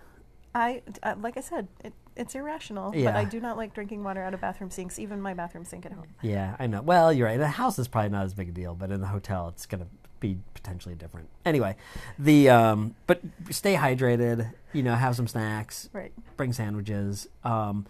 I, 0.56 0.82
uh, 1.04 1.16
like 1.22 1.38
I 1.38 1.42
said, 1.42 1.68
it, 1.84 1.94
it's 2.16 2.34
irrational. 2.36 2.92
But 2.92 3.00
Yeah. 3.00 3.18
I 3.18 3.24
do 3.26 3.40
not 3.40 3.58
like 3.58 3.74
drinking 3.74 4.04
water 4.04 4.24
out 4.24 4.34
of 4.34 4.42
bathroom 4.42 4.72
sinks, 4.72 4.98
even 4.98 5.22
my 5.22 5.34
bathroom 5.34 5.66
sink 5.66 5.86
at 5.86 5.92
home. 5.92 6.06
Yeah, 6.22 6.56
I 6.60 6.68
know. 6.68 6.82
Well, 6.82 7.14
you're 7.14 7.28
right. 7.28 7.38
The 7.38 7.48
house 7.48 7.78
is 7.78 7.88
probably 7.88 8.10
not 8.10 8.26
as 8.26 8.34
big 8.34 8.50
a 8.50 8.52
deal, 8.52 8.74
but 8.76 8.92
in 8.92 9.02
the 9.02 9.08
hotel, 9.08 9.50
it's 9.50 9.66
going 9.66 9.82
to 9.84 9.88
be 10.20 10.40
potentially 10.56 10.96
different. 10.96 11.30
Anyway, 11.46 11.76
the 12.18 12.50
um, 12.50 12.96
but 13.06 13.22
stay 13.52 13.76
hydrated. 13.76 14.52
You 14.74 14.82
know, 14.84 14.96
have 14.96 15.16
some 15.16 15.28
snacks. 15.28 15.90
Right. 15.94 16.12
Bring 16.38 16.54
sandwiches. 16.54 17.28
Um, 17.44 17.86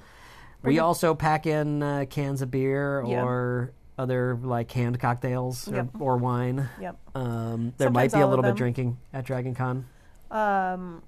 we 0.62 0.80
also 0.80 1.16
pack 1.16 1.46
in 1.48 1.82
uh, 1.82 2.06
cans 2.10 2.42
of 2.42 2.52
beer 2.52 3.02
Yeah. 3.08 3.24
or 3.24 3.72
other 3.98 4.36
like 4.44 4.68
canned 4.68 5.00
cocktails 5.00 5.68
or, 5.70 5.76
Yep. 5.76 5.88
or 6.00 6.18
wine. 6.18 6.68
Yep. 6.82 6.98
Um, 7.16 7.74
there 7.78 7.86
Sometimes 7.88 7.94
might 7.94 8.18
be 8.20 8.22
a 8.22 8.28
little 8.28 8.44
bit 8.44 8.56
drinking 8.56 8.98
at 9.14 9.24
Dragon 9.24 9.56
Con. 9.56 9.86
Um, 10.30 11.02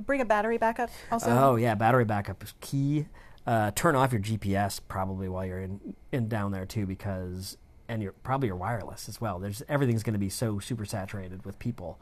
bring 0.00 0.20
a 0.20 0.24
battery 0.24 0.58
backup. 0.58 0.90
Also. 1.10 1.30
Oh 1.30 1.56
yeah, 1.56 1.74
battery 1.74 2.04
backup 2.04 2.42
is 2.42 2.54
key. 2.60 3.06
Uh, 3.46 3.70
turn 3.74 3.94
off 3.94 4.10
your 4.12 4.20
GPS 4.22 4.80
probably 4.88 5.28
while 5.28 5.44
you're 5.44 5.60
in, 5.60 5.94
in 6.12 6.28
down 6.28 6.52
there 6.52 6.64
too, 6.66 6.86
because 6.86 7.56
and 7.88 8.02
you're 8.02 8.12
probably 8.22 8.46
your 8.48 8.56
wireless 8.56 9.08
as 9.08 9.20
well. 9.20 9.38
There's 9.38 9.62
everything's 9.68 10.02
going 10.02 10.14
to 10.14 10.18
be 10.18 10.30
so 10.30 10.58
super 10.58 10.84
saturated 10.86 11.44
with 11.44 11.58
people. 11.58 11.98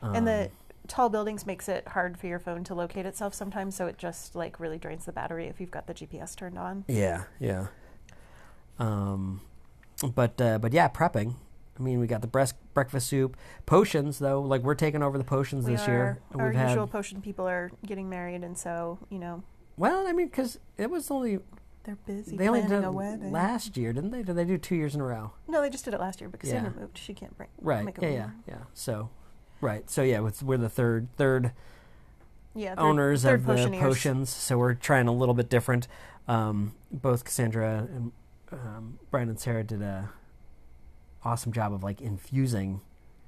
and 0.00 0.26
the 0.26 0.44
Um, 0.44 0.50
tall 0.86 1.08
buildings 1.08 1.44
makes 1.46 1.68
it 1.68 1.88
hard 1.88 2.16
for 2.18 2.26
your 2.28 2.38
phone 2.38 2.62
to 2.64 2.74
locate 2.74 3.04
itself 3.06 3.34
sometimes, 3.34 3.74
so 3.74 3.86
it 3.88 3.98
just 3.98 4.34
like 4.36 4.60
really 4.60 4.78
drains 4.78 5.04
the 5.06 5.12
battery 5.12 5.46
if 5.48 5.60
you've 5.60 5.70
got 5.72 5.86
the 5.88 5.94
GPS 5.94 6.36
turned 6.36 6.56
on. 6.58 6.84
yeah, 6.86 7.24
yeah. 7.40 7.66
Um, 8.78 9.40
but 10.14 10.40
uh, 10.40 10.58
but 10.58 10.72
yeah, 10.72 10.88
prepping. 10.88 11.34
I 11.80 11.82
mean, 11.82 11.98
we 11.98 12.06
got 12.06 12.20
the 12.20 12.26
breast, 12.26 12.54
breakfast 12.74 13.08
soup, 13.08 13.36
potions 13.64 14.18
though. 14.18 14.42
Like 14.42 14.62
we're 14.62 14.74
taking 14.74 15.02
over 15.02 15.16
the 15.16 15.24
potions 15.24 15.64
We 15.64 15.72
this 15.72 15.88
are, 15.88 15.90
year. 15.90 16.18
Our 16.34 16.46
We've 16.48 16.54
had 16.54 16.68
usual 16.70 16.86
potion 16.86 17.22
people 17.22 17.48
are 17.48 17.72
getting 17.86 18.08
married, 18.10 18.44
and 18.44 18.56
so 18.56 18.98
you 19.08 19.18
know 19.18 19.42
well, 19.76 20.06
I 20.06 20.12
mean, 20.12 20.26
because 20.26 20.58
it 20.76 20.90
was 20.90 21.10
only 21.10 21.38
they're 21.84 21.96
busy 22.06 22.36
they 22.36 22.48
only 22.48 22.60
did 22.62 22.84
a 22.84 22.88
it 22.88 22.92
wedding. 22.92 23.32
last 23.32 23.78
year, 23.78 23.94
didn't 23.94 24.10
they? 24.10 24.22
Did 24.22 24.36
they 24.36 24.44
do 24.44 24.58
two 24.58 24.74
years 24.76 24.94
in 24.94 25.00
a 25.00 25.04
row? 25.04 25.32
no, 25.48 25.62
they 25.62 25.70
just 25.70 25.86
did 25.86 25.94
it 25.94 26.00
last 26.00 26.20
year 26.20 26.28
because 26.28 26.50
Yeah. 26.50 26.62
Sandra 26.62 26.80
moved. 26.82 26.98
She 26.98 27.14
can't 27.14 27.34
bring 27.38 27.48
Right. 27.62 27.82
Make 27.84 27.96
a 27.96 28.02
Yeah, 28.02 28.08
room. 28.08 28.42
yeah, 28.46 28.54
yeah. 28.54 28.60
So, 28.74 29.08
right. 29.62 29.88
So 29.88 30.02
yeah, 30.02 30.20
we're 30.42 30.58
the 30.58 30.68
third 30.68 31.08
third 31.16 31.52
Yeah, 32.54 32.74
third- 32.74 32.78
owners 32.82 33.22
third 33.22 33.40
of 33.40 33.46
the 33.70 33.78
potions, 33.78 34.28
so 34.28 34.58
we're 34.58 34.74
trying 34.74 35.08
a 35.08 35.12
little 35.12 35.34
bit 35.34 35.48
different. 35.48 35.88
Um, 36.28 36.74
both 36.92 37.24
Cassandra 37.24 37.88
and 37.90 38.12
um, 38.52 38.98
Brian 39.10 39.28
and 39.30 39.38
Sarah 39.40 39.64
did 39.64 39.80
a 39.80 40.10
awesome 41.24 41.52
job 41.52 41.72
of 41.72 41.82
like 41.82 42.00
infusing 42.00 42.80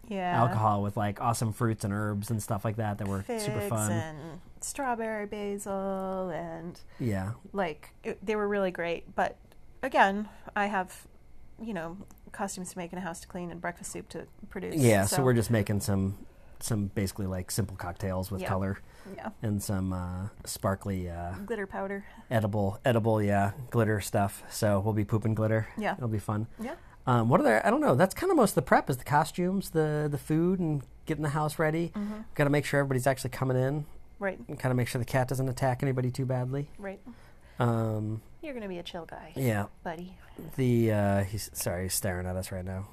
Yeah, 0.08 0.36
alcohol 0.36 0.82
with 0.82 0.96
like 0.96 1.20
awesome 1.20 1.52
fruits 1.52 1.84
and 1.84 1.92
herbs 1.92 2.30
and 2.30 2.42
stuff 2.42 2.64
like 2.64 2.76
that 2.76 2.98
that 2.98 3.08
were 3.08 3.22
figs 3.22 3.44
super 3.44 3.60
fun. 3.60 3.90
and 3.92 4.18
strawberry 4.60 5.26
basil 5.26 6.30
and 6.30 6.80
Yeah, 6.98 7.32
like 7.52 7.90
it, 8.04 8.24
they 8.24 8.36
were 8.36 8.48
really 8.48 8.70
great. 8.70 9.14
But 9.14 9.36
again, 9.82 10.28
I 10.56 10.66
have 10.66 11.06
you 11.62 11.74
know 11.74 11.96
costumes 12.32 12.72
to 12.72 12.78
make 12.78 12.92
and 12.92 12.98
a 12.98 13.02
house 13.02 13.20
to 13.20 13.28
clean 13.28 13.50
and 13.50 13.60
breakfast 13.60 13.92
soup 13.92 14.08
to 14.10 14.26
produce. 14.48 14.76
yeah. 14.76 15.04
So, 15.04 15.22
we're 15.22 15.34
just 15.34 15.50
making 15.50 15.80
some 15.80 16.16
some 16.60 16.86
basically 16.94 17.26
like 17.26 17.50
simple 17.50 17.76
cocktails 17.76 18.30
with 18.30 18.40
Yeah. 18.40 18.48
color 18.48 18.78
yeah 19.16 19.30
and 19.42 19.60
some 19.60 19.92
uh, 19.92 20.28
sparkly 20.44 21.10
uh, 21.10 21.32
glitter 21.44 21.66
powder. 21.66 22.04
edible 22.30 22.78
edible 22.84 23.20
yeah 23.22 23.50
glitter 23.70 24.00
stuff. 24.00 24.42
So 24.50 24.78
we'll 24.80 24.94
be 24.94 25.04
pooping 25.04 25.34
glitter. 25.34 25.66
Yeah, 25.76 25.94
It'll 25.96 26.08
be 26.08 26.20
fun. 26.20 26.46
yeah. 26.60 26.74
Um, 27.06 27.28
what 27.28 27.40
are 27.40 27.44
there? 27.44 27.66
I 27.66 27.70
don't 27.70 27.80
know. 27.80 27.94
That's 27.94 28.14
kind 28.14 28.30
of 28.30 28.36
most 28.36 28.50
of 28.52 28.54
the 28.56 28.62
prep 28.62 28.88
is 28.88 28.96
the 28.96 29.04
costumes, 29.04 29.70
the 29.70 30.08
the 30.10 30.18
food, 30.18 30.60
and 30.60 30.82
getting 31.06 31.22
the 31.22 31.30
house 31.30 31.58
ready. 31.58 31.92
Mm-hmm. 31.96 32.20
Got 32.34 32.44
to 32.44 32.50
make 32.50 32.64
sure 32.64 32.80
everybody's 32.80 33.06
actually 33.08 33.30
coming 33.30 33.56
in, 33.56 33.86
Right, 34.20 34.38
and 34.48 34.58
kind 34.58 34.70
of 34.70 34.76
make 34.76 34.86
sure 34.88 34.98
the 35.00 35.04
cat 35.04 35.26
doesn't 35.28 35.48
attack 35.48 35.82
anybody 35.82 36.10
too 36.10 36.24
badly. 36.26 36.68
right. 36.78 37.00
Um, 37.58 38.22
You're 38.40 38.54
gonna 38.54 38.68
be 38.68 38.78
a 38.78 38.82
chill 38.82 39.04
guy, 39.04 39.32
yeah, 39.36 39.66
buddy. 39.84 40.16
the 40.56 40.92
uh, 40.92 41.24
he's 41.24 41.50
sorry, 41.52 41.84
he's 41.84 41.94
staring 41.94 42.26
at 42.26 42.34
us 42.36 42.50
right 42.50 42.64
now. 42.64 42.88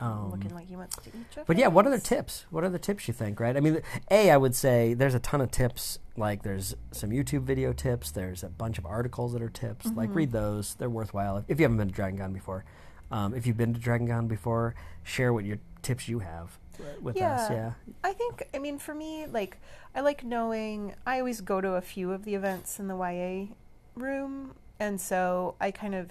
Um, 0.00 0.30
Looking 0.32 0.54
like 0.54 0.66
he 0.68 0.76
wants 0.76 0.96
to 0.96 1.08
eat 1.10 1.24
your 1.36 1.44
But 1.46 1.56
yeah, 1.56 1.68
what 1.68 1.86
other 1.86 1.96
face. 1.98 2.08
tips? 2.08 2.46
What 2.50 2.64
other 2.64 2.78
tips 2.78 3.06
you 3.06 3.14
think? 3.14 3.38
Right? 3.40 3.56
I 3.56 3.60
mean, 3.60 3.80
a 4.10 4.30
I 4.30 4.36
would 4.36 4.54
say 4.54 4.92
there's 4.92 5.14
a 5.14 5.20
ton 5.20 5.40
of 5.40 5.50
tips. 5.52 6.00
Like 6.16 6.42
there's 6.42 6.74
some 6.90 7.10
YouTube 7.10 7.42
video 7.42 7.72
tips. 7.72 8.10
There's 8.10 8.42
a 8.42 8.48
bunch 8.48 8.76
of 8.76 8.84
articles 8.84 9.32
that 9.34 9.42
are 9.42 9.48
tips. 9.48 9.86
Like 9.86 10.08
Mm-hmm. 10.08 10.16
read 10.18 10.32
those; 10.32 10.74
they're 10.74 10.90
worthwhile. 10.90 11.36
If, 11.38 11.44
if 11.48 11.60
you 11.60 11.64
haven't 11.64 11.78
been 11.78 11.88
to 11.88 11.94
Dragon 11.94 12.18
Con 12.18 12.32
before, 12.32 12.64
um, 13.14 13.32
if 13.32 13.46
you've 13.46 13.56
been 13.56 13.72
to 13.72 13.78
Dragon 13.80 14.08
Con 14.08 14.26
before, 14.26 14.74
share 15.04 15.32
what 15.32 15.44
your 15.44 15.58
tips 15.82 16.08
you 16.08 16.18
have 16.18 16.58
with 17.00 17.16
us. 17.16 17.48
Yeah. 17.48 17.54
Yeah. 17.54 17.72
I 18.02 18.12
think, 18.12 18.48
I 18.52 18.58
mean, 18.58 18.78
for 18.78 18.92
me, 18.94 19.26
like, 19.26 19.58
I 19.94 20.00
like 20.00 20.24
knowing, 20.24 20.94
I 21.06 21.20
always 21.20 21.40
go 21.40 21.60
to 21.60 21.74
a 21.74 21.80
few 21.80 22.10
of 22.10 22.24
the 22.24 22.34
events 22.34 22.80
in 22.80 22.88
the 22.88 22.96
YA 22.96 23.54
room, 23.94 24.56
and 24.80 25.00
so 25.00 25.54
I 25.60 25.70
kind 25.70 25.94
of 25.94 26.10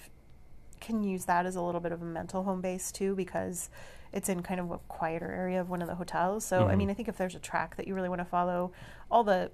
can 0.79 1.03
use 1.03 1.25
that 1.25 1.45
as 1.45 1.57
a 1.57 1.61
little 1.61 1.81
bit 1.81 1.91
of 1.91 2.01
a 2.01 2.05
mental 2.05 2.43
home 2.43 2.61
base 2.61 2.89
too, 2.91 3.15
because 3.15 3.69
it's 4.13 4.29
in 4.29 4.41
kind 4.41 4.61
of 4.61 4.71
a 4.71 4.77
quieter 4.87 5.29
area 5.29 5.59
of 5.59 5.69
one 5.69 5.81
of 5.81 5.89
the 5.89 5.95
hotels. 5.95 6.45
So, 6.45 6.67
I 6.67 6.73
Mhm. 6.73 6.77
mean, 6.77 6.89
I 6.89 6.93
think 6.93 7.09
if 7.09 7.17
there's 7.17 7.35
a 7.35 7.39
track 7.39 7.75
that 7.75 7.85
you 7.85 7.95
really 7.95 8.09
want 8.09 8.19
to 8.19 8.25
follow, 8.25 8.71
all 9.11 9.25
the 9.25 9.51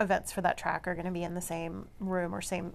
events 0.00 0.32
for 0.32 0.40
that 0.40 0.56
track 0.58 0.88
are 0.88 0.94
going 0.94 1.06
to 1.06 1.12
be 1.12 1.22
in 1.22 1.34
the 1.34 1.40
same 1.40 1.86
room 2.00 2.34
or 2.34 2.40
same 2.42 2.74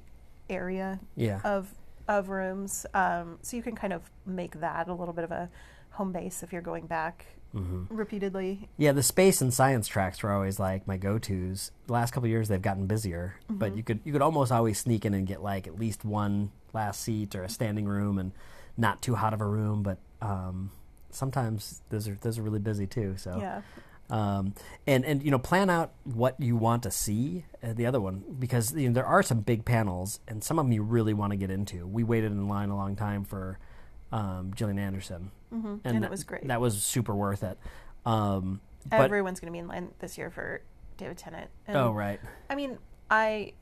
area 0.50 1.00
Yeah. 1.16 1.42
of 1.44 1.74
of 2.10 2.28
rooms. 2.30 2.86
Um, 2.94 3.38
so 3.42 3.56
you 3.56 3.64
can 3.64 3.76
kind 3.76 3.94
of 3.94 4.02
make 4.26 4.60
that 4.60 4.90
a 4.90 4.94
little 4.94 5.14
bit 5.14 5.24
of 5.24 5.32
a 5.32 5.50
home 5.92 6.12
base 6.12 6.44
if 6.44 6.52
you're 6.52 6.62
going 6.62 6.88
back 6.88 7.26
hmm 7.52 7.84
repeatedly. 7.90 8.70
Yeah, 8.78 8.92
the 8.92 9.02
space 9.02 9.42
and 9.42 9.52
science 9.54 9.88
tracks 9.88 10.22
were 10.22 10.32
always 10.32 10.60
like 10.60 10.86
my 10.88 10.98
go-tos. 10.98 11.72
The 11.88 11.94
last 11.94 12.12
couple 12.12 12.26
of 12.28 12.30
years 12.32 12.48
they've 12.48 12.62
gotten 12.62 12.86
busier, 12.86 13.36
but 13.50 13.74
Mhm. 13.74 13.78
you 13.78 13.84
could 13.84 14.00
you 14.04 14.12
could 14.14 14.22
almost 14.22 14.52
always 14.52 14.78
sneak 14.80 15.04
in 15.06 15.14
and 15.16 15.26
get 15.26 15.42
like 15.42 15.66
at 15.68 15.80
least 15.80 16.04
one 16.06 16.52
last 16.74 17.02
seat 17.02 17.34
or 17.36 17.44
a 17.44 17.50
standing 17.50 17.86
room 17.88 18.18
and 18.20 18.32
not 18.78 19.02
too 19.02 19.16
hot 19.16 19.34
of 19.34 19.42
a 19.42 19.46
room, 19.48 19.82
but 19.82 19.98
um, 20.22 20.70
sometimes 21.10 21.82
those 21.90 22.08
are 22.08 22.18
those 22.22 22.38
are 22.38 22.44
really 22.44 22.60
busy 22.60 22.86
too. 22.88 23.16
So 23.18 23.38
Yeah. 23.40 23.62
Um, 24.10 24.54
and 24.88 25.06
and 25.06 25.24
you 25.24 25.32
know 25.32 25.40
plan 25.40 25.70
out 25.70 25.94
what 26.04 26.40
you 26.40 26.56
want 26.56 26.84
to 26.84 26.92
see. 26.92 27.46
Uh, 27.64 27.74
the 27.74 27.86
other 27.86 28.00
one 28.00 28.24
because 28.40 28.74
you 28.74 28.88
know, 28.88 28.94
there 28.94 29.06
are 29.06 29.22
some 29.22 29.42
big 29.42 29.66
panels 29.66 30.20
and 30.28 30.44
some 30.44 30.58
of 30.58 30.66
them 30.66 30.72
you 30.72 30.82
really 30.82 31.14
want 31.14 31.32
to 31.32 31.38
get 31.38 31.52
into. 31.52 31.86
We 31.86 32.04
waited 32.04 32.32
in 32.32 32.48
line 32.48 32.70
a 32.70 32.76
long 32.76 32.96
time 32.96 33.24
for 33.24 33.60
um, 34.12 34.54
Gillian 34.56 34.80
Anderson, 34.80 35.32
hmm 35.52 35.76
And, 35.84 35.98
and, 35.98 36.06
it 36.06 36.12
was 36.12 36.24
great. 36.24 36.48
That 36.48 36.62
was 36.62 36.82
super 36.82 37.14
worth 37.14 37.44
it. 37.44 37.58
Um, 38.06 38.62
but 38.86 39.02
Everyone's 39.02 39.40
going 39.40 39.52
to 39.52 39.52
be 39.52 39.60
in 39.60 39.68
line 39.68 39.90
this 40.00 40.18
year 40.18 40.30
for 40.30 40.62
David 40.98 41.18
Tennant. 41.18 41.50
And, 41.68 41.78
oh 41.78 41.92
right. 41.92 42.20
I 42.50 42.56
mean, 42.56 42.78
I. 43.10 43.54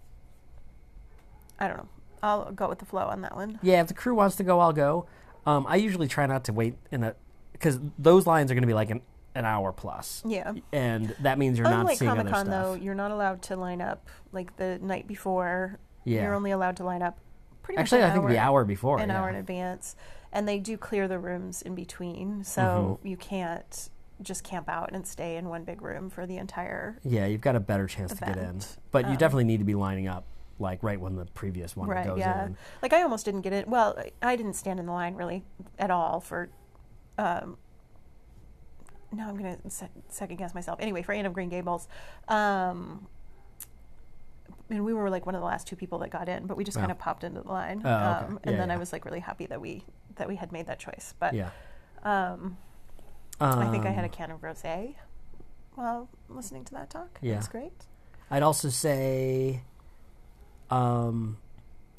I 1.60 1.68
don't 1.68 1.78
know. 1.78 1.90
I'll 2.22 2.52
go 2.52 2.70
with 2.70 2.80
the 2.80 2.86
flow 2.86 3.08
on 3.08 3.22
that 3.22 3.36
one. 3.36 3.60
Yeah, 3.64 3.82
if 3.82 3.88
the 3.88 3.94
crew 3.94 4.14
wants 4.16 4.36
to 4.38 4.44
go, 4.44 4.60
I'll 4.60 4.74
go. 4.74 5.08
Um, 5.46 5.66
I 5.68 5.78
usually 5.78 6.08
try 6.08 6.26
not 6.26 6.44
to 6.46 6.54
wait 6.54 6.76
in 6.92 7.04
a 7.04 7.16
because 7.52 7.80
those 7.98 8.28
lines 8.28 8.52
are 8.52 8.54
going 8.54 8.62
to 8.64 8.68
be 8.68 8.74
like 8.74 8.92
an, 8.92 9.02
an 9.38 9.45
hour 9.45 9.71
plus, 9.71 10.23
Yeah. 10.26 10.54
and 10.73 11.15
that 11.21 11.38
means 11.38 11.58
you're 11.58 11.69
not 11.69 11.82
Unlike 11.82 11.97
seeing 12.00 12.10
Comic 12.10 12.21
other 12.26 12.32
Con, 12.36 12.45
stuff. 12.47 12.63
though, 12.65 12.73
you're 12.73 12.95
not 12.95 13.12
allowed 13.12 13.41
to 13.43 13.56
line 13.56 13.82
up 13.82 14.10
like 14.32 14.56
the 14.58 14.80
night 14.80 15.08
before. 15.08 15.80
yeah, 16.04 16.23
You're 16.23 16.34
only 16.36 16.52
allowed 16.52 16.78
to 16.78 16.84
line 16.84 17.02
up 17.02 17.17
pretty 17.62 17.80
actually, 17.80 18.02
much 18.02 18.12
I 18.12 18.13
think 18.15 18.28
the 18.30 18.38
hour 18.39 18.65
before. 18.65 19.00
an 19.00 19.10
yeah. 19.10 19.19
hour 19.21 19.30
in 19.30 19.36
advance, 19.36 19.95
and 20.34 20.47
they 20.47 20.60
do 20.60 20.78
clear 20.78 21.08
the 21.08 21.19
rooms 21.19 21.62
in 21.62 21.76
between, 21.76 22.43
so 22.43 22.62
Mm-hmm. 23.02 23.08
you 23.08 23.17
can't 23.17 23.89
just 24.21 24.43
camp 24.43 24.67
out 24.67 24.89
and 24.93 25.06
stay 25.06 25.36
in 25.38 25.47
one 25.47 25.63
big 25.63 25.82
room 25.82 26.10
for 26.10 26.26
the 26.26 26.38
entire. 26.38 26.97
Yeah, 27.04 27.28
you've 27.28 27.41
got 27.41 27.56
a 27.56 27.60
better 27.60 27.86
chance 27.86 28.13
to 28.15 28.19
get 28.26 28.36
in, 28.38 28.43
Event. 28.43 28.78
but 28.91 29.06
you 29.06 29.12
Um, 29.12 29.17
definitely 29.17 29.43
need 29.43 29.60
to 29.60 29.65
be 29.65 29.76
lining 29.76 30.08
up 30.08 30.23
like 30.60 30.82
right 30.82 31.00
when 31.00 31.15
the 31.15 31.26
previous 31.26 31.76
one 31.78 31.88
right. 31.88 32.04
goes 32.08 32.17
Yeah. 32.17 32.45
in. 32.47 32.58
Like 32.82 32.93
I 32.93 33.04
almost 33.04 33.26
didn't 33.26 33.41
get 33.41 33.54
it. 33.54 33.67
Well, 33.67 33.93
I- 33.95 34.12
I 34.32 34.36
didn't 34.36 34.54
stand 34.54 34.80
in 34.80 34.88
the 34.88 34.91
line 34.91 35.13
really 35.15 35.43
at 35.78 35.91
all 35.91 36.19
for. 36.19 36.50
Um, 37.19 37.58
now 39.12 39.30
I'm 39.30 39.38
gonna 39.38 39.58
second 40.10 40.38
guess 40.38 40.54
myself. 40.54 40.80
Anyway, 40.82 41.02
for 41.02 41.13
Anne 41.13 41.26
of 41.26 41.34
Green 41.34 41.50
Gables, 41.50 41.88
um, 42.28 43.08
and 44.70 44.84
we 44.84 44.93
were 44.93 45.10
like 45.10 45.26
one 45.26 45.34
of 45.36 45.41
the 45.41 45.48
last 45.48 45.65
two 45.67 45.76
people 45.78 46.00
that 46.00 46.10
got 46.10 46.28
in, 46.28 46.46
but 46.46 46.58
we 46.58 46.63
just 46.63 46.78
Oh. 46.78 46.82
kind 46.82 46.91
of 46.91 47.00
popped 47.00 47.24
into 47.24 47.41
the 47.41 47.48
line. 47.50 47.82
Oh, 47.86 47.89
okay. 47.89 48.04
um, 48.26 48.39
and 48.43 48.54
Yeah, 48.54 48.58
then 48.62 48.72
I 48.72 48.78
was 48.78 48.91
like 48.91 49.06
really 49.06 49.22
happy 49.22 49.46
that 49.48 49.62
we 49.62 49.84
that 50.15 50.28
we 50.28 50.36
had 50.36 50.52
made 50.52 50.65
that 50.67 50.80
choice. 50.80 51.13
But 51.20 51.34
Yeah, 51.34 51.52
um, 52.04 52.58
I 53.39 53.70
think 53.72 53.86
I 53.86 53.91
had 53.91 54.04
a 54.04 54.08
Um, 54.08 54.13
can 54.13 54.32
of 54.32 54.41
rosé 54.41 54.96
while 55.76 56.10
listening 56.28 56.65
to 56.65 56.74
that 56.74 56.89
talk. 56.89 57.20
Yeah. 57.22 57.34
it 57.34 57.38
was 57.38 57.48
great. 57.48 57.86
I'd 58.32 58.43
also 58.43 58.70
say, 58.70 59.62
um, 60.70 61.38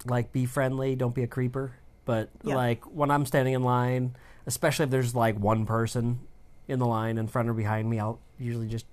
like 0.04 0.32
be 0.32 0.44
friendly, 0.46 0.94
don't 0.96 1.14
be 1.14 1.22
a 1.22 1.26
creeper. 1.28 1.72
But 2.04 2.30
Yeah. 2.42 2.56
like 2.56 2.84
when 2.84 3.10
I'm 3.10 3.24
standing 3.24 3.54
in 3.54 3.62
line, 3.62 4.16
especially 4.46 4.84
if 4.84 4.90
there's 4.90 5.14
like 5.14 5.38
one 5.38 5.64
person 5.64 6.20
in 6.68 6.78
the 6.78 6.86
line 6.86 7.18
in 7.18 7.26
front 7.26 7.48
or 7.48 7.54
behind 7.54 7.90
me, 7.90 7.98
I'll 7.98 8.20
usually 8.38 8.68
just 8.68 8.86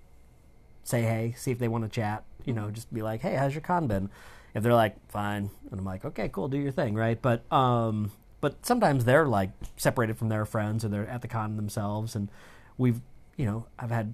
say 0.84 1.02
hey, 1.02 1.34
see 1.38 1.52
if 1.52 1.60
they 1.60 1.68
want 1.68 1.84
to 1.84 1.90
chat. 1.90 2.24
You 2.46 2.54
know, 2.54 2.72
just 2.72 2.94
be 2.94 3.02
like, 3.02 3.22
hey, 3.22 3.36
how's 3.36 3.54
your 3.54 3.62
con 3.62 3.88
been? 3.88 4.10
If 4.54 4.64
they're 4.64 4.74
like, 4.74 4.96
fine, 5.10 5.50
and 5.70 5.80
I'm 5.80 5.86
like, 5.86 6.06
okay, 6.06 6.30
cool, 6.30 6.48
do 6.48 6.58
your 6.58 6.72
thing, 6.72 6.96
right? 6.96 7.22
But 7.22 7.52
um, 7.52 8.12
but 8.40 8.66
sometimes 8.66 9.04
they're 9.04 9.26
like 9.26 9.50
separated 9.76 10.18
from 10.18 10.30
their 10.30 10.46
friends 10.46 10.86
or 10.86 10.90
they're 10.90 11.08
at 11.08 11.22
the 11.22 11.28
con 11.28 11.58
themselves, 11.58 12.16
and 12.16 12.30
we've, 12.78 13.02
you 13.36 13.46
know, 13.46 13.66
I've 13.78 13.92
had 13.92 14.14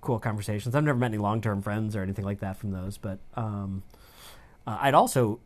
cool 0.00 0.18
conversations. 0.18 0.74
I've 0.74 0.84
never 0.84 0.98
met 0.98 1.08
any 1.08 1.18
long 1.18 1.40
term 1.40 1.60
friends 1.60 1.94
or 1.94 2.02
anything 2.02 2.24
like 2.24 2.40
that 2.40 2.56
from 2.56 2.70
those, 2.70 2.96
but 2.96 3.18
um, 3.34 3.82
uh, 4.66 4.78
I'd 4.80 4.94
also, 4.94 5.40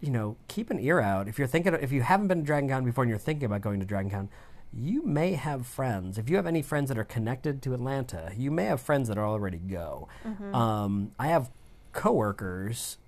you 0.00 0.10
know, 0.10 0.36
keep 0.48 0.70
an 0.70 0.78
ear 0.78 1.00
out 1.00 1.26
if 1.26 1.38
you're 1.38 1.48
thinking 1.48 1.74
if 1.74 1.90
you 1.90 2.02
haven't 2.02 2.28
been 2.28 2.40
to 2.40 2.44
Dragon 2.44 2.68
Con 2.68 2.84
before 2.84 3.04
and 3.04 3.08
you're 3.08 3.18
thinking 3.18 3.46
about 3.46 3.62
going 3.62 3.80
to 3.80 3.86
Dragon 3.86 4.10
Con. 4.10 4.28
You 4.72 5.02
may 5.04 5.32
have 5.32 5.66
friends. 5.66 6.16
If 6.16 6.30
you 6.30 6.36
have 6.36 6.46
any 6.46 6.62
friends 6.62 6.88
that 6.88 6.98
are 6.98 7.04
connected 7.04 7.60
to 7.62 7.74
Atlanta, 7.74 8.32
you 8.36 8.50
may 8.52 8.64
have 8.66 8.80
friends 8.80 9.08
that 9.08 9.18
already 9.18 9.58
go. 9.58 10.06
Um, 10.54 11.10
I 11.18 11.26
have 11.28 11.50
coworkers. 11.92 12.98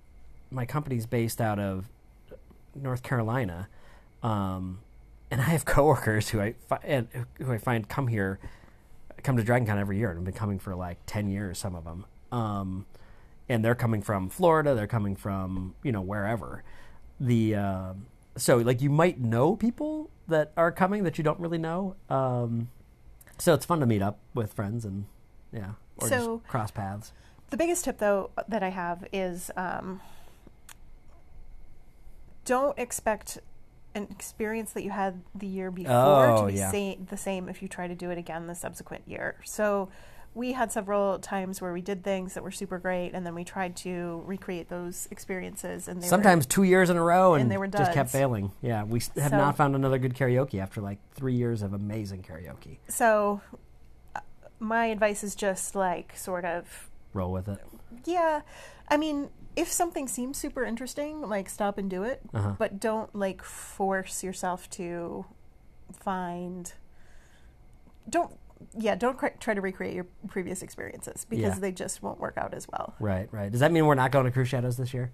My 0.51 0.65
company's 0.65 1.05
based 1.05 1.39
out 1.39 1.59
of 1.59 1.89
North 2.75 3.01
Carolina, 3.01 3.69
um, 4.21 4.79
and 5.31 5.39
I 5.41 5.45
have 5.45 5.63
coworkers 5.75 6.29
who 6.29 6.41
I 6.41 6.53
fi- 6.67 6.81
and 6.83 7.07
who 7.39 7.51
I 7.51 7.57
find 7.57 7.87
come 7.87 8.07
here, 8.07 8.39
come 9.23 9.37
to 9.37 9.43
DragonCon 9.43 9.77
every 9.77 9.97
year, 9.97 10.09
and 10.09 10.17
have 10.17 10.25
been 10.25 10.33
coming 10.33 10.59
for 10.59 10.75
like 10.75 10.97
ten 11.05 11.29
years. 11.29 11.57
Some 11.59 11.75
of 11.75 11.85
them, 11.85 12.05
um, 12.31 12.85
and 13.47 13.63
they're 13.63 13.73
coming 13.73 14.01
from 14.01 14.29
Florida. 14.29 14.75
They're 14.75 14.85
coming 14.85 15.15
from 15.15 15.75
you 15.81 15.91
know 15.93 16.01
wherever. 16.01 16.63
The 17.19 17.55
uh, 17.55 17.93
so 18.35 18.57
like 18.57 18.81
you 18.81 18.89
might 18.89 19.19
know 19.19 19.55
people 19.55 20.09
that 20.27 20.51
are 20.57 20.71
coming 20.71 21.03
that 21.03 21.17
you 21.17 21.23
don't 21.23 21.39
really 21.39 21.57
know. 21.57 21.95
Um, 22.09 22.69
so 23.37 23.53
it's 23.53 23.65
fun 23.65 23.79
to 23.79 23.85
meet 23.85 24.01
up 24.01 24.19
with 24.33 24.53
friends 24.53 24.85
and 24.85 25.05
yeah, 25.51 25.71
or 25.97 26.07
So- 26.09 26.37
just 26.39 26.47
cross 26.49 26.71
paths. 26.71 27.11
The 27.49 27.57
biggest 27.57 27.85
tip, 27.85 27.99
though, 27.99 28.31
that 28.47 28.63
I 28.63 28.69
have 28.69 29.05
is 29.13 29.51
um, 29.55 30.01
don't 32.45 32.77
expect 32.79 33.39
an 33.95 34.07
experience 34.09 34.73
that 34.73 34.83
you 34.83 34.89
had 34.89 35.21
the 35.35 35.45
year 35.47 35.69
before 35.69 36.25
Oh, 36.29 36.41
to 36.41 36.47
be 36.51 36.57
yeah. 36.57 36.71
sa- 36.71 36.95
the 37.09 37.17
same 37.17 37.47
if 37.47 37.61
you 37.61 37.67
try 37.67 37.87
to 37.87 37.93
do 37.95 38.09
it 38.09 38.17
again 38.17 38.47
the 38.47 38.55
subsequent 38.55 39.03
year. 39.07 39.35
So 39.45 39.89
we 40.35 40.53
had 40.53 40.71
several 40.71 41.19
times 41.19 41.61
where 41.61 41.71
we 41.73 41.81
did 41.81 42.03
things 42.03 42.33
that 42.33 42.43
were 42.43 42.51
super 42.51 42.79
great, 42.79 43.11
and 43.13 43.25
then 43.25 43.35
we 43.35 43.43
tried 43.43 43.75
to 43.77 44.23
recreate 44.25 44.67
those 44.69 45.07
experiences, 45.11 45.87
and 45.87 46.01
they 46.01 46.07
Sometimes 46.07 46.45
two 46.45 46.63
years 46.63 46.89
in 46.89 46.97
a 46.97 47.03
row, 47.03 47.33
and, 47.35 47.43
and 47.43 47.51
they 47.51 47.57
were 47.57 47.67
just 47.67 47.93
kept 47.93 48.09
failing. 48.09 48.51
Yeah, 48.61 48.83
we 48.83 48.99
have 49.17 49.29
So- 49.31 49.37
not 49.37 49.55
found 49.57 49.75
another 49.75 49.97
good 49.99 50.15
karaoke 50.15 50.59
after 50.59 50.81
like 50.81 50.97
three 51.13 51.35
years 51.35 51.61
of 51.61 51.73
amazing 51.73 52.23
karaoke. 52.23 52.77
So 52.87 53.41
uh, 54.15 54.21
my 54.59 54.87
advice 54.87 55.23
is 55.23 55.35
just 55.35 55.75
like 55.75 56.17
sort 56.17 56.45
of 56.45 56.89
Roll 57.13 57.31
with 57.31 57.47
it. 57.47 57.59
Yeah, 58.05 58.41
I 58.87 58.97
mean, 58.97 59.29
if 59.55 59.71
something 59.71 60.07
seems 60.07 60.39
super 60.39 60.63
interesting, 60.65 61.21
like 61.21 61.47
stop 61.47 61.77
and 61.77 61.87
do 61.89 62.01
it, 62.01 62.21
Uh-huh. 62.33 62.55
but 62.57 62.79
don't 62.79 63.13
like 63.15 63.43
force 63.43 64.23
yourself 64.23 64.67
to 64.71 65.25
find. 65.91 66.73
Don't 68.09 68.35
yeah, 68.77 68.95
don't 68.95 69.17
cr- 69.17 69.27
try 69.39 69.53
to 69.53 69.61
recreate 69.61 69.93
your 69.93 70.05
previous 70.27 70.61
experiences 70.61 71.25
because 71.29 71.55
Yeah. 71.55 71.59
they 71.59 71.71
just 71.71 72.01
won't 72.03 72.19
work 72.19 72.37
out 72.37 72.53
as 72.53 72.67
well. 72.71 72.93
Right, 72.99 73.27
right. 73.31 73.51
Does 73.51 73.59
that 73.61 73.71
mean 73.71 73.85
we're 73.85 73.95
not 73.95 74.11
going 74.11 74.25
to 74.25 74.31
Cruise 74.31 74.49
Shadows 74.49 74.77
this 74.77 74.93
year? 74.93 75.11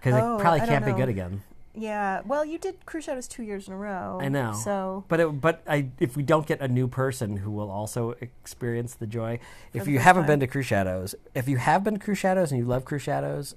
Because 0.00 0.20
Oh, 0.20 0.36
it 0.36 0.40
probably 0.40 0.60
I 0.62 0.66
can't 0.66 0.84
be 0.84 0.92
good 0.92 1.08
again. 1.08 1.42
Yeah, 1.74 2.20
well, 2.26 2.44
you 2.44 2.58
did 2.58 2.84
Cruise 2.84 3.04
Shadows 3.04 3.26
two 3.26 3.42
years 3.42 3.66
in 3.66 3.72
a 3.72 3.76
row. 3.78 4.18
I 4.20 4.28
know. 4.28 4.52
So 4.52 5.04
But 5.08 5.20
it, 5.20 5.40
but 5.40 5.62
I, 5.66 5.88
if 6.00 6.16
we 6.16 6.22
don't 6.22 6.46
get 6.46 6.60
a 6.60 6.68
new 6.68 6.86
person 6.86 7.38
who 7.38 7.50
will 7.50 7.70
also 7.70 8.10
experience 8.20 8.94
the 8.94 9.06
joy, 9.06 9.38
if 9.72 9.88
you 9.88 9.98
haven't 9.98 10.24
time. 10.24 10.28
been 10.32 10.40
to 10.40 10.46
Cruise 10.46 10.66
Shadows, 10.66 11.14
if 11.34 11.48
you 11.48 11.56
have 11.56 11.82
been 11.82 11.94
to 11.94 12.00
Cruise 12.00 12.18
Shadows 12.18 12.50
and 12.52 12.58
you 12.60 12.66
love 12.66 12.84
Cruise 12.84 13.00
Shadows, 13.02 13.54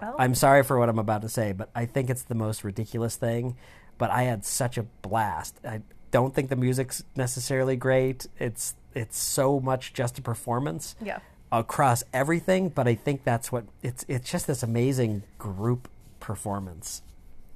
well, 0.00 0.16
I'm 0.18 0.34
sorry 0.34 0.62
for 0.62 0.78
what 0.78 0.88
I'm 0.88 0.98
about 0.98 1.20
to 1.20 1.28
say, 1.28 1.52
but 1.52 1.68
I 1.74 1.84
think 1.84 2.08
it's 2.08 2.22
the 2.22 2.34
most 2.34 2.64
ridiculous 2.64 3.16
thing. 3.16 3.56
but 3.98 4.10
I 4.10 4.22
had 4.22 4.46
such 4.46 4.78
a 4.78 4.84
blast. 5.02 5.60
I 5.62 5.82
don't 6.10 6.34
think 6.34 6.48
the 6.48 6.56
music's 6.56 7.04
necessarily 7.16 7.76
great. 7.76 8.26
It's 8.38 8.74
it's 8.94 9.18
so 9.18 9.60
much 9.60 9.92
just 9.92 10.18
a 10.18 10.22
performance 10.22 10.94
Yeah. 11.02 11.18
across 11.52 12.02
everything, 12.12 12.68
but 12.70 12.86
I 12.88 12.94
think 12.94 13.24
that's 13.24 13.50
what 13.52 13.64
it's 13.82 14.04
it's 14.08 14.30
just 14.30 14.46
this 14.46 14.62
amazing 14.62 15.22
group 15.38 15.88
performance. 16.20 17.02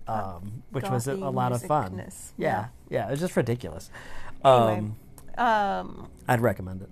Um, 0.06 0.62
which 0.70 0.88
was 0.90 1.08
a, 1.08 1.14
a 1.14 1.30
lot 1.30 1.52
of 1.52 1.62
fun. 1.62 1.92
musicness. 1.92 2.32
Yeah, 2.36 2.66
yeah, 2.90 3.08
it 3.08 3.12
was 3.12 3.20
just 3.20 3.36
ridiculous. 3.36 3.90
Anyway. 4.44 4.78
Um, 4.78 4.96
Um, 5.46 6.08
I'd 6.28 6.40
recommend 6.42 6.82
it. 6.82 6.90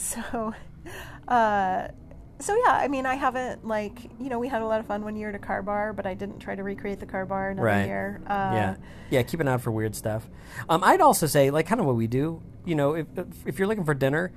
so, 0.00 0.52
uh, 1.28 1.88
so 2.42 2.54
yeah, 2.66 2.72
I 2.72 2.88
mean, 2.88 3.06
I 3.06 3.14
haven't 3.14 3.66
like 3.66 4.10
you 4.20 4.28
know 4.28 4.38
we 4.38 4.48
had 4.48 4.60
a 4.62 4.66
lot 4.66 4.80
of 4.80 4.86
fun 4.86 5.02
one 5.04 5.16
year 5.16 5.28
at 5.30 5.34
a 5.34 5.38
car 5.38 5.62
bar, 5.62 5.92
but 5.92 6.06
I 6.06 6.14
didn't 6.14 6.40
try 6.40 6.54
to 6.54 6.62
recreate 6.62 7.00
the 7.00 7.06
car 7.06 7.24
bar 7.24 7.50
another 7.50 7.66
Right. 7.66 7.86
year. 7.86 8.20
Uh, 8.26 8.30
yeah, 8.54 8.74
yeah. 9.10 9.22
Keep 9.22 9.40
an 9.40 9.48
eye 9.48 9.52
out 9.54 9.62
for 9.62 9.70
weird 9.70 9.94
stuff. 9.94 10.28
Um, 10.68 10.82
I'd 10.84 11.00
also 11.00 11.26
say, 11.26 11.50
like, 11.50 11.66
kind 11.66 11.80
of 11.80 11.86
what 11.86 11.96
we 11.96 12.06
do. 12.06 12.42
You 12.64 12.74
know, 12.74 12.94
if 12.94 13.06
if, 13.16 13.26
if 13.46 13.58
you're 13.58 13.68
looking 13.68 13.84
for 13.84 13.94
dinner, 13.94 14.32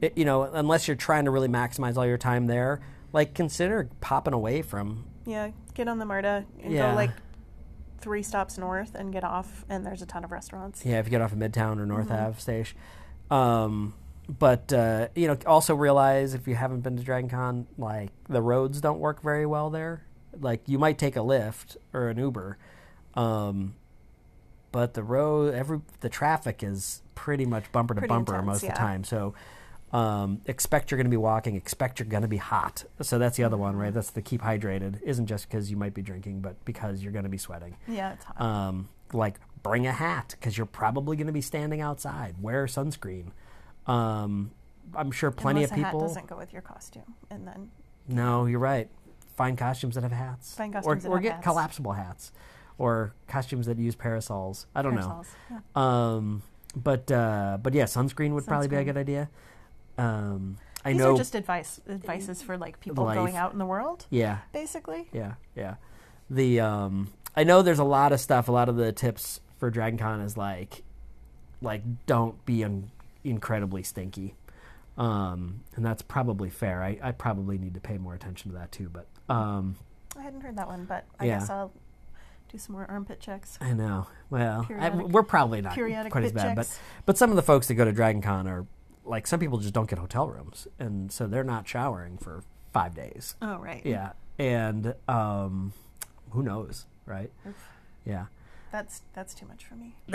it, 0.00 0.16
you 0.16 0.24
know, 0.24 0.42
unless 0.44 0.88
you're 0.88 0.96
trying 0.96 1.26
to 1.26 1.30
really 1.30 1.48
maximize 1.48 1.96
all 1.96 2.06
your 2.06 2.18
time 2.18 2.46
there, 2.46 2.80
like, 3.12 3.34
consider 3.34 3.88
popping 4.00 4.34
away 4.34 4.62
from. 4.62 5.04
yeah. 5.24 5.50
Get 5.74 5.86
on 5.88 5.98
the 5.98 6.04
Marta 6.04 6.44
and 6.62 6.72
Yeah. 6.72 6.90
go 6.90 6.96
like 6.96 7.10
three 7.98 8.22
stops 8.22 8.58
north 8.58 8.94
and 8.94 9.12
get 9.12 9.24
off, 9.24 9.64
and 9.68 9.84
there's 9.86 10.02
a 10.02 10.06
ton 10.06 10.24
of 10.24 10.32
restaurants. 10.32 10.84
Yeah, 10.84 10.98
if 10.98 11.06
you 11.06 11.10
get 11.10 11.20
off 11.20 11.32
of 11.32 11.38
Midtown 11.38 11.78
or 11.78 11.86
North 11.86 12.08
Mm-hmm. 12.08 12.24
Ave 12.26 12.40
station. 12.40 12.76
Um, 13.30 13.94
but 14.38 14.72
uh, 14.72 15.08
you 15.14 15.26
know, 15.26 15.36
also 15.46 15.74
realize 15.74 16.34
if 16.34 16.46
you 16.46 16.54
haven't 16.54 16.80
been 16.80 16.96
to 16.96 17.02
Dragon 17.02 17.28
Con, 17.28 17.66
like 17.76 18.10
the 18.28 18.40
roads 18.42 18.80
don't 18.80 19.00
work 19.00 19.22
very 19.22 19.46
well 19.46 19.70
there. 19.70 20.04
Like 20.38 20.62
you 20.66 20.78
might 20.78 20.98
take 20.98 21.16
a 21.16 21.20
Lyft 21.20 21.76
or 21.92 22.08
an 22.08 22.18
Uber, 22.18 22.56
um, 23.14 23.74
but 24.72 24.94
the 24.94 25.02
road, 25.02 25.54
every 25.54 25.80
the 26.00 26.08
traffic 26.08 26.62
is 26.62 27.02
pretty 27.14 27.44
much 27.44 27.70
bumper 27.72 27.94
to 27.94 28.00
Pretty 28.00 28.08
bumper 28.08 28.34
intense, 28.34 28.46
most 28.46 28.62
of 28.62 28.68
the 28.70 28.74
time. 28.76 29.02
So 29.02 29.34
um, 29.92 30.40
expect 30.46 30.90
you're 30.90 30.98
going 30.98 31.06
to 31.06 31.10
be 31.10 31.16
walking. 31.16 31.56
Expect 31.56 31.98
you're 31.98 32.06
going 32.08 32.22
to 32.22 32.28
be 32.28 32.36
hot. 32.36 32.84
So 33.02 33.18
that's 33.18 33.36
the 33.36 33.42
other 33.42 33.56
one, 33.56 33.74
right? 33.74 33.92
That's 33.92 34.10
the 34.10 34.22
keep 34.22 34.40
hydrated. 34.42 35.02
Isn't 35.02 35.26
just 35.26 35.48
because 35.48 35.68
you 35.70 35.76
might 35.76 35.94
be 35.94 36.02
drinking, 36.02 36.40
but 36.40 36.64
because 36.64 37.02
you're 37.02 37.12
going 37.12 37.24
to 37.24 37.28
be 37.30 37.38
sweating 37.38 37.76
Yeah, 37.88 38.12
it's 38.12 38.24
hot. 38.24 38.40
um, 38.40 38.88
like 39.12 39.40
bring 39.64 39.88
a 39.88 39.92
hat 39.92 40.36
because 40.38 40.56
you're 40.56 40.66
probably 40.66 41.16
going 41.16 41.26
to 41.26 41.32
be 41.32 41.40
standing 41.40 41.80
outside. 41.80 42.36
Wear 42.40 42.66
sunscreen. 42.66 43.32
Um, 43.90 44.50
I'm 44.94 45.10
sure 45.10 45.30
plenty 45.30 45.60
Unless 45.64 45.72
of 45.72 45.78
a 45.78 45.80
hat 45.82 45.92
people. 45.92 46.00
doesn't 46.00 46.26
go 46.26 46.36
with 46.36 46.52
your 46.52 46.62
costume, 46.62 47.14
and 47.30 47.46
then 47.46 47.70
No, 48.08 48.46
you're 48.46 48.58
right. 48.58 48.88
Find 49.36 49.56
costumes 49.56 49.94
that 49.94 50.02
have 50.02 50.12
hats. 50.12 50.54
Find 50.54 50.74
or 50.74 50.80
costumes 50.80 51.02
that 51.04 51.08
or 51.10 51.18
get 51.20 51.32
hats. 51.34 51.44
collapsible 51.44 51.92
hats, 51.92 52.32
or 52.78 53.14
costumes 53.28 53.66
that 53.66 53.78
use 53.78 53.94
parasols. 53.94 54.66
I 54.74 54.82
don't 54.82 54.92
parasols. 54.94 55.26
Yeah. 55.50 55.58
know. 55.76 55.80
Um, 55.82 56.42
but 56.76 57.10
uh, 57.10 57.58
but 57.62 57.72
yeah, 57.74 57.84
sunscreen 57.84 58.32
would 58.34 58.46
probably 58.46 58.68
be 58.68 58.76
a 58.76 58.84
good 58.84 58.96
idea. 58.96 59.28
Um, 59.98 60.56
I 60.84 60.92
These 60.92 61.00
know. 61.00 61.14
are 61.14 61.16
just 61.16 61.34
advice 61.34 61.80
advices 61.88 62.42
for 62.42 62.56
like 62.58 62.80
people 62.80 63.04
Life. 63.04 63.16
going 63.16 63.36
out 63.36 63.52
in 63.52 63.58
the 63.58 63.66
world, 63.66 64.06
yeah, 64.10 64.38
basically. 64.52 65.08
Yeah, 65.12 65.34
yeah. 65.54 65.74
The 66.30 66.60
um 66.60 67.08
I 67.36 67.44
know 67.44 67.62
there's 67.62 67.78
a 67.78 67.84
lot 67.84 68.12
of 68.12 68.20
stuff, 68.20 68.48
a 68.48 68.52
lot 68.52 68.68
of 68.68 68.76
the 68.76 68.92
tips 68.92 69.40
for 69.58 69.70
Dragon 69.70 69.98
Con 69.98 70.20
is 70.20 70.36
like 70.36 70.82
like 71.60 71.82
don't 72.06 72.44
be 72.46 72.64
un- 72.64 72.90
incredibly 73.24 73.82
stinky. 73.82 74.34
Um 74.96 75.60
and 75.76 75.84
that's 75.84 76.02
probably 76.02 76.50
fair. 76.50 76.82
I, 76.82 76.98
I 77.02 77.12
probably 77.12 77.58
need 77.58 77.74
to 77.74 77.80
pay 77.80 77.96
more 77.98 78.14
attention 78.14 78.50
to 78.52 78.58
that 78.58 78.72
too, 78.72 78.90
but 78.90 79.06
um 79.34 79.76
I 80.18 80.22
hadn't 80.22 80.40
heard 80.40 80.56
that 80.56 80.66
one, 80.68 80.84
but 80.84 81.04
I 81.18 81.26
Yeah. 81.26 81.38
guess 81.38 81.50
I'll 81.50 81.72
do 82.50 82.58
some 82.58 82.74
more 82.74 82.84
armpit 82.90 83.20
checks. 83.20 83.56
I 83.60 83.72
know. 83.74 84.08
Well, 84.28 84.66
I, 84.76 84.90
we're 84.90 85.22
probably 85.22 85.60
not 85.62 85.74
periodic 85.74 86.10
quite 86.10 86.24
as 86.24 86.32
bad, 86.32 86.56
but 86.56 86.80
but 87.06 87.16
some 87.16 87.30
of 87.30 87.36
the 87.36 87.42
folks 87.42 87.68
that 87.68 87.74
go 87.74 87.84
to 87.84 87.92
Dragon 87.92 88.20
Con 88.22 88.48
are 88.48 88.66
like 89.04 89.26
some 89.26 89.38
people 89.40 89.58
just 89.58 89.72
don't 89.72 89.88
get 89.88 89.98
hotel 89.98 90.28
rooms 90.28 90.66
and 90.78 91.10
so 91.12 91.26
they're 91.26 91.44
not 91.44 91.66
showering 91.68 92.18
for 92.18 92.42
5 92.72 92.94
days. 92.94 93.36
Oh 93.40 93.56
right. 93.58 93.82
Yeah. 93.86 94.12
And 94.38 94.94
um 95.08 95.72
who 96.30 96.42
knows, 96.42 96.86
right? 97.06 97.30
Oof. 97.48 97.54
Yeah. 98.04 98.26
That's 98.72 99.02
that's 99.14 99.34
too 99.34 99.46
much 99.46 99.64
for 99.64 99.74
me. 99.76 99.94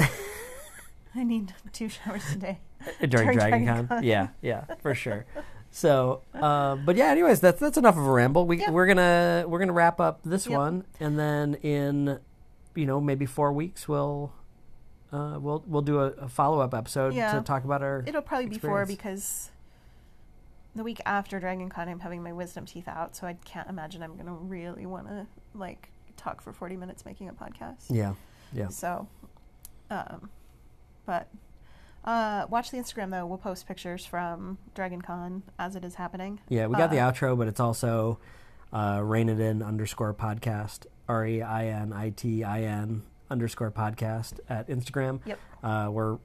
I 1.16 1.24
need 1.24 1.54
two 1.72 1.90
showers 1.90 2.24
today. 2.32 2.60
during, 3.00 3.10
During 3.10 3.38
Dragon, 3.38 3.64
Dragon 3.66 3.88
Con. 3.88 3.88
Con. 3.88 4.04
Yeah, 4.04 4.28
yeah, 4.42 4.66
for 4.82 4.94
sure. 4.94 5.26
So, 5.72 6.22
uh, 6.34 6.76
but 6.76 6.96
yeah. 6.96 7.06
Anyways, 7.08 7.40
that's 7.40 7.60
that's 7.60 7.78
enough 7.78 7.98
of 7.98 8.06
a 8.06 8.12
ramble. 8.12 8.46
We 8.46 8.60
Yeah. 8.60 8.72
we're 8.72 8.88
gonna 8.88 9.46
we're 9.48 9.60
gonna 9.60 9.74
wrap 9.74 10.00
up 10.00 10.22
this 10.24 10.46
Yep. 10.48 10.58
one, 10.58 10.86
and 11.00 11.18
then 11.18 11.56
in 11.56 12.20
you 12.76 12.86
know 12.86 13.00
maybe 13.02 13.26
four 13.26 13.52
weeks 13.54 13.88
we'll 13.88 14.32
uh, 15.12 15.38
we'll 15.40 15.64
we'll 15.68 15.82
do 15.82 16.00
a, 16.00 16.08
a 16.12 16.28
follow 16.30 16.60
up 16.60 16.74
episode 16.74 17.14
Yeah. 17.14 17.34
to 17.34 17.42
talk 17.42 17.64
about 17.64 17.82
our. 17.82 18.04
It'll 18.06 18.22
probably 18.22 18.48
be 18.48 18.58
four 18.58 18.86
because 18.86 19.52
the 20.76 20.84
week 20.84 21.00
after 21.06 21.40
Dragon 21.40 21.70
Con, 21.70 21.88
I'm 21.90 22.00
having 22.02 22.22
my 22.22 22.34
wisdom 22.34 22.66
teeth 22.66 22.88
out, 22.88 23.16
so 23.16 23.26
I 23.28 23.34
can't 23.46 23.70
imagine 23.70 24.04
I'm 24.04 24.18
gonna 24.18 24.34
really 24.34 24.86
want 24.86 25.08
to 25.08 25.26
like 25.54 25.90
talk 26.18 26.42
for 26.42 26.54
40 26.54 26.76
minutes 26.78 27.06
making 27.06 27.30
a 27.30 27.34
podcast. 27.34 27.86
Yeah, 27.90 28.14
yeah. 28.54 28.68
So, 28.70 29.08
um, 29.90 30.30
but 31.06 31.28
uh, 32.04 32.46
watch 32.50 32.72
the 32.72 32.78
Instagram 32.78 33.12
though. 33.12 33.26
We'll 33.26 33.38
post 33.38 33.68
pictures 33.68 34.06
from 34.06 34.58
Dragon 34.74 35.02
Con 35.02 35.44
as 35.58 35.76
it 35.76 35.84
is 35.84 35.96
happening. 35.96 36.40
Yeah, 36.50 36.68
we 36.68 36.76
got 36.76 36.92
the 36.92 37.00
Uh, 37.00 37.12
outro, 37.12 37.38
but 37.38 37.48
it's 37.48 37.60
also 37.60 38.20
uh, 38.74 39.02
Rein 39.04 39.30
It 39.30 39.40
In 39.40 39.62
underscore 39.64 40.14
podcast, 40.14 40.86
R 41.08 41.26
E 41.26 41.42
I 41.42 41.68
N 41.68 41.94
I 41.94 42.10
T 42.12 42.44
I 42.44 42.62
N 42.64 43.04
underscore 43.32 43.72
podcast 43.72 44.40
at 44.50 44.68
Instagram. 44.70 45.20
Yep. 45.26 45.40
Uh, 45.64 45.90
we're, 45.92 46.18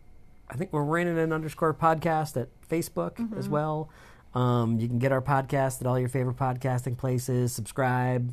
I 0.51 0.55
think 0.57 0.73
we're 0.73 0.83
Rein 0.85 1.07
It 1.09 1.17
In 1.17 1.33
underscore 1.33 1.73
podcast 1.73 2.39
at 2.41 2.49
Facebook 2.69 3.19
as 3.39 3.45
Mm-hmm. 3.45 3.51
well. 3.53 3.89
Um, 4.35 4.79
you 4.79 4.87
can 4.87 4.99
get 4.99 5.11
our 5.11 5.23
podcast 5.23 5.81
at 5.81 5.87
all 5.87 5.99
your 5.99 6.09
favorite 6.09 6.37
podcasting 6.37 6.97
places. 6.97 7.53
Subscribe, 7.53 8.33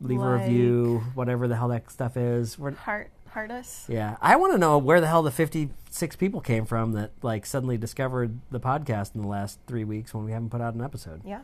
leave 0.00 0.20
a 0.20 0.32
review, 0.36 1.02
whatever 1.14 1.48
the 1.48 1.56
hell 1.56 1.68
that 1.68 1.90
stuff 1.90 2.16
is. 2.18 2.58
We're, 2.58 2.72
Heart, 2.72 3.10
us. 3.36 3.86
yeah, 3.88 4.16
I 4.20 4.36
want 4.36 4.52
to 4.52 4.58
know 4.58 4.78
where 4.78 5.00
the 5.00 5.06
hell 5.06 5.22
the 5.22 5.30
fifty-six 5.30 6.16
people 6.16 6.40
came 6.40 6.64
from 6.64 6.92
that 6.92 7.12
like 7.22 7.46
suddenly 7.46 7.76
discovered 7.76 8.38
the 8.50 8.60
podcast 8.60 9.14
in 9.14 9.22
the 9.22 9.28
last 9.28 9.58
three 9.66 9.84
weeks 9.84 10.12
when 10.14 10.24
we 10.24 10.32
haven't 10.32 10.50
put 10.50 10.60
out 10.60 10.74
an 10.74 10.82
episode. 10.82 11.22
Yeah. 11.24 11.40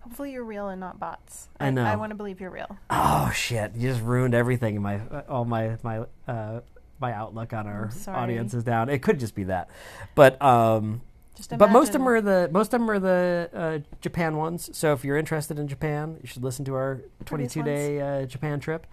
Hopefully 0.00 0.32
you're 0.32 0.44
real 0.44 0.68
and 0.68 0.78
not 0.78 1.00
bots. 1.00 1.48
I 1.58 1.70
know. 1.70 1.82
I 1.82 1.96
want 1.96 2.10
to 2.10 2.14
believe 2.14 2.38
you're 2.38 2.50
real. 2.50 2.76
Oh 2.90 3.30
shit! 3.34 3.74
You 3.74 3.88
just 3.88 4.02
ruined 4.02 4.34
everything. 4.34 4.76
in 4.76 4.82
My 4.82 5.00
all 5.28 5.46
my 5.46 5.78
my 5.82 6.04
uh, 6.28 6.60
my 7.00 7.12
outlook 7.12 7.52
on 7.54 7.66
our 7.66 7.90
audience 8.08 8.52
is 8.52 8.64
down. 8.64 8.90
It 8.90 9.00
could 9.00 9.18
just 9.18 9.34
be 9.34 9.44
that, 9.44 9.70
but 10.14 10.40
um, 10.42 11.00
Just 11.36 11.56
but 11.56 11.70
most 11.70 11.88
of 11.88 11.92
them 11.94 12.08
are 12.08 12.20
the 12.20 12.50
most 12.52 12.74
of 12.74 12.80
them 12.80 12.90
are 12.90 12.98
the 12.98 13.50
uh, 13.54 13.78
Japan 14.02 14.36
ones. 14.36 14.68
So 14.76 14.92
if 14.92 15.04
you're 15.06 15.16
interested 15.16 15.58
in 15.58 15.68
Japan, 15.68 16.18
you 16.20 16.26
should 16.28 16.44
listen 16.44 16.66
to 16.66 16.74
our 16.74 17.00
22 17.24 17.62
day 17.62 18.00
uh, 18.00 18.26
Japan 18.26 18.60
trip. 18.60 18.86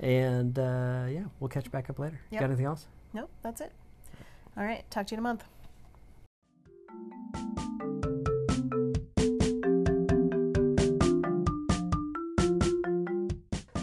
And 0.00 0.58
uh, 0.58 1.06
yeah, 1.08 1.24
we'll 1.40 1.48
catch 1.48 1.64
you 1.64 1.70
back 1.70 1.88
up 1.90 1.98
later. 1.98 2.20
You 2.30 2.36
Yep. 2.36 2.40
got 2.40 2.46
anything 2.46 2.66
else? 2.66 2.86
Nope, 3.12 3.30
that's 3.42 3.60
it. 3.60 3.72
All 4.56 4.64
right. 4.64 4.84
Talk 4.90 5.06
to 5.08 5.12
you 5.14 5.16
in 5.16 5.20
a 5.20 5.22
month. 5.22 5.44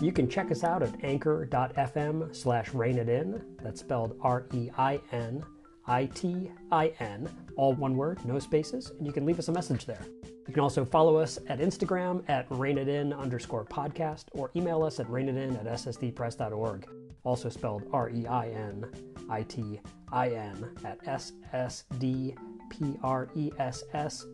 You 0.02 0.14
can 0.14 0.30
check 0.30 0.50
us 0.50 0.64
out 0.64 0.82
at 0.82 1.04
anchor.fm 1.04 2.34
slash 2.34 2.70
reinitin. 2.70 3.42
That's 3.62 3.82
spelled 3.82 4.18
R 4.22 4.46
E 4.54 4.70
I 4.78 5.00
N 5.12 5.44
I 5.86 6.06
T 6.06 6.50
I 6.72 6.94
N, 7.00 7.30
all 7.58 7.74
one 7.74 7.98
word, 7.98 8.24
no 8.26 8.40
spaces, 8.40 8.92
and 8.98 9.06
you 9.06 9.12
can 9.12 9.26
leave 9.26 9.40
us 9.40 9.50
a 9.50 9.52
message 9.52 9.86
there. 9.86 10.06
You 10.50 10.54
can 10.54 10.64
also 10.64 10.84
follow 10.84 11.16
us 11.18 11.38
at 11.48 11.60
Instagram 11.60 12.28
at 12.28 12.50
reinitin 12.50 13.16
underscore 13.16 13.66
podcast 13.66 14.24
or 14.32 14.50
email 14.56 14.82
us 14.82 15.00
at 15.00 15.06
reinitin 15.06 15.54
at 15.60 15.68
ssdpress.org, 15.68 16.88
also 17.24 17.50
spelled 17.50 17.88
R 17.94 18.10
E 18.10 18.26
I 18.26 18.48
N 18.48 18.92
I 19.30 19.44
T 19.44 19.80
I 20.12 20.30
N 20.30 20.76
at 20.84 21.00
ssdpress 21.06 22.34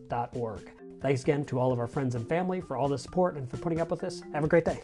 dot 0.08 0.30
org. 0.34 0.70
Thanks 1.02 1.22
again 1.22 1.44
to 1.44 1.58
all 1.58 1.70
of 1.70 1.78
our 1.78 1.86
friends 1.86 2.14
and 2.14 2.26
family 2.26 2.62
for 2.62 2.78
all 2.78 2.88
the 2.88 2.96
support 2.96 3.36
and 3.36 3.46
for 3.50 3.58
putting 3.58 3.82
up 3.82 3.90
with 3.90 4.02
us. 4.02 4.22
Have 4.32 4.42
a 4.42 4.48
great 4.48 4.64
day. 4.64 4.80